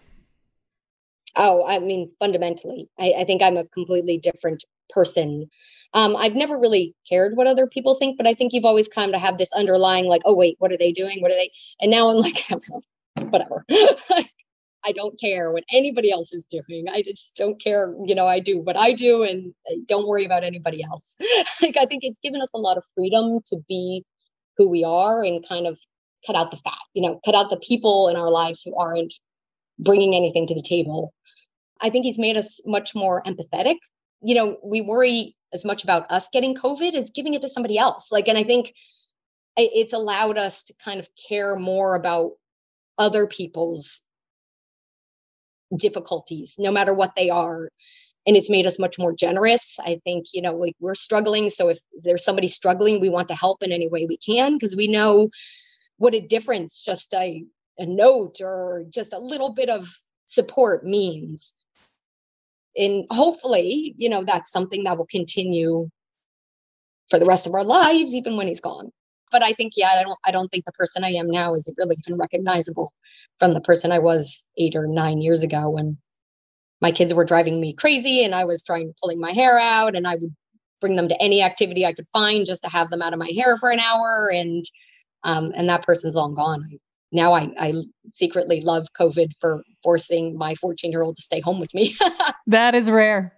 Oh, 1.39 1.65
I 1.65 1.79
mean, 1.79 2.11
fundamentally, 2.19 2.89
I, 2.99 3.13
I 3.19 3.23
think 3.23 3.41
I'm 3.41 3.57
a 3.57 3.65
completely 3.65 4.17
different 4.17 4.65
person. 4.89 5.49
Um, 5.93 6.17
I've 6.17 6.35
never 6.35 6.59
really 6.59 6.95
cared 7.09 7.35
what 7.35 7.47
other 7.47 7.65
people 7.65 7.95
think, 7.95 8.17
but 8.17 8.27
I 8.27 8.33
think 8.33 8.53
you've 8.53 8.65
always 8.65 8.89
kind 8.89 9.15
of 9.15 9.21
have 9.21 9.37
this 9.37 9.53
underlying, 9.53 10.05
like, 10.05 10.21
oh, 10.25 10.35
wait, 10.35 10.57
what 10.59 10.73
are 10.73 10.77
they 10.77 10.91
doing? 10.91 11.21
What 11.21 11.31
are 11.31 11.35
they? 11.35 11.49
And 11.81 11.91
now 11.91 12.09
I'm 12.09 12.17
like, 12.17 12.45
whatever. 13.31 13.65
I 14.85 14.91
don't 14.93 15.19
care 15.19 15.51
what 15.51 15.63
anybody 15.71 16.11
else 16.11 16.33
is 16.33 16.45
doing. 16.45 16.87
I 16.91 17.03
just 17.03 17.35
don't 17.37 17.61
care. 17.61 17.93
You 18.05 18.15
know, 18.15 18.27
I 18.27 18.39
do 18.39 18.59
what 18.59 18.77
I 18.77 18.93
do 18.93 19.23
and 19.23 19.53
don't 19.87 20.07
worry 20.07 20.25
about 20.25 20.43
anybody 20.43 20.83
else. 20.83 21.17
like, 21.61 21.77
I 21.77 21.85
think 21.85 22.03
it's 22.03 22.19
given 22.19 22.41
us 22.41 22.53
a 22.55 22.59
lot 22.59 22.77
of 22.77 22.85
freedom 22.95 23.39
to 23.47 23.57
be 23.69 24.05
who 24.57 24.69
we 24.69 24.83
are 24.83 25.23
and 25.23 25.47
kind 25.47 25.67
of 25.67 25.79
cut 26.27 26.35
out 26.35 26.51
the 26.51 26.57
fat, 26.57 26.79
you 26.93 27.01
know, 27.01 27.19
cut 27.25 27.35
out 27.35 27.49
the 27.49 27.59
people 27.59 28.09
in 28.09 28.17
our 28.17 28.29
lives 28.29 28.61
who 28.63 28.75
aren't 28.77 29.13
bringing 29.79 30.15
anything 30.15 30.47
to 30.47 30.55
the 30.55 30.61
table. 30.61 31.11
I 31.81 31.89
think 31.89 32.05
he's 32.05 32.19
made 32.19 32.37
us 32.37 32.61
much 32.65 32.95
more 32.95 33.23
empathetic. 33.23 33.77
You 34.21 34.35
know, 34.35 34.57
we 34.63 34.81
worry 34.81 35.35
as 35.53 35.65
much 35.65 35.83
about 35.83 36.11
us 36.11 36.29
getting 36.31 36.55
COVID 36.55 36.93
as 36.93 37.11
giving 37.11 37.33
it 37.33 37.41
to 37.41 37.49
somebody 37.49 37.77
else. 37.77 38.11
Like, 38.11 38.27
and 38.27 38.37
I 38.37 38.43
think 38.43 38.73
it's 39.57 39.93
allowed 39.93 40.37
us 40.37 40.63
to 40.63 40.73
kind 40.83 40.99
of 40.99 41.09
care 41.29 41.55
more 41.55 41.95
about 41.95 42.31
other 42.97 43.27
people's 43.27 44.03
difficulties, 45.75 46.55
no 46.59 46.71
matter 46.71 46.93
what 46.93 47.15
they 47.15 47.29
are. 47.29 47.69
And 48.25 48.35
it's 48.35 48.49
made 48.49 48.65
us 48.65 48.77
much 48.77 48.99
more 48.99 49.13
generous. 49.13 49.79
I 49.79 49.99
think, 50.03 50.27
you 50.33 50.41
know, 50.41 50.55
like 50.55 50.75
we're 50.79 50.95
struggling. 50.95 51.49
So 51.49 51.69
if 51.69 51.79
there's 52.03 52.23
somebody 52.23 52.47
struggling, 52.47 52.99
we 52.99 53.09
want 53.09 53.29
to 53.29 53.35
help 53.35 53.63
in 53.63 53.71
any 53.71 53.87
way 53.87 54.05
we 54.05 54.17
can 54.17 54.55
because 54.55 54.75
we 54.75 54.87
know 54.87 55.29
what 55.97 56.13
a 56.13 56.19
difference 56.19 56.83
just 56.83 57.13
a, 57.13 57.43
a 57.77 57.85
note 57.85 58.41
or 58.41 58.83
just 58.89 59.13
a 59.13 59.19
little 59.19 59.53
bit 59.53 59.69
of 59.69 59.87
support 60.25 60.85
means. 60.85 61.53
And 62.79 63.05
hopefully, 63.11 63.93
you 63.97 64.09
know, 64.09 64.23
that's 64.23 64.51
something 64.51 64.85
that 64.85 64.97
will 64.97 65.05
continue 65.05 65.89
for 67.09 67.19
the 67.19 67.25
rest 67.25 67.45
of 67.45 67.53
our 67.53 67.65
lives, 67.65 68.15
even 68.15 68.37
when 68.37 68.47
he's 68.47 68.61
gone. 68.61 68.91
But 69.31 69.43
I 69.43 69.51
think, 69.51 69.73
yeah, 69.75 69.89
I 69.99 70.03
don't, 70.03 70.19
I 70.25 70.31
don't 70.31 70.49
think 70.49 70.65
the 70.65 70.71
person 70.71 71.03
I 71.03 71.09
am 71.09 71.29
now 71.29 71.53
is 71.55 71.71
really 71.77 71.97
even 72.07 72.17
recognizable 72.17 72.93
from 73.37 73.53
the 73.53 73.61
person 73.61 73.91
I 73.91 73.99
was 73.99 74.47
eight 74.57 74.75
or 74.75 74.87
nine 74.87 75.21
years 75.21 75.43
ago 75.43 75.69
when 75.69 75.97
my 76.81 76.91
kids 76.91 77.13
were 77.13 77.25
driving 77.25 77.59
me 77.59 77.73
crazy 77.73 78.23
and 78.23 78.33
I 78.33 78.45
was 78.45 78.63
trying 78.63 78.93
pulling 79.01 79.19
my 79.19 79.31
hair 79.33 79.59
out 79.59 79.95
and 79.95 80.07
I 80.07 80.15
would 80.15 80.33
bring 80.79 80.95
them 80.95 81.09
to 81.09 81.21
any 81.21 81.43
activity 81.43 81.85
I 81.85 81.93
could 81.93 82.07
find 82.07 82.45
just 82.45 82.63
to 82.63 82.69
have 82.69 82.89
them 82.89 83.01
out 83.01 83.13
of 83.13 83.19
my 83.19 83.29
hair 83.35 83.57
for 83.57 83.69
an 83.69 83.79
hour. 83.79 84.31
And 84.33 84.63
um, 85.23 85.51
and 85.53 85.69
that 85.69 85.83
person's 85.83 86.15
long 86.15 86.33
gone. 86.33 86.69
Now 87.11 87.33
I, 87.33 87.49
I 87.59 87.73
secretly 88.11 88.61
love 88.61 88.87
COVID 88.97 89.31
for 89.39 89.63
forcing 89.83 90.37
my 90.37 90.55
14 90.55 90.91
year 90.91 91.01
old 91.01 91.15
to 91.17 91.21
stay 91.21 91.39
home 91.39 91.59
with 91.59 91.73
me. 91.73 91.95
that 92.47 92.75
is 92.75 92.89
rare. 92.89 93.33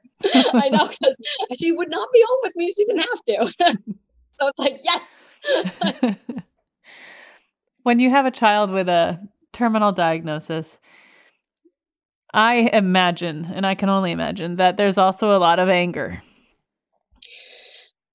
I 0.53 0.69
know 0.69 0.87
because 0.87 1.17
she 1.57 1.71
would 1.71 1.89
not 1.89 2.09
be 2.13 2.23
home 2.27 2.39
with 2.43 2.55
me. 2.55 2.65
if 2.67 2.75
She 2.75 2.85
didn't 2.85 3.01
have 3.01 3.23
to. 3.25 3.75
so 4.39 4.47
it's 4.47 4.59
like, 4.59 4.79
yes. 4.83 6.15
when 7.83 7.99
you 7.99 8.09
have 8.09 8.25
a 8.25 8.31
child 8.31 8.71
with 8.71 8.89
a 8.89 9.19
terminal 9.53 9.91
diagnosis, 9.91 10.79
I 12.33 12.69
imagine, 12.73 13.49
and 13.53 13.65
I 13.65 13.75
can 13.75 13.89
only 13.89 14.11
imagine, 14.11 14.57
that 14.57 14.77
there's 14.77 14.97
also 14.97 15.35
a 15.35 15.39
lot 15.39 15.59
of 15.59 15.69
anger. 15.69 16.21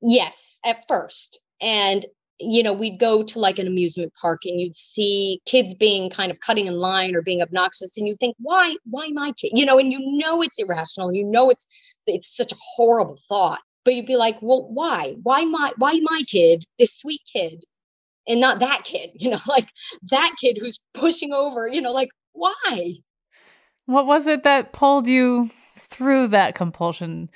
Yes, 0.00 0.60
at 0.64 0.84
first. 0.88 1.40
And 1.60 2.04
you 2.38 2.62
know, 2.62 2.72
we'd 2.72 2.98
go 2.98 3.22
to 3.22 3.38
like 3.38 3.58
an 3.58 3.66
amusement 3.66 4.12
park 4.20 4.42
and 4.44 4.60
you'd 4.60 4.76
see 4.76 5.40
kids 5.46 5.74
being 5.74 6.10
kind 6.10 6.30
of 6.30 6.40
cutting 6.40 6.66
in 6.66 6.74
line 6.74 7.14
or 7.14 7.22
being 7.22 7.42
obnoxious, 7.42 7.96
and 7.96 8.06
you 8.06 8.14
think, 8.18 8.36
why, 8.38 8.76
why 8.84 9.08
my 9.12 9.32
kid? 9.32 9.52
You 9.54 9.64
know, 9.64 9.78
and 9.78 9.92
you 9.92 10.00
know 10.18 10.42
it's 10.42 10.58
irrational. 10.58 11.12
You 11.12 11.24
know 11.24 11.50
it's 11.50 11.66
it's 12.06 12.36
such 12.36 12.52
a 12.52 12.56
horrible 12.76 13.18
thought. 13.28 13.60
But 13.84 13.94
you'd 13.94 14.06
be 14.06 14.16
like, 14.16 14.36
well, 14.42 14.68
why? 14.68 15.14
Why 15.22 15.44
my 15.44 15.72
why 15.78 15.98
my 16.02 16.22
kid, 16.26 16.64
this 16.78 16.98
sweet 16.98 17.20
kid, 17.32 17.64
and 18.28 18.40
not 18.40 18.58
that 18.58 18.82
kid, 18.84 19.10
you 19.14 19.30
know, 19.30 19.40
like 19.48 19.68
that 20.10 20.34
kid 20.40 20.58
who's 20.60 20.80
pushing 20.94 21.32
over, 21.32 21.68
you 21.68 21.80
know, 21.80 21.92
like 21.92 22.10
why? 22.32 22.94
What 23.86 24.06
was 24.06 24.26
it 24.26 24.42
that 24.42 24.72
pulled 24.72 25.06
you 25.06 25.50
through 25.78 26.28
that 26.28 26.54
compulsion? 26.54 27.30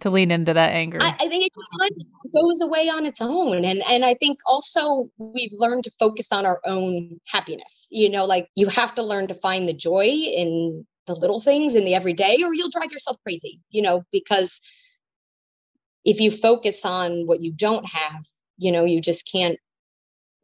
To 0.00 0.10
lean 0.10 0.30
into 0.30 0.52
that 0.54 0.72
anger? 0.72 0.98
I, 1.00 1.14
I 1.20 1.28
think 1.28 1.46
it 1.46 2.32
goes 2.32 2.60
away 2.62 2.88
on 2.88 3.06
its 3.06 3.20
own. 3.20 3.64
And 3.64 3.82
and 3.88 4.04
I 4.04 4.14
think 4.14 4.38
also 4.46 5.08
we've 5.18 5.52
learned 5.52 5.84
to 5.84 5.90
focus 5.98 6.32
on 6.32 6.46
our 6.46 6.60
own 6.66 7.20
happiness. 7.26 7.86
You 7.90 8.10
know, 8.10 8.24
like 8.26 8.48
you 8.54 8.68
have 8.68 8.94
to 8.96 9.02
learn 9.02 9.28
to 9.28 9.34
find 9.34 9.66
the 9.68 9.74
joy 9.74 10.04
in 10.04 10.86
the 11.06 11.14
little 11.14 11.40
things 11.40 11.74
in 11.74 11.84
the 11.84 11.94
everyday, 11.94 12.42
or 12.42 12.54
you'll 12.54 12.70
drive 12.70 12.92
yourself 12.92 13.16
crazy, 13.24 13.60
you 13.70 13.82
know, 13.82 14.02
because 14.12 14.60
if 16.04 16.20
you 16.20 16.30
focus 16.30 16.84
on 16.84 17.26
what 17.26 17.40
you 17.40 17.52
don't 17.52 17.86
have, 17.86 18.24
you 18.58 18.72
know, 18.72 18.84
you 18.84 19.00
just 19.00 19.30
can't 19.30 19.58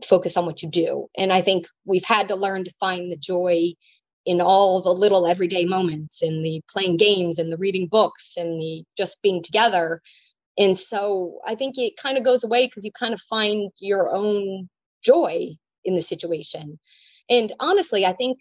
focus 0.05 0.37
on 0.37 0.45
what 0.45 0.63
you 0.63 0.71
do. 0.71 1.07
And 1.17 1.33
I 1.33 1.41
think 1.41 1.67
we've 1.85 2.05
had 2.05 2.29
to 2.29 2.37
learn 2.37 2.65
to 2.65 2.73
find 2.79 3.11
the 3.11 3.17
joy 3.17 3.73
in 4.27 4.41
all 4.41 4.83
the 4.83 4.91
little 4.91 5.27
everyday 5.27 5.65
moments 5.65 6.23
in 6.23 6.43
the 6.43 6.61
playing 6.69 6.97
games 6.97 7.39
and 7.39 7.51
the 7.51 7.57
reading 7.57 7.87
books 7.87 8.37
and 8.37 8.61
the 8.61 8.85
just 8.97 9.23
being 9.23 9.43
together. 9.43 10.01
And 10.59 10.77
so 10.77 11.41
i 11.47 11.55
think 11.55 11.79
it 11.79 11.95
kind 11.97 12.19
of 12.19 12.25
goes 12.25 12.45
away 12.45 12.67
because 12.67 12.85
you 12.85 12.93
kind 12.93 13.15
of 13.15 13.21
find 13.21 13.71
your 13.81 14.15
own 14.15 14.69
joy 15.05 15.51
in 15.85 15.95
the 15.95 16.03
situation. 16.03 16.79
And 17.31 17.53
honestly 17.61 18.05
i 18.05 18.13
think 18.13 18.39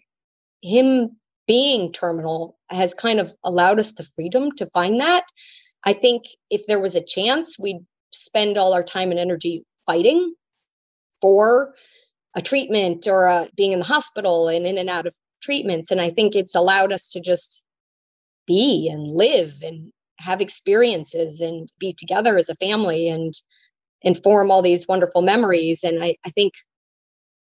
him 0.62 1.16
being 1.46 1.92
terminal 1.92 2.58
has 2.68 2.94
kind 2.94 3.20
of 3.20 3.32
allowed 3.44 3.78
us 3.78 3.92
the 3.92 4.02
freedom 4.02 4.50
to 4.52 4.66
find 4.66 5.00
that. 5.00 5.24
I 5.84 5.92
think 5.92 6.24
if 6.50 6.66
there 6.66 6.80
was 6.80 6.96
a 6.96 7.04
chance 7.04 7.56
we'd 7.58 7.84
spend 8.12 8.58
all 8.58 8.72
our 8.72 8.82
time 8.82 9.10
and 9.10 9.20
energy 9.20 9.64
fighting 9.86 10.34
for 11.20 11.74
a 12.34 12.42
treatment 12.42 13.06
or 13.06 13.26
a, 13.26 13.48
being 13.56 13.72
in 13.72 13.78
the 13.78 13.84
hospital 13.84 14.48
and 14.48 14.66
in 14.66 14.78
and 14.78 14.90
out 14.90 15.06
of 15.06 15.14
treatments. 15.42 15.90
And 15.90 16.00
I 16.00 16.10
think 16.10 16.34
it's 16.34 16.54
allowed 16.54 16.92
us 16.92 17.10
to 17.12 17.20
just 17.20 17.64
be 18.46 18.88
and 18.90 19.06
live 19.06 19.56
and 19.62 19.92
have 20.18 20.40
experiences 20.40 21.40
and 21.40 21.68
be 21.78 21.94
together 21.96 22.38
as 22.38 22.48
a 22.48 22.54
family 22.54 23.08
and 23.08 23.34
and 24.04 24.16
form 24.16 24.50
all 24.50 24.62
these 24.62 24.86
wonderful 24.86 25.22
memories. 25.22 25.82
And 25.82 26.02
I, 26.02 26.16
I 26.24 26.30
think 26.30 26.52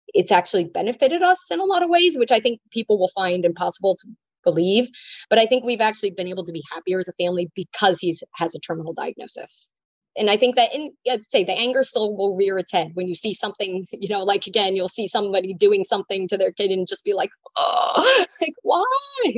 it's 0.08 0.32
actually 0.32 0.64
benefited 0.64 1.22
us 1.22 1.50
in 1.50 1.60
a 1.60 1.64
lot 1.64 1.82
of 1.82 1.90
ways, 1.90 2.16
which 2.16 2.32
I 2.32 2.40
think 2.40 2.60
people 2.70 2.98
will 2.98 3.10
find 3.14 3.44
impossible 3.44 3.96
to 3.96 4.08
believe. 4.44 4.88
But 5.28 5.38
I 5.38 5.46
think 5.46 5.64
we've 5.64 5.80
actually 5.80 6.12
been 6.12 6.28
able 6.28 6.44
to 6.44 6.52
be 6.52 6.62
happier 6.72 6.98
as 6.98 7.08
a 7.08 7.12
family 7.12 7.50
because 7.54 7.98
he's 8.00 8.22
has 8.34 8.54
a 8.54 8.60
terminal 8.60 8.94
diagnosis 8.94 9.70
and 10.16 10.30
I 10.30 10.36
think 10.36 10.56
that 10.56 10.74
in 10.74 10.92
I'd 11.10 11.28
say 11.30 11.44
the 11.44 11.52
anger 11.52 11.82
still 11.82 12.16
will 12.16 12.36
rear 12.36 12.58
its 12.58 12.72
head 12.72 12.92
when 12.94 13.08
you 13.08 13.14
see 13.14 13.32
something, 13.32 13.82
you 13.92 14.08
know, 14.08 14.22
like 14.22 14.46
again, 14.46 14.76
you'll 14.76 14.88
see 14.88 15.08
somebody 15.08 15.54
doing 15.54 15.84
something 15.84 16.28
to 16.28 16.36
their 16.36 16.52
kid 16.52 16.70
and 16.70 16.86
just 16.88 17.04
be 17.04 17.14
like, 17.14 17.30
oh, 17.56 18.26
like 18.40 18.54
why, 18.62 18.84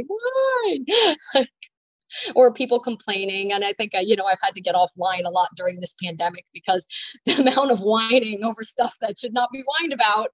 why? 0.07 0.77
or 2.35 2.53
people 2.53 2.79
complaining. 2.79 3.53
And 3.53 3.65
I 3.65 3.73
think, 3.73 3.95
uh, 3.95 4.01
you 4.01 4.17
know, 4.17 4.27
I've 4.27 4.39
had 4.43 4.55
to 4.55 4.61
get 4.61 4.75
offline 4.75 5.25
a 5.25 5.31
lot 5.31 5.49
during 5.57 5.81
this 5.81 5.95
pandemic 6.03 6.45
because 6.53 6.87
the 7.27 7.41
amount 7.41 7.71
of 7.71 7.81
whining 7.81 8.45
over 8.45 8.63
stuff 8.63 8.95
that 9.01 9.19
should 9.19 9.35
not 9.35 9.51
be 9.53 9.65
whined 9.67 9.93
about. 9.93 10.29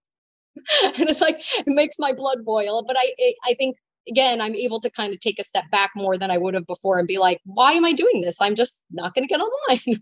and 0.84 1.08
it's 1.08 1.20
like, 1.20 1.36
it 1.58 1.66
makes 1.66 1.98
my 1.98 2.12
blood 2.12 2.44
boil. 2.44 2.82
But 2.86 2.96
I, 2.98 3.34
I 3.46 3.54
think, 3.54 3.76
again, 4.08 4.40
I'm 4.40 4.54
able 4.54 4.80
to 4.80 4.90
kind 4.90 5.14
of 5.14 5.20
take 5.20 5.38
a 5.38 5.44
step 5.44 5.64
back 5.70 5.92
more 5.96 6.18
than 6.18 6.30
I 6.30 6.38
would 6.38 6.54
have 6.54 6.66
before 6.66 6.98
and 6.98 7.08
be 7.08 7.18
like, 7.18 7.40
why 7.44 7.72
am 7.72 7.84
I 7.84 7.92
doing 7.92 8.20
this? 8.20 8.40
I'm 8.40 8.54
just 8.54 8.84
not 8.90 9.14
going 9.14 9.26
to 9.26 9.32
get 9.32 9.40
online. 9.40 10.00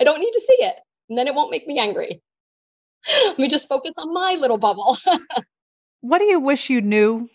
I 0.00 0.04
don't 0.04 0.20
need 0.20 0.32
to 0.32 0.40
see 0.40 0.64
it. 0.64 0.76
And 1.08 1.18
then 1.18 1.28
it 1.28 1.34
won't 1.34 1.50
make 1.50 1.66
me 1.66 1.78
angry. 1.78 2.22
Let 3.26 3.38
me 3.38 3.48
just 3.48 3.68
focus 3.68 3.94
on 3.98 4.12
my 4.12 4.36
little 4.40 4.58
bubble. 4.58 4.96
what 6.00 6.18
do 6.18 6.24
you 6.24 6.40
wish 6.40 6.70
you 6.70 6.80
knew 6.80 7.28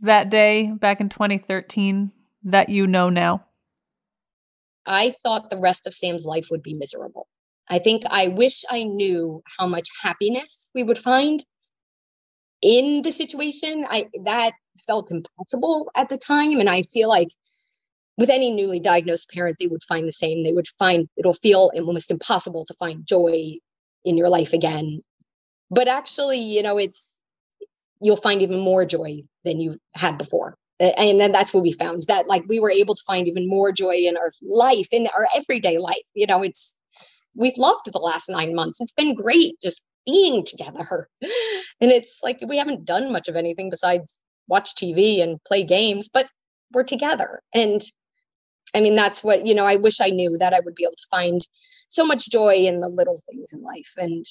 that 0.00 0.28
day 0.28 0.72
back 0.72 1.00
in 1.00 1.08
2013 1.08 2.10
that 2.44 2.68
you 2.68 2.86
know 2.86 3.08
now? 3.08 3.46
I 4.84 5.14
thought 5.22 5.50
the 5.50 5.58
rest 5.58 5.86
of 5.86 5.94
Sam's 5.94 6.26
life 6.26 6.48
would 6.50 6.62
be 6.62 6.74
miserable. 6.74 7.28
I 7.68 7.78
think 7.78 8.02
I 8.10 8.28
wish 8.28 8.64
I 8.68 8.84
knew 8.84 9.42
how 9.58 9.66
much 9.66 9.88
happiness 10.02 10.68
we 10.74 10.82
would 10.82 10.98
find 10.98 11.44
in 12.60 13.02
the 13.02 13.12
situation. 13.12 13.86
I 13.88 14.08
that 14.24 14.52
felt 14.86 15.12
impossible 15.12 15.90
at 15.94 16.08
the 16.08 16.18
time 16.18 16.58
and 16.58 16.68
I 16.68 16.82
feel 16.82 17.08
like 17.08 17.28
with 18.18 18.30
any 18.30 18.50
newly 18.50 18.80
diagnosed 18.80 19.30
parent, 19.30 19.56
they 19.58 19.66
would 19.66 19.82
find 19.82 20.06
the 20.06 20.12
same. 20.12 20.44
They 20.44 20.52
would 20.52 20.68
find 20.68 21.08
it'll 21.16 21.32
feel 21.32 21.70
almost 21.74 22.10
impossible 22.10 22.64
to 22.66 22.74
find 22.74 23.06
joy 23.06 23.54
in 24.04 24.16
your 24.16 24.28
life 24.28 24.52
again. 24.52 25.00
But 25.70 25.88
actually, 25.88 26.40
you 26.40 26.62
know, 26.62 26.78
it's 26.78 27.22
you'll 28.00 28.16
find 28.16 28.42
even 28.42 28.58
more 28.58 28.84
joy 28.84 29.22
than 29.44 29.60
you 29.60 29.78
had 29.94 30.18
before. 30.18 30.56
And 30.80 31.20
then 31.20 31.30
that's 31.30 31.54
what 31.54 31.62
we 31.62 31.72
found 31.72 32.02
that 32.08 32.26
like 32.26 32.44
we 32.48 32.58
were 32.58 32.70
able 32.70 32.94
to 32.94 33.02
find 33.06 33.28
even 33.28 33.48
more 33.48 33.70
joy 33.70 33.94
in 33.94 34.16
our 34.16 34.30
life, 34.42 34.88
in 34.90 35.06
our 35.16 35.28
everyday 35.34 35.78
life. 35.78 36.02
You 36.14 36.26
know, 36.26 36.42
it's 36.42 36.76
we've 37.36 37.56
loved 37.56 37.92
the 37.92 37.98
last 37.98 38.28
nine 38.28 38.54
months. 38.54 38.80
It's 38.80 38.92
been 38.92 39.14
great 39.14 39.54
just 39.62 39.84
being 40.04 40.44
together. 40.44 41.08
And 41.80 41.90
it's 41.90 42.20
like 42.22 42.38
we 42.46 42.58
haven't 42.58 42.84
done 42.84 43.10
much 43.10 43.26
of 43.26 43.34
anything 43.34 43.68
besides 43.68 44.20
watch 44.46 44.76
TV 44.76 45.20
and 45.20 45.42
play 45.42 45.64
games, 45.64 46.08
but 46.08 46.28
we're 46.72 46.84
together. 46.84 47.40
And 47.52 47.82
I 48.74 48.80
mean, 48.80 48.94
that's 48.94 49.22
what, 49.22 49.46
you 49.46 49.54
know, 49.54 49.66
I 49.66 49.76
wish 49.76 50.00
I 50.00 50.10
knew 50.10 50.36
that 50.38 50.54
I 50.54 50.60
would 50.60 50.74
be 50.74 50.84
able 50.84 50.96
to 50.96 51.08
find 51.10 51.46
so 51.88 52.06
much 52.06 52.30
joy 52.30 52.54
in 52.54 52.80
the 52.80 52.88
little 52.88 53.20
things 53.30 53.52
in 53.52 53.62
life 53.62 53.92
and 53.98 54.24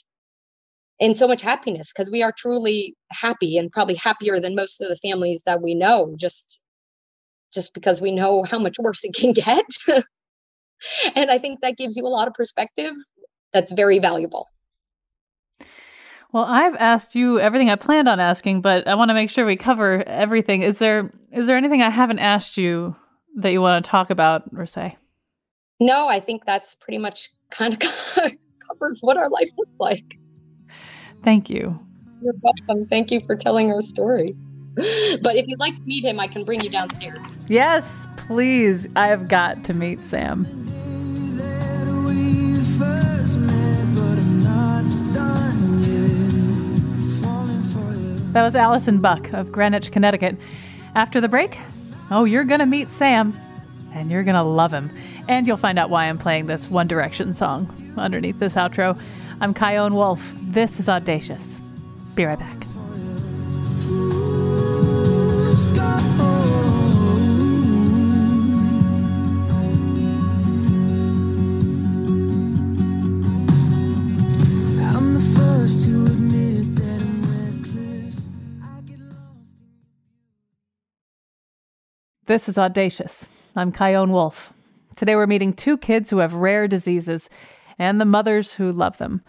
and 1.00 1.18
so 1.18 1.28
much 1.28 1.42
happiness 1.42 1.92
because 1.92 2.12
we 2.12 2.22
are 2.24 2.32
truly 2.32 2.96
happy 3.12 3.58
and 3.58 3.72
probably 3.72 3.96
happier 3.96 4.40
than 4.40 4.56
most 4.56 4.82
of 4.82 4.88
the 4.88 4.96
families 4.96 5.44
that 5.46 5.62
we 5.62 5.74
know 5.76 6.16
just 6.18 6.62
just 7.54 7.74
because 7.74 8.00
we 8.00 8.12
know 8.12 8.44
how 8.44 8.58
much 8.58 8.78
worse 8.80 9.04
it 9.04 9.14
can 9.14 9.34
get. 9.34 9.66
And 11.16 11.30
i 11.30 11.38
think 11.38 11.62
that 11.62 11.78
gives 11.78 11.96
you 11.98 12.06
a 12.06 12.10
lot 12.10 12.28
of 12.28 12.34
perspective 12.34 12.94
that's 13.54 13.72
very 13.72 14.00
valuable. 14.00 14.48
Well 16.32 16.46
i've 16.46 16.76
asked 16.76 17.14
you 17.14 17.40
everything 17.40 17.70
i 17.70 17.76
planned 17.76 18.08
on 18.08 18.20
asking 18.20 18.62
but 18.62 18.88
i 18.88 18.96
want 18.96 19.10
to 19.10 19.14
make 19.14 19.30
sure 19.30 19.46
we 19.46 19.56
cover 19.56 20.04
everything. 20.08 20.64
Is 20.64 20.80
there 20.80 21.12
is 21.32 21.46
there 21.46 21.58
anything 21.58 21.84
i 21.84 21.90
haven't 21.92 22.20
asked 22.20 22.58
you 22.58 22.96
that 23.38 23.52
you 23.52 23.62
want 23.62 23.84
to 23.84 23.90
talk 23.90 24.10
about 24.10 24.44
or 24.56 24.66
say? 24.66 24.98
No, 25.80 26.08
I 26.08 26.20
think 26.20 26.46
that's 26.46 26.76
pretty 26.76 26.98
much 26.98 27.30
kind 27.50 27.74
of 27.74 27.80
covered 28.68 28.98
what 29.02 29.18
our 29.18 29.30
life 29.30 29.50
looks 29.58 29.72
like. 29.80 30.18
Thank 31.24 31.50
you. 31.50 31.80
You're 32.22 32.34
welcome. 32.42 32.86
Thank 32.86 33.12
you 33.12 33.20
for 33.20 33.36
telling 33.36 33.72
our 33.72 33.82
story. 33.82 34.36
but 34.76 35.36
if 35.36 35.48
you'd 35.48 35.60
like 35.60 35.76
to 35.76 35.82
meet 35.82 36.06
him, 36.06 36.20
I 36.20 36.28
can 36.28 36.44
bring 36.44 36.62
you 36.62 36.70
downstairs. 36.70 37.20
Yes, 37.48 38.08
please. 38.16 38.88
I 38.96 39.08
have 39.08 39.28
got 39.28 39.64
to 39.66 39.74
meet 39.74 40.06
Sam. 40.06 40.46
That 48.34 48.44
was 48.44 48.56
Allison 48.56 49.00
Buck 49.00 49.34
of 49.34 49.52
Greenwich, 49.52 49.92
Connecticut. 49.92 50.38
After 50.96 51.20
the 51.20 51.28
break, 51.28 51.58
oh, 52.12 52.26
you're 52.26 52.44
going 52.44 52.60
to 52.60 52.66
meet 52.66 52.92
Sam, 52.92 53.34
and 53.94 54.12
you're 54.12 54.24
going 54.24 54.36
to 54.36 54.44
love 54.44 54.72
him. 54.72 54.92
And 55.28 55.48
you'll 55.48 55.58
find 55.58 55.80
out 55.80 55.90
why 55.90 56.06
I'm 56.06 56.18
playing 56.18 56.46
this 56.46 56.70
One 56.70 56.88
Direction 56.88 57.34
song 57.34 57.74
underneath 57.98 58.38
this 58.40 58.56
outro. 58.56 59.02
I'm 59.40 59.54
Chion 59.54 59.96
Wolf. 59.96 60.32
This 60.42 60.80
is 60.80 60.90
Audacious. 60.90 61.56
Be 62.16 62.26
right 62.26 62.38
back. 62.38 64.21
This 82.32 82.48
is 82.48 82.58
Audacious. 82.58 83.26
I'm 83.58 83.74
Chion 83.74 84.10
Wolf. 84.10 84.54
Today 84.96 85.18
we're 85.18 85.28
meeting 85.28 85.52
two 85.52 85.78
kids 85.78 86.10
who 86.10 86.20
have 86.20 86.34
rare 86.34 86.66
diseases 86.66 87.30
and 87.78 88.00
the 88.00 88.06
mothers 88.06 88.54
who 88.54 88.72
love 88.72 88.98
them. 89.00 89.22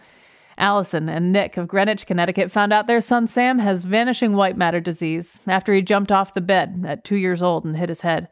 Allison 0.57 1.09
and 1.09 1.33
Nick 1.33 1.57
of 1.57 1.67
Greenwich, 1.67 2.07
Connecticut 2.07 2.49
found 2.49 2.71
out 2.71 2.87
their 2.87 3.01
son 3.01 3.27
Sam 3.27 3.59
has 3.59 3.83
vanishing 3.83 4.37
white 4.37 4.55
matter 4.55 4.79
disease 4.79 5.37
after 5.47 5.73
he 5.73 5.81
jumped 5.81 6.13
off 6.13 6.33
the 6.33 6.39
bed 6.39 6.85
at 6.87 7.03
two 7.03 7.17
years 7.17 7.43
old 7.43 7.65
and 7.65 7.75
hit 7.75 7.89
his 7.89 7.99
head. 7.99 8.29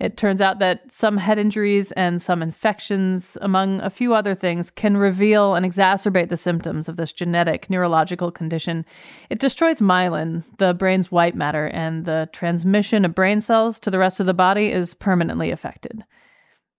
It 0.00 0.16
turns 0.16 0.40
out 0.40 0.60
that 0.60 0.90
some 0.90 1.18
head 1.18 1.38
injuries 1.38 1.92
and 1.92 2.22
some 2.22 2.42
infections, 2.42 3.36
among 3.42 3.82
a 3.82 3.90
few 3.90 4.14
other 4.14 4.34
things, 4.34 4.70
can 4.70 4.96
reveal 4.96 5.54
and 5.54 5.66
exacerbate 5.66 6.30
the 6.30 6.38
symptoms 6.38 6.88
of 6.88 6.96
this 6.96 7.12
genetic 7.12 7.68
neurological 7.68 8.30
condition. 8.30 8.86
It 9.28 9.40
destroys 9.40 9.80
myelin, 9.80 10.42
the 10.56 10.72
brain's 10.72 11.12
white 11.12 11.34
matter, 11.34 11.66
and 11.66 12.06
the 12.06 12.30
transmission 12.32 13.04
of 13.04 13.14
brain 13.14 13.42
cells 13.42 13.78
to 13.80 13.90
the 13.90 13.98
rest 13.98 14.20
of 14.20 14.26
the 14.26 14.32
body 14.32 14.72
is 14.72 14.94
permanently 14.94 15.50
affected. 15.50 16.02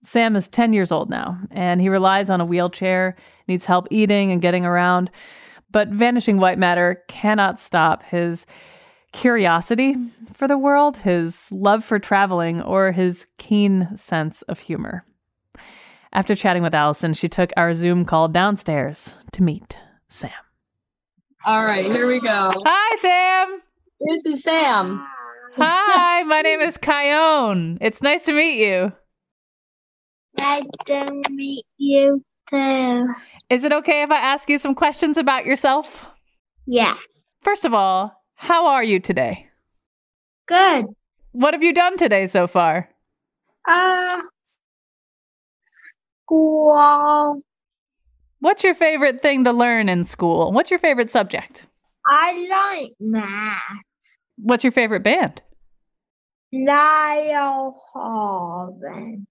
Sam 0.02 0.34
is 0.34 0.48
10 0.48 0.72
years 0.72 0.90
old 0.90 1.08
now, 1.08 1.38
and 1.52 1.80
he 1.80 1.88
relies 1.88 2.28
on 2.28 2.40
a 2.40 2.44
wheelchair, 2.44 3.14
needs 3.46 3.66
help 3.66 3.86
eating 3.92 4.32
and 4.32 4.42
getting 4.42 4.64
around. 4.64 5.12
But 5.70 5.88
vanishing 5.88 6.38
white 6.38 6.58
matter 6.58 7.04
cannot 7.06 7.60
stop 7.60 8.02
his 8.02 8.46
curiosity 9.12 9.94
for 10.32 10.48
the 10.48 10.58
world, 10.58 10.98
his 10.98 11.50
love 11.52 11.84
for 11.84 11.98
traveling, 11.98 12.60
or 12.62 12.92
his 12.92 13.26
keen 13.38 13.96
sense 13.96 14.42
of 14.42 14.58
humor. 14.58 15.04
After 16.12 16.34
chatting 16.34 16.62
with 16.62 16.74
Allison, 16.74 17.14
she 17.14 17.28
took 17.28 17.50
our 17.56 17.72
Zoom 17.72 18.04
call 18.04 18.28
downstairs 18.28 19.14
to 19.32 19.42
meet 19.42 19.76
Sam. 20.08 20.30
All 21.44 21.64
right, 21.64 21.86
here 21.86 22.06
we 22.06 22.20
go. 22.20 22.50
Hi, 22.64 22.96
Sam. 22.96 23.62
This 24.00 24.26
is 24.26 24.42
Sam. 24.42 25.06
Hi, 25.56 26.22
my 26.24 26.42
name 26.42 26.60
is 26.60 26.78
Chion. 26.82 27.78
It's 27.80 28.02
nice 28.02 28.24
to 28.24 28.32
meet 28.32 28.64
you. 28.64 28.92
Nice 30.38 30.62
to 30.86 31.22
meet 31.30 31.64
you 31.78 32.22
too. 32.48 33.06
Is 33.50 33.64
it 33.64 33.72
okay 33.72 34.02
if 34.02 34.10
I 34.10 34.16
ask 34.16 34.48
you 34.48 34.58
some 34.58 34.74
questions 34.74 35.16
about 35.16 35.46
yourself? 35.46 36.08
Yeah. 36.66 36.96
First 37.42 37.64
of 37.64 37.74
all, 37.74 38.21
how 38.42 38.66
are 38.66 38.82
you 38.82 38.98
today? 38.98 39.46
Good. 40.48 40.86
What 41.30 41.54
have 41.54 41.62
you 41.62 41.72
done 41.72 41.96
today 41.96 42.26
so 42.26 42.48
far? 42.48 42.88
Uh, 43.68 44.20
school. 46.24 47.38
What's 48.40 48.64
your 48.64 48.74
favorite 48.74 49.20
thing 49.20 49.44
to 49.44 49.52
learn 49.52 49.88
in 49.88 50.02
school? 50.02 50.50
What's 50.50 50.72
your 50.72 50.80
favorite 50.80 51.08
subject? 51.08 51.66
I 52.04 52.80
like 52.80 52.90
math. 52.98 53.62
What's 54.38 54.64
your 54.64 54.72
favorite 54.72 55.04
band? 55.04 55.40
Niall 56.50 57.80
Horan. 57.92 59.28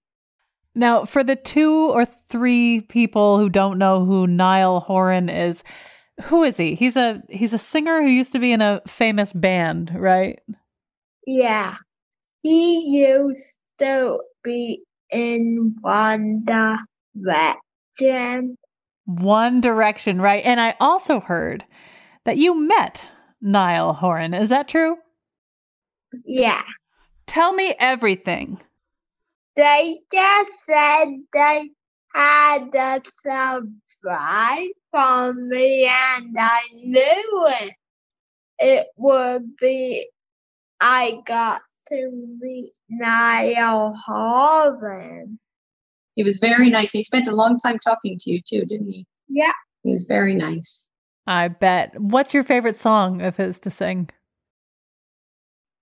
Now, 0.74 1.04
for 1.04 1.22
the 1.22 1.36
two 1.36 1.90
or 1.90 2.06
three 2.06 2.80
people 2.80 3.36
who 3.38 3.50
don't 3.50 3.76
know 3.76 4.06
who 4.06 4.26
Niall 4.26 4.80
Horan 4.80 5.28
is, 5.28 5.62
who 6.20 6.42
is 6.42 6.56
he? 6.56 6.74
He's 6.74 6.96
a 6.96 7.22
he's 7.28 7.52
a 7.52 7.58
singer 7.58 8.02
who 8.02 8.08
used 8.08 8.32
to 8.32 8.38
be 8.38 8.52
in 8.52 8.60
a 8.60 8.82
famous 8.86 9.32
band, 9.32 9.92
right? 9.94 10.40
Yeah. 11.26 11.76
He 12.42 12.98
used 12.98 13.58
to 13.78 14.18
be 14.42 14.82
in 15.10 15.76
One 15.80 16.44
Direction. 16.44 18.56
One 19.04 19.60
Direction, 19.60 20.20
right? 20.20 20.44
And 20.44 20.60
I 20.60 20.74
also 20.80 21.20
heard 21.20 21.64
that 22.24 22.38
you 22.38 22.54
met 22.54 23.04
Niall 23.40 23.94
Horan. 23.94 24.34
Is 24.34 24.48
that 24.48 24.68
true? 24.68 24.96
Yeah. 26.24 26.62
Tell 27.26 27.52
me 27.52 27.74
everything. 27.78 28.60
They 29.56 29.98
just 30.12 30.64
said 30.64 31.06
they 31.32 31.70
had 32.14 32.74
a 32.74 33.00
surprise 33.04 34.68
for 34.92 35.32
me 35.32 35.90
and 35.90 36.36
I 36.38 36.60
knew 36.74 37.46
it. 37.60 37.72
It 38.58 38.86
would 38.96 39.56
be, 39.56 40.06
I 40.80 41.20
got 41.26 41.60
to 41.88 42.36
meet 42.40 42.70
Niall 42.88 43.94
Horan. 44.06 45.40
He 46.14 46.22
was 46.22 46.38
very 46.38 46.68
nice. 46.68 46.92
He 46.92 47.02
spent 47.02 47.26
a 47.26 47.34
long 47.34 47.56
time 47.56 47.78
talking 47.78 48.16
to 48.18 48.30
you 48.30 48.40
too, 48.46 48.64
didn't 48.64 48.90
he? 48.90 49.06
Yeah. 49.28 49.52
He 49.82 49.90
was 49.90 50.04
very 50.04 50.34
nice. 50.34 50.90
I 51.26 51.48
bet. 51.48 51.98
What's 51.98 52.34
your 52.34 52.44
favorite 52.44 52.78
song 52.78 53.22
of 53.22 53.36
his 53.36 53.58
to 53.60 53.70
sing? 53.70 54.10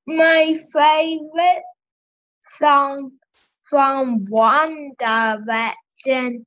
My 0.07 0.55
favorite 0.73 1.63
song 2.41 3.13
from 3.63 4.25
One 4.29 4.89
Direction 4.99 6.47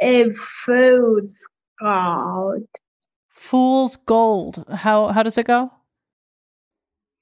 is 0.00 0.40
Fool's 0.64 1.46
Gold. 1.80 2.68
Fool's 3.28 3.96
Gold. 3.96 4.64
How 4.72 5.08
how 5.08 5.22
does 5.22 5.38
it 5.38 5.46
go? 5.46 5.70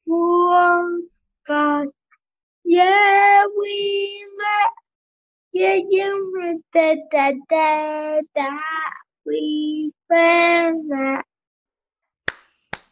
Fool's 0.07 1.20
Gold. 1.46 1.88
Yeah, 2.64 3.44
we 3.59 4.24
met. 4.38 4.70
Yeah, 5.53 5.78
you 5.88 6.32
met. 6.36 6.57
Da, 6.72 6.96
da, 7.11 7.32
da, 7.48 8.20
da. 8.34 8.57
We 9.24 9.92
met. 10.11 11.24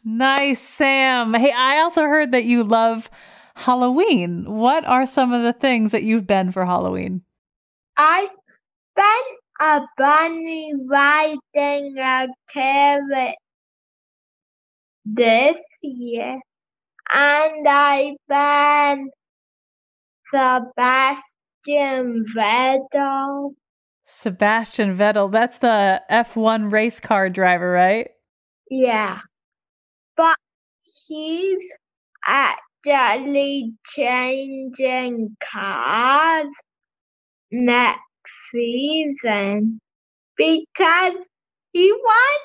Nice, 0.03 0.59
Sam. 0.59 1.33
Hey, 1.35 1.51
I 1.51 1.79
also 1.81 2.03
heard 2.03 2.31
that 2.31 2.45
you 2.45 2.63
love 2.63 3.09
Halloween. 3.55 4.45
What 4.45 4.83
are 4.85 5.05
some 5.05 5.31
of 5.31 5.43
the 5.43 5.53
things 5.53 5.91
that 5.91 6.03
you've 6.03 6.25
been 6.25 6.51
for 6.51 6.65
Halloween? 6.65 7.21
I 7.97 8.27
spent 8.93 9.40
a 9.61 9.81
bunny 9.95 10.73
riding 10.89 11.95
a 11.99 12.27
carrot 12.51 13.35
this 15.05 15.59
year, 15.83 16.39
and 17.13 17.67
I 17.67 18.15
been 18.27 19.11
Sebastian 20.33 22.25
Vettel. 22.35 23.51
Sebastian 24.05 24.97
Vettel. 24.97 25.31
That's 25.31 25.59
the 25.59 26.01
F1 26.09 26.71
race 26.71 26.99
car 26.99 27.29
driver, 27.29 27.69
right? 27.71 28.09
Yeah, 28.71 29.19
but 30.17 30.37
he's 31.07 31.73
actually 32.25 33.73
changing 33.85 35.37
cars 35.51 36.47
next 37.51 38.10
season 38.25 39.79
because 40.37 41.13
he 41.73 41.93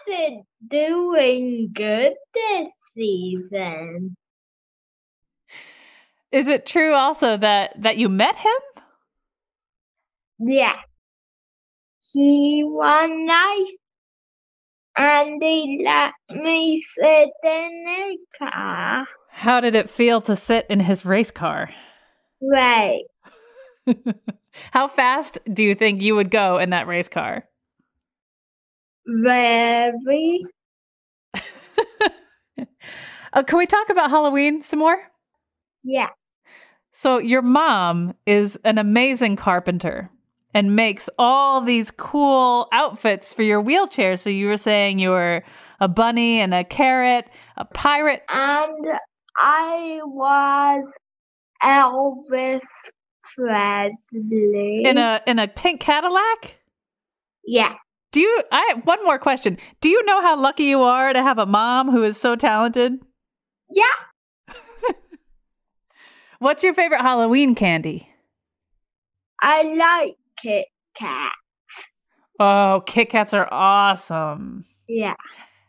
wasn't 0.08 0.46
doing 0.66 1.70
good 1.72 2.12
this 2.34 2.70
season. 2.94 4.16
Is 6.32 6.48
it 6.48 6.66
true 6.66 6.92
also 6.92 7.36
that 7.36 7.80
that 7.80 7.96
you 7.96 8.08
met 8.08 8.36
him? 8.36 8.52
Yeah. 10.38 10.76
He 12.12 12.62
was 12.64 13.10
nice 13.10 13.76
and 14.96 15.42
he 15.42 15.82
let 15.84 16.12
me 16.30 16.82
sit 16.82 17.28
in 17.44 17.84
the 17.84 18.18
car. 18.38 19.06
How 19.30 19.60
did 19.60 19.74
it 19.74 19.90
feel 19.90 20.20
to 20.22 20.36
sit 20.36 20.66
in 20.70 20.80
his 20.80 21.04
race 21.04 21.30
car? 21.30 21.70
Right. 22.40 23.04
How 24.70 24.88
fast 24.88 25.38
do 25.52 25.64
you 25.64 25.74
think 25.74 26.02
you 26.02 26.14
would 26.14 26.30
go 26.30 26.59
in 26.59 26.70
that 26.70 26.86
race 26.86 27.09
car? 27.09 27.44
Very. 29.07 30.42
Uh, 33.32 33.42
can 33.42 33.59
we 33.59 33.66
talk 33.66 33.90
about 33.90 34.09
Halloween 34.09 34.62
some 34.62 34.78
more? 34.78 34.96
Yeah. 35.84 36.09
So, 36.92 37.18
your 37.18 37.42
mom 37.42 38.14
is 38.24 38.59
an 38.64 38.78
amazing 38.78 39.36
carpenter 39.36 40.11
and 40.54 40.74
makes 40.74 41.11
all 41.18 41.61
these 41.61 41.90
cool 41.90 42.66
outfits 42.72 43.34
for 43.34 43.42
your 43.42 43.61
wheelchair. 43.61 44.16
So, 44.16 44.30
you 44.30 44.46
were 44.46 44.57
saying 44.57 45.00
you 45.00 45.11
were 45.11 45.44
a 45.80 45.86
bunny 45.86 46.40
and 46.40 46.54
a 46.54 46.64
carrot, 46.64 47.28
a 47.59 47.66
pirate. 47.66 48.22
And 48.30 48.98
I 49.36 50.00
was 50.02 50.90
Elvis 51.62 52.64
Presley. 53.34 54.82
In 54.84 54.98
a 54.98 55.20
in 55.26 55.38
a 55.38 55.48
pink 55.48 55.80
Cadillac? 55.80 56.58
yeah. 57.44 57.74
Do 58.12 58.20
you 58.20 58.42
I 58.50 58.64
have 58.70 58.86
one 58.86 59.02
more 59.04 59.18
question. 59.18 59.58
Do 59.80 59.88
you 59.88 60.02
know 60.04 60.22
how 60.22 60.40
lucky 60.40 60.64
you 60.64 60.82
are 60.82 61.12
to 61.12 61.22
have 61.22 61.38
a 61.38 61.46
mom 61.46 61.90
who 61.90 62.02
is 62.02 62.16
so 62.16 62.36
talented? 62.36 62.94
Yeah. 63.70 63.84
What's 66.38 66.62
your 66.62 66.74
favorite 66.74 67.00
Halloween 67.02 67.54
candy? 67.54 68.08
I 69.42 69.62
like 69.74 70.16
Kit 70.40 70.66
Kat. 70.96 71.32
Oh, 72.38 72.82
Kit 72.86 73.10
Kats 73.10 73.34
are 73.34 73.48
awesome. 73.52 74.64
Yeah. 74.88 75.14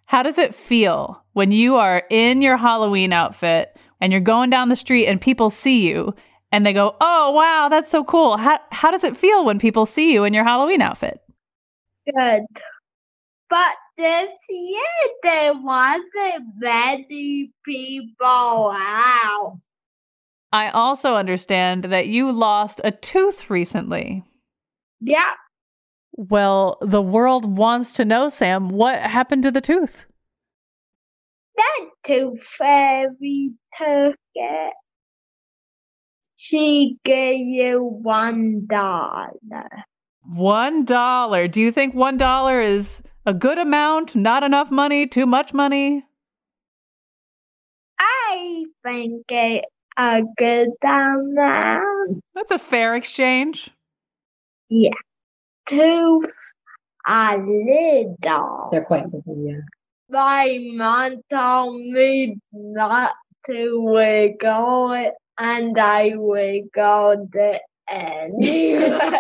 How 0.06 0.24
does 0.24 0.38
it 0.38 0.56
feel 0.56 1.22
when 1.34 1.52
you 1.52 1.76
are 1.76 2.04
in 2.10 2.42
your 2.42 2.56
Halloween 2.56 3.12
outfit 3.12 3.78
and 4.00 4.12
you're 4.12 4.22
going 4.22 4.50
down 4.50 4.70
the 4.70 4.76
street 4.76 5.08
and 5.08 5.20
people 5.20 5.50
see 5.50 5.86
you 5.88 6.14
and 6.52 6.66
they 6.66 6.74
go, 6.74 6.96
"Oh, 7.02 7.32
wow, 7.32 7.68
that's 7.70 7.92
so 7.92 8.04
cool." 8.04 8.38
How 8.38 8.60
how 8.72 8.92
does 8.92 9.04
it 9.04 9.18
feel 9.18 9.46
when 9.46 9.60
people 9.60 9.86
see 9.86 10.14
you 10.14 10.24
in 10.24 10.34
your 10.34 10.44
Halloween 10.44 10.82
outfit? 10.82 11.22
Good. 12.06 12.44
But 13.50 13.76
this 13.98 14.32
year 14.50 14.82
there 15.24 15.54
wasn't 15.54 16.46
many 16.58 17.52
people 17.64 18.74
out. 18.76 19.58
I 20.52 20.70
also 20.70 21.16
understand 21.16 21.86
that 21.86 22.08
you 22.08 22.32
lost 22.32 22.82
a 22.84 22.92
tooth 22.92 23.50
recently. 23.50 24.24
Yeah. 25.02 25.34
Well, 26.14 26.78
the 26.82 27.02
world 27.02 27.58
wants 27.58 27.92
to 27.94 28.06
know, 28.06 28.30
Sam, 28.30 28.70
what 28.70 29.00
happened 29.00 29.44
to 29.44 29.52
the 29.52 29.62
tooth? 29.62 30.06
That 31.56 31.86
tooth 32.06 32.42
fairy 32.42 33.52
took 33.78 34.16
it. 34.36 34.74
She 36.38 36.98
gave 37.04 37.40
you 37.40 37.82
one 38.04 38.68
dollar. 38.68 39.32
One 40.24 40.86
dollar. 40.86 41.48
Do 41.48 41.60
you 41.60 41.72
think 41.72 41.96
one 41.96 42.18
dollar 42.18 42.62
is 42.62 43.02
a 43.26 43.34
good 43.34 43.58
amount? 43.58 44.16
Not 44.16 44.44
enough 44.44 44.70
money? 44.70 45.08
Too 45.08 45.26
much 45.26 45.54
money? 45.54 46.06
I 48.00 48.66
think 48.84 49.24
it 49.30 49.66
a 49.98 50.22
good 50.38 50.70
amount. 50.84 52.24
That's 52.36 52.52
a 52.52 52.60
fair 52.60 52.94
exchange. 52.94 53.72
Yeah. 54.70 54.92
Tooth 55.68 56.32
a 57.08 57.38
little. 57.38 58.70
They're 58.72 58.86
quite 58.86 59.10
simple, 59.10 59.36
yeah. 59.40 59.62
My 60.10 60.60
mom 60.74 61.22
told 61.30 61.82
me 61.82 62.38
not 62.54 63.14
to 63.48 63.82
wiggle 63.82 64.92
it, 64.94 65.14
and 65.38 65.78
I 65.78 66.14
wiggled 66.16 67.34
it 67.36 67.62
anyway. 67.90 69.20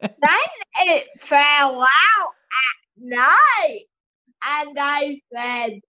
then 0.00 0.46
it 0.80 1.06
fell 1.18 1.80
out 1.80 2.32
at 2.52 2.76
night, 2.98 3.80
and 4.46 4.76
I 4.78 5.18
said, 5.32 5.80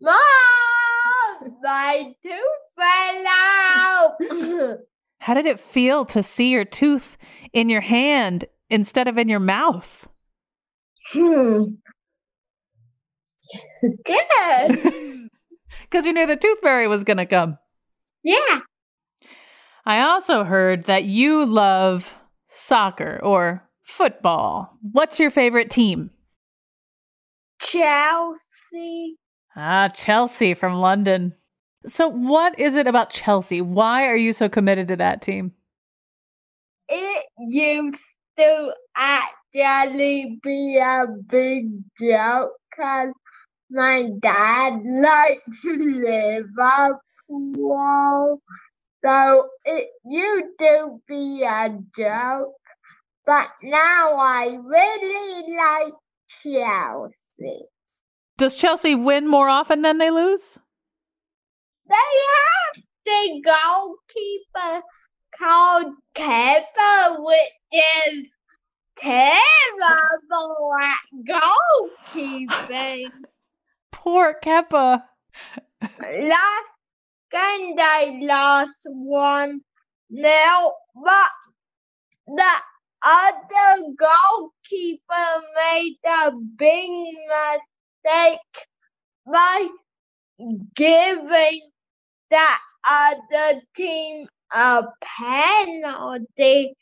Mom, 0.00 1.56
my 1.62 2.12
tooth 2.22 2.42
fell 2.76 3.24
out. 3.28 4.78
How 5.18 5.34
did 5.34 5.46
it 5.46 5.58
feel 5.58 6.04
to 6.06 6.22
see 6.22 6.50
your 6.50 6.64
tooth 6.64 7.16
in 7.52 7.68
your 7.68 7.80
hand 7.80 8.44
instead 8.68 9.08
of 9.08 9.18
in 9.18 9.28
your 9.28 9.40
mouth? 9.40 10.06
Hmm. 11.12 11.64
Good. 14.04 15.30
Because 15.82 16.06
you 16.06 16.12
knew 16.12 16.26
the 16.26 16.36
tooth 16.36 16.58
fairy 16.60 16.88
was 16.88 17.04
going 17.04 17.16
to 17.18 17.26
come. 17.26 17.58
Yeah. 18.24 18.60
I 19.86 20.00
also 20.00 20.44
heard 20.44 20.84
that 20.84 21.04
you 21.04 21.44
love 21.44 22.18
soccer 22.48 23.20
or 23.22 23.68
football. 23.82 24.78
What's 24.80 25.20
your 25.20 25.30
favorite 25.30 25.70
team? 25.70 26.10
Chelsea. 27.60 29.16
Ah, 29.54 29.88
Chelsea 29.88 30.54
from 30.54 30.74
London. 30.74 31.34
So, 31.86 32.08
what 32.08 32.58
is 32.58 32.76
it 32.76 32.86
about 32.86 33.10
Chelsea? 33.10 33.60
Why 33.60 34.06
are 34.06 34.16
you 34.16 34.32
so 34.32 34.48
committed 34.48 34.88
to 34.88 34.96
that 34.96 35.20
team? 35.20 35.52
It 36.88 37.26
used 37.38 37.98
to 38.38 38.72
actually 38.96 40.38
be 40.42 40.78
a 40.82 41.04
big 41.28 41.66
joke 42.00 42.52
because 42.70 43.12
my 43.70 44.08
dad 44.20 44.80
likes 44.84 45.64
Liverpool. 45.64 47.00
So 49.04 49.48
it 49.64 49.88
used 50.04 50.58
to 50.58 51.00
be 51.06 51.44
a 51.44 51.78
joke. 51.96 52.54
But 53.26 53.48
now 53.62 54.16
I 54.18 54.58
really 54.62 55.56
like 55.56 55.94
Chelsea. 56.28 57.64
Does 58.36 58.56
Chelsea 58.56 58.94
win 58.94 59.26
more 59.28 59.48
often 59.48 59.82
than 59.82 59.98
they 59.98 60.10
lose? 60.10 60.58
They 61.88 61.94
have 61.94 62.84
the 63.04 63.42
goalkeeper 63.44 64.82
called 65.38 65.92
Kevin, 66.14 67.24
which 67.24 67.38
is 67.72 68.26
terrible 68.96 70.72
at 70.80 70.98
goalkeeping. 72.08 73.10
Poor 73.92 74.34
Kepa. 74.42 75.02
last 75.80 76.73
game 77.34 77.76
they 77.76 78.26
lost 78.26 78.86
one 78.86 79.60
now? 80.10 80.72
but 80.94 81.30
the 82.26 82.54
other 83.04 83.82
goalkeeper 83.98 85.42
made 85.56 85.96
a 86.06 86.30
big 86.56 86.90
mistake 87.28 88.38
by 89.30 89.68
giving 90.74 91.60
the 92.30 92.48
other 92.88 93.60
team 93.76 94.26
a 94.54 94.84
penalty, 95.18 96.74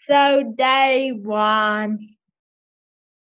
so 0.00 0.54
they 0.56 1.12
won. 1.14 1.98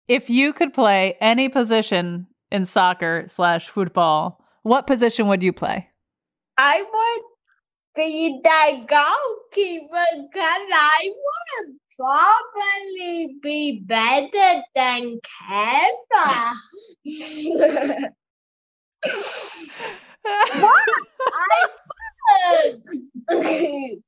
If 0.08 0.30
you 0.30 0.54
could 0.54 0.74
play 0.74 1.18
any 1.20 1.50
position 1.50 2.28
in 2.52 2.66
soccer 2.66 3.26
slash 3.28 3.68
football, 3.68 4.44
what 4.64 4.88
position 4.88 5.28
would 5.28 5.44
you 5.44 5.52
play? 5.52 5.90
I 6.58 6.82
would 6.82 7.24
be 7.96 8.40
the 8.44 8.86
goalkeeper 8.88 10.06
because 10.22 10.68
I 10.74 11.12
would 11.12 11.76
probably 11.96 13.36
be 13.42 13.80
better 13.86 14.64
than 14.76 15.20
Kepa. 15.20 16.54
I 21.34 21.66
would. 23.30 24.02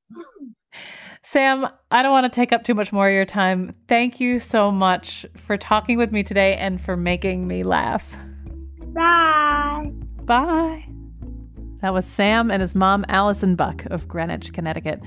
Sam, 1.22 1.68
I 1.92 2.02
don't 2.02 2.12
want 2.12 2.32
to 2.32 2.36
take 2.36 2.52
up 2.52 2.64
too 2.64 2.74
much 2.74 2.92
more 2.92 3.08
of 3.08 3.14
your 3.14 3.26
time. 3.26 3.76
Thank 3.88 4.20
you 4.20 4.40
so 4.40 4.72
much 4.72 5.26
for 5.36 5.58
talking 5.58 5.98
with 5.98 6.12
me 6.12 6.24
today 6.24 6.56
and 6.56 6.82
for 6.82 6.98
making 6.98 7.48
me 7.48 7.64
laugh. 7.64 8.18
Bye. 8.94 9.92
Bye. 10.26 10.88
That 11.82 11.94
was 11.94 12.06
Sam 12.06 12.50
and 12.52 12.62
his 12.62 12.76
mom, 12.76 13.06
Allison 13.08 13.56
Buck 13.56 13.86
of 13.86 14.08
Greenwich, 14.08 14.54
Connecticut. 14.54 15.02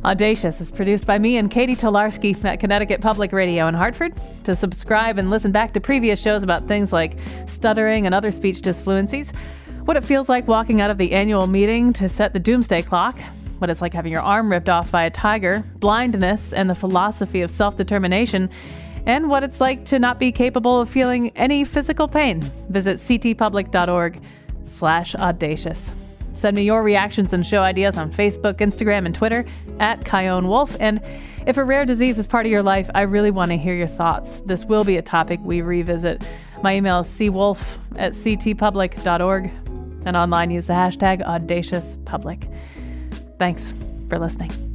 Audacious 0.04 0.60
is 0.60 0.70
produced 0.70 1.06
by 1.06 1.18
me 1.18 1.38
and 1.38 1.50
Katie 1.50 1.74
Tolarski 1.74 2.44
at 2.44 2.60
Connecticut 2.60 3.00
Public 3.00 3.32
Radio 3.32 3.68
in 3.68 3.74
Hartford. 3.74 4.12
To 4.44 4.54
subscribe 4.54 5.16
and 5.16 5.30
listen 5.30 5.50
back 5.50 5.72
to 5.72 5.80
previous 5.80 6.20
shows 6.20 6.42
about 6.42 6.68
things 6.68 6.92
like 6.92 7.18
stuttering 7.46 8.04
and 8.04 8.14
other 8.14 8.30
speech 8.30 8.60
disfluencies, 8.60 9.34
what 9.86 9.96
it 9.96 10.04
feels 10.04 10.28
like 10.28 10.46
walking 10.46 10.82
out 10.82 10.90
of 10.90 10.98
the 10.98 11.12
annual 11.12 11.46
meeting 11.46 11.90
to 11.94 12.08
set 12.10 12.34
the 12.34 12.38
doomsday 12.38 12.82
clock, 12.82 13.18
what 13.58 13.70
it's 13.70 13.80
like 13.80 13.94
having 13.94 14.12
your 14.12 14.20
arm 14.20 14.50
ripped 14.50 14.68
off 14.68 14.90
by 14.90 15.04
a 15.04 15.10
tiger, 15.10 15.64
blindness, 15.78 16.52
and 16.52 16.68
the 16.68 16.74
philosophy 16.74 17.40
of 17.40 17.50
self 17.50 17.74
determination, 17.74 18.50
and 19.06 19.30
what 19.30 19.42
it's 19.42 19.60
like 19.60 19.86
to 19.86 19.98
not 19.98 20.18
be 20.18 20.30
capable 20.30 20.80
of 20.80 20.88
feeling 20.90 21.30
any 21.34 21.64
physical 21.64 22.08
pain. 22.08 22.42
Visit 22.68 22.96
ctpublic.org 22.96 24.20
slash 24.66 25.14
audacious. 25.14 25.90
Send 26.34 26.56
me 26.56 26.62
your 26.62 26.82
reactions 26.82 27.32
and 27.32 27.46
show 27.46 27.60
ideas 27.60 27.96
on 27.96 28.12
Facebook, 28.12 28.54
Instagram, 28.54 29.06
and 29.06 29.14
Twitter 29.14 29.44
at 29.80 30.04
Chion 30.04 30.48
Wolf. 30.48 30.76
And 30.80 31.00
if 31.46 31.56
a 31.56 31.64
rare 31.64 31.86
disease 31.86 32.18
is 32.18 32.26
part 32.26 32.44
of 32.44 32.52
your 32.52 32.62
life, 32.62 32.90
I 32.94 33.02
really 33.02 33.30
want 33.30 33.50
to 33.52 33.56
hear 33.56 33.74
your 33.74 33.86
thoughts. 33.86 34.40
This 34.40 34.64
will 34.64 34.84
be 34.84 34.96
a 34.96 35.02
topic 35.02 35.40
we 35.42 35.62
revisit. 35.62 36.28
My 36.62 36.76
email 36.76 37.00
is 37.00 37.08
cwolf 37.08 37.78
at 37.96 38.12
ctpublic.org. 38.12 39.50
And 40.06 40.16
online, 40.16 40.50
use 40.50 40.66
the 40.66 40.74
hashtag 40.74 41.24
audaciouspublic. 41.24 42.52
Thanks 43.38 43.72
for 44.08 44.18
listening. 44.18 44.73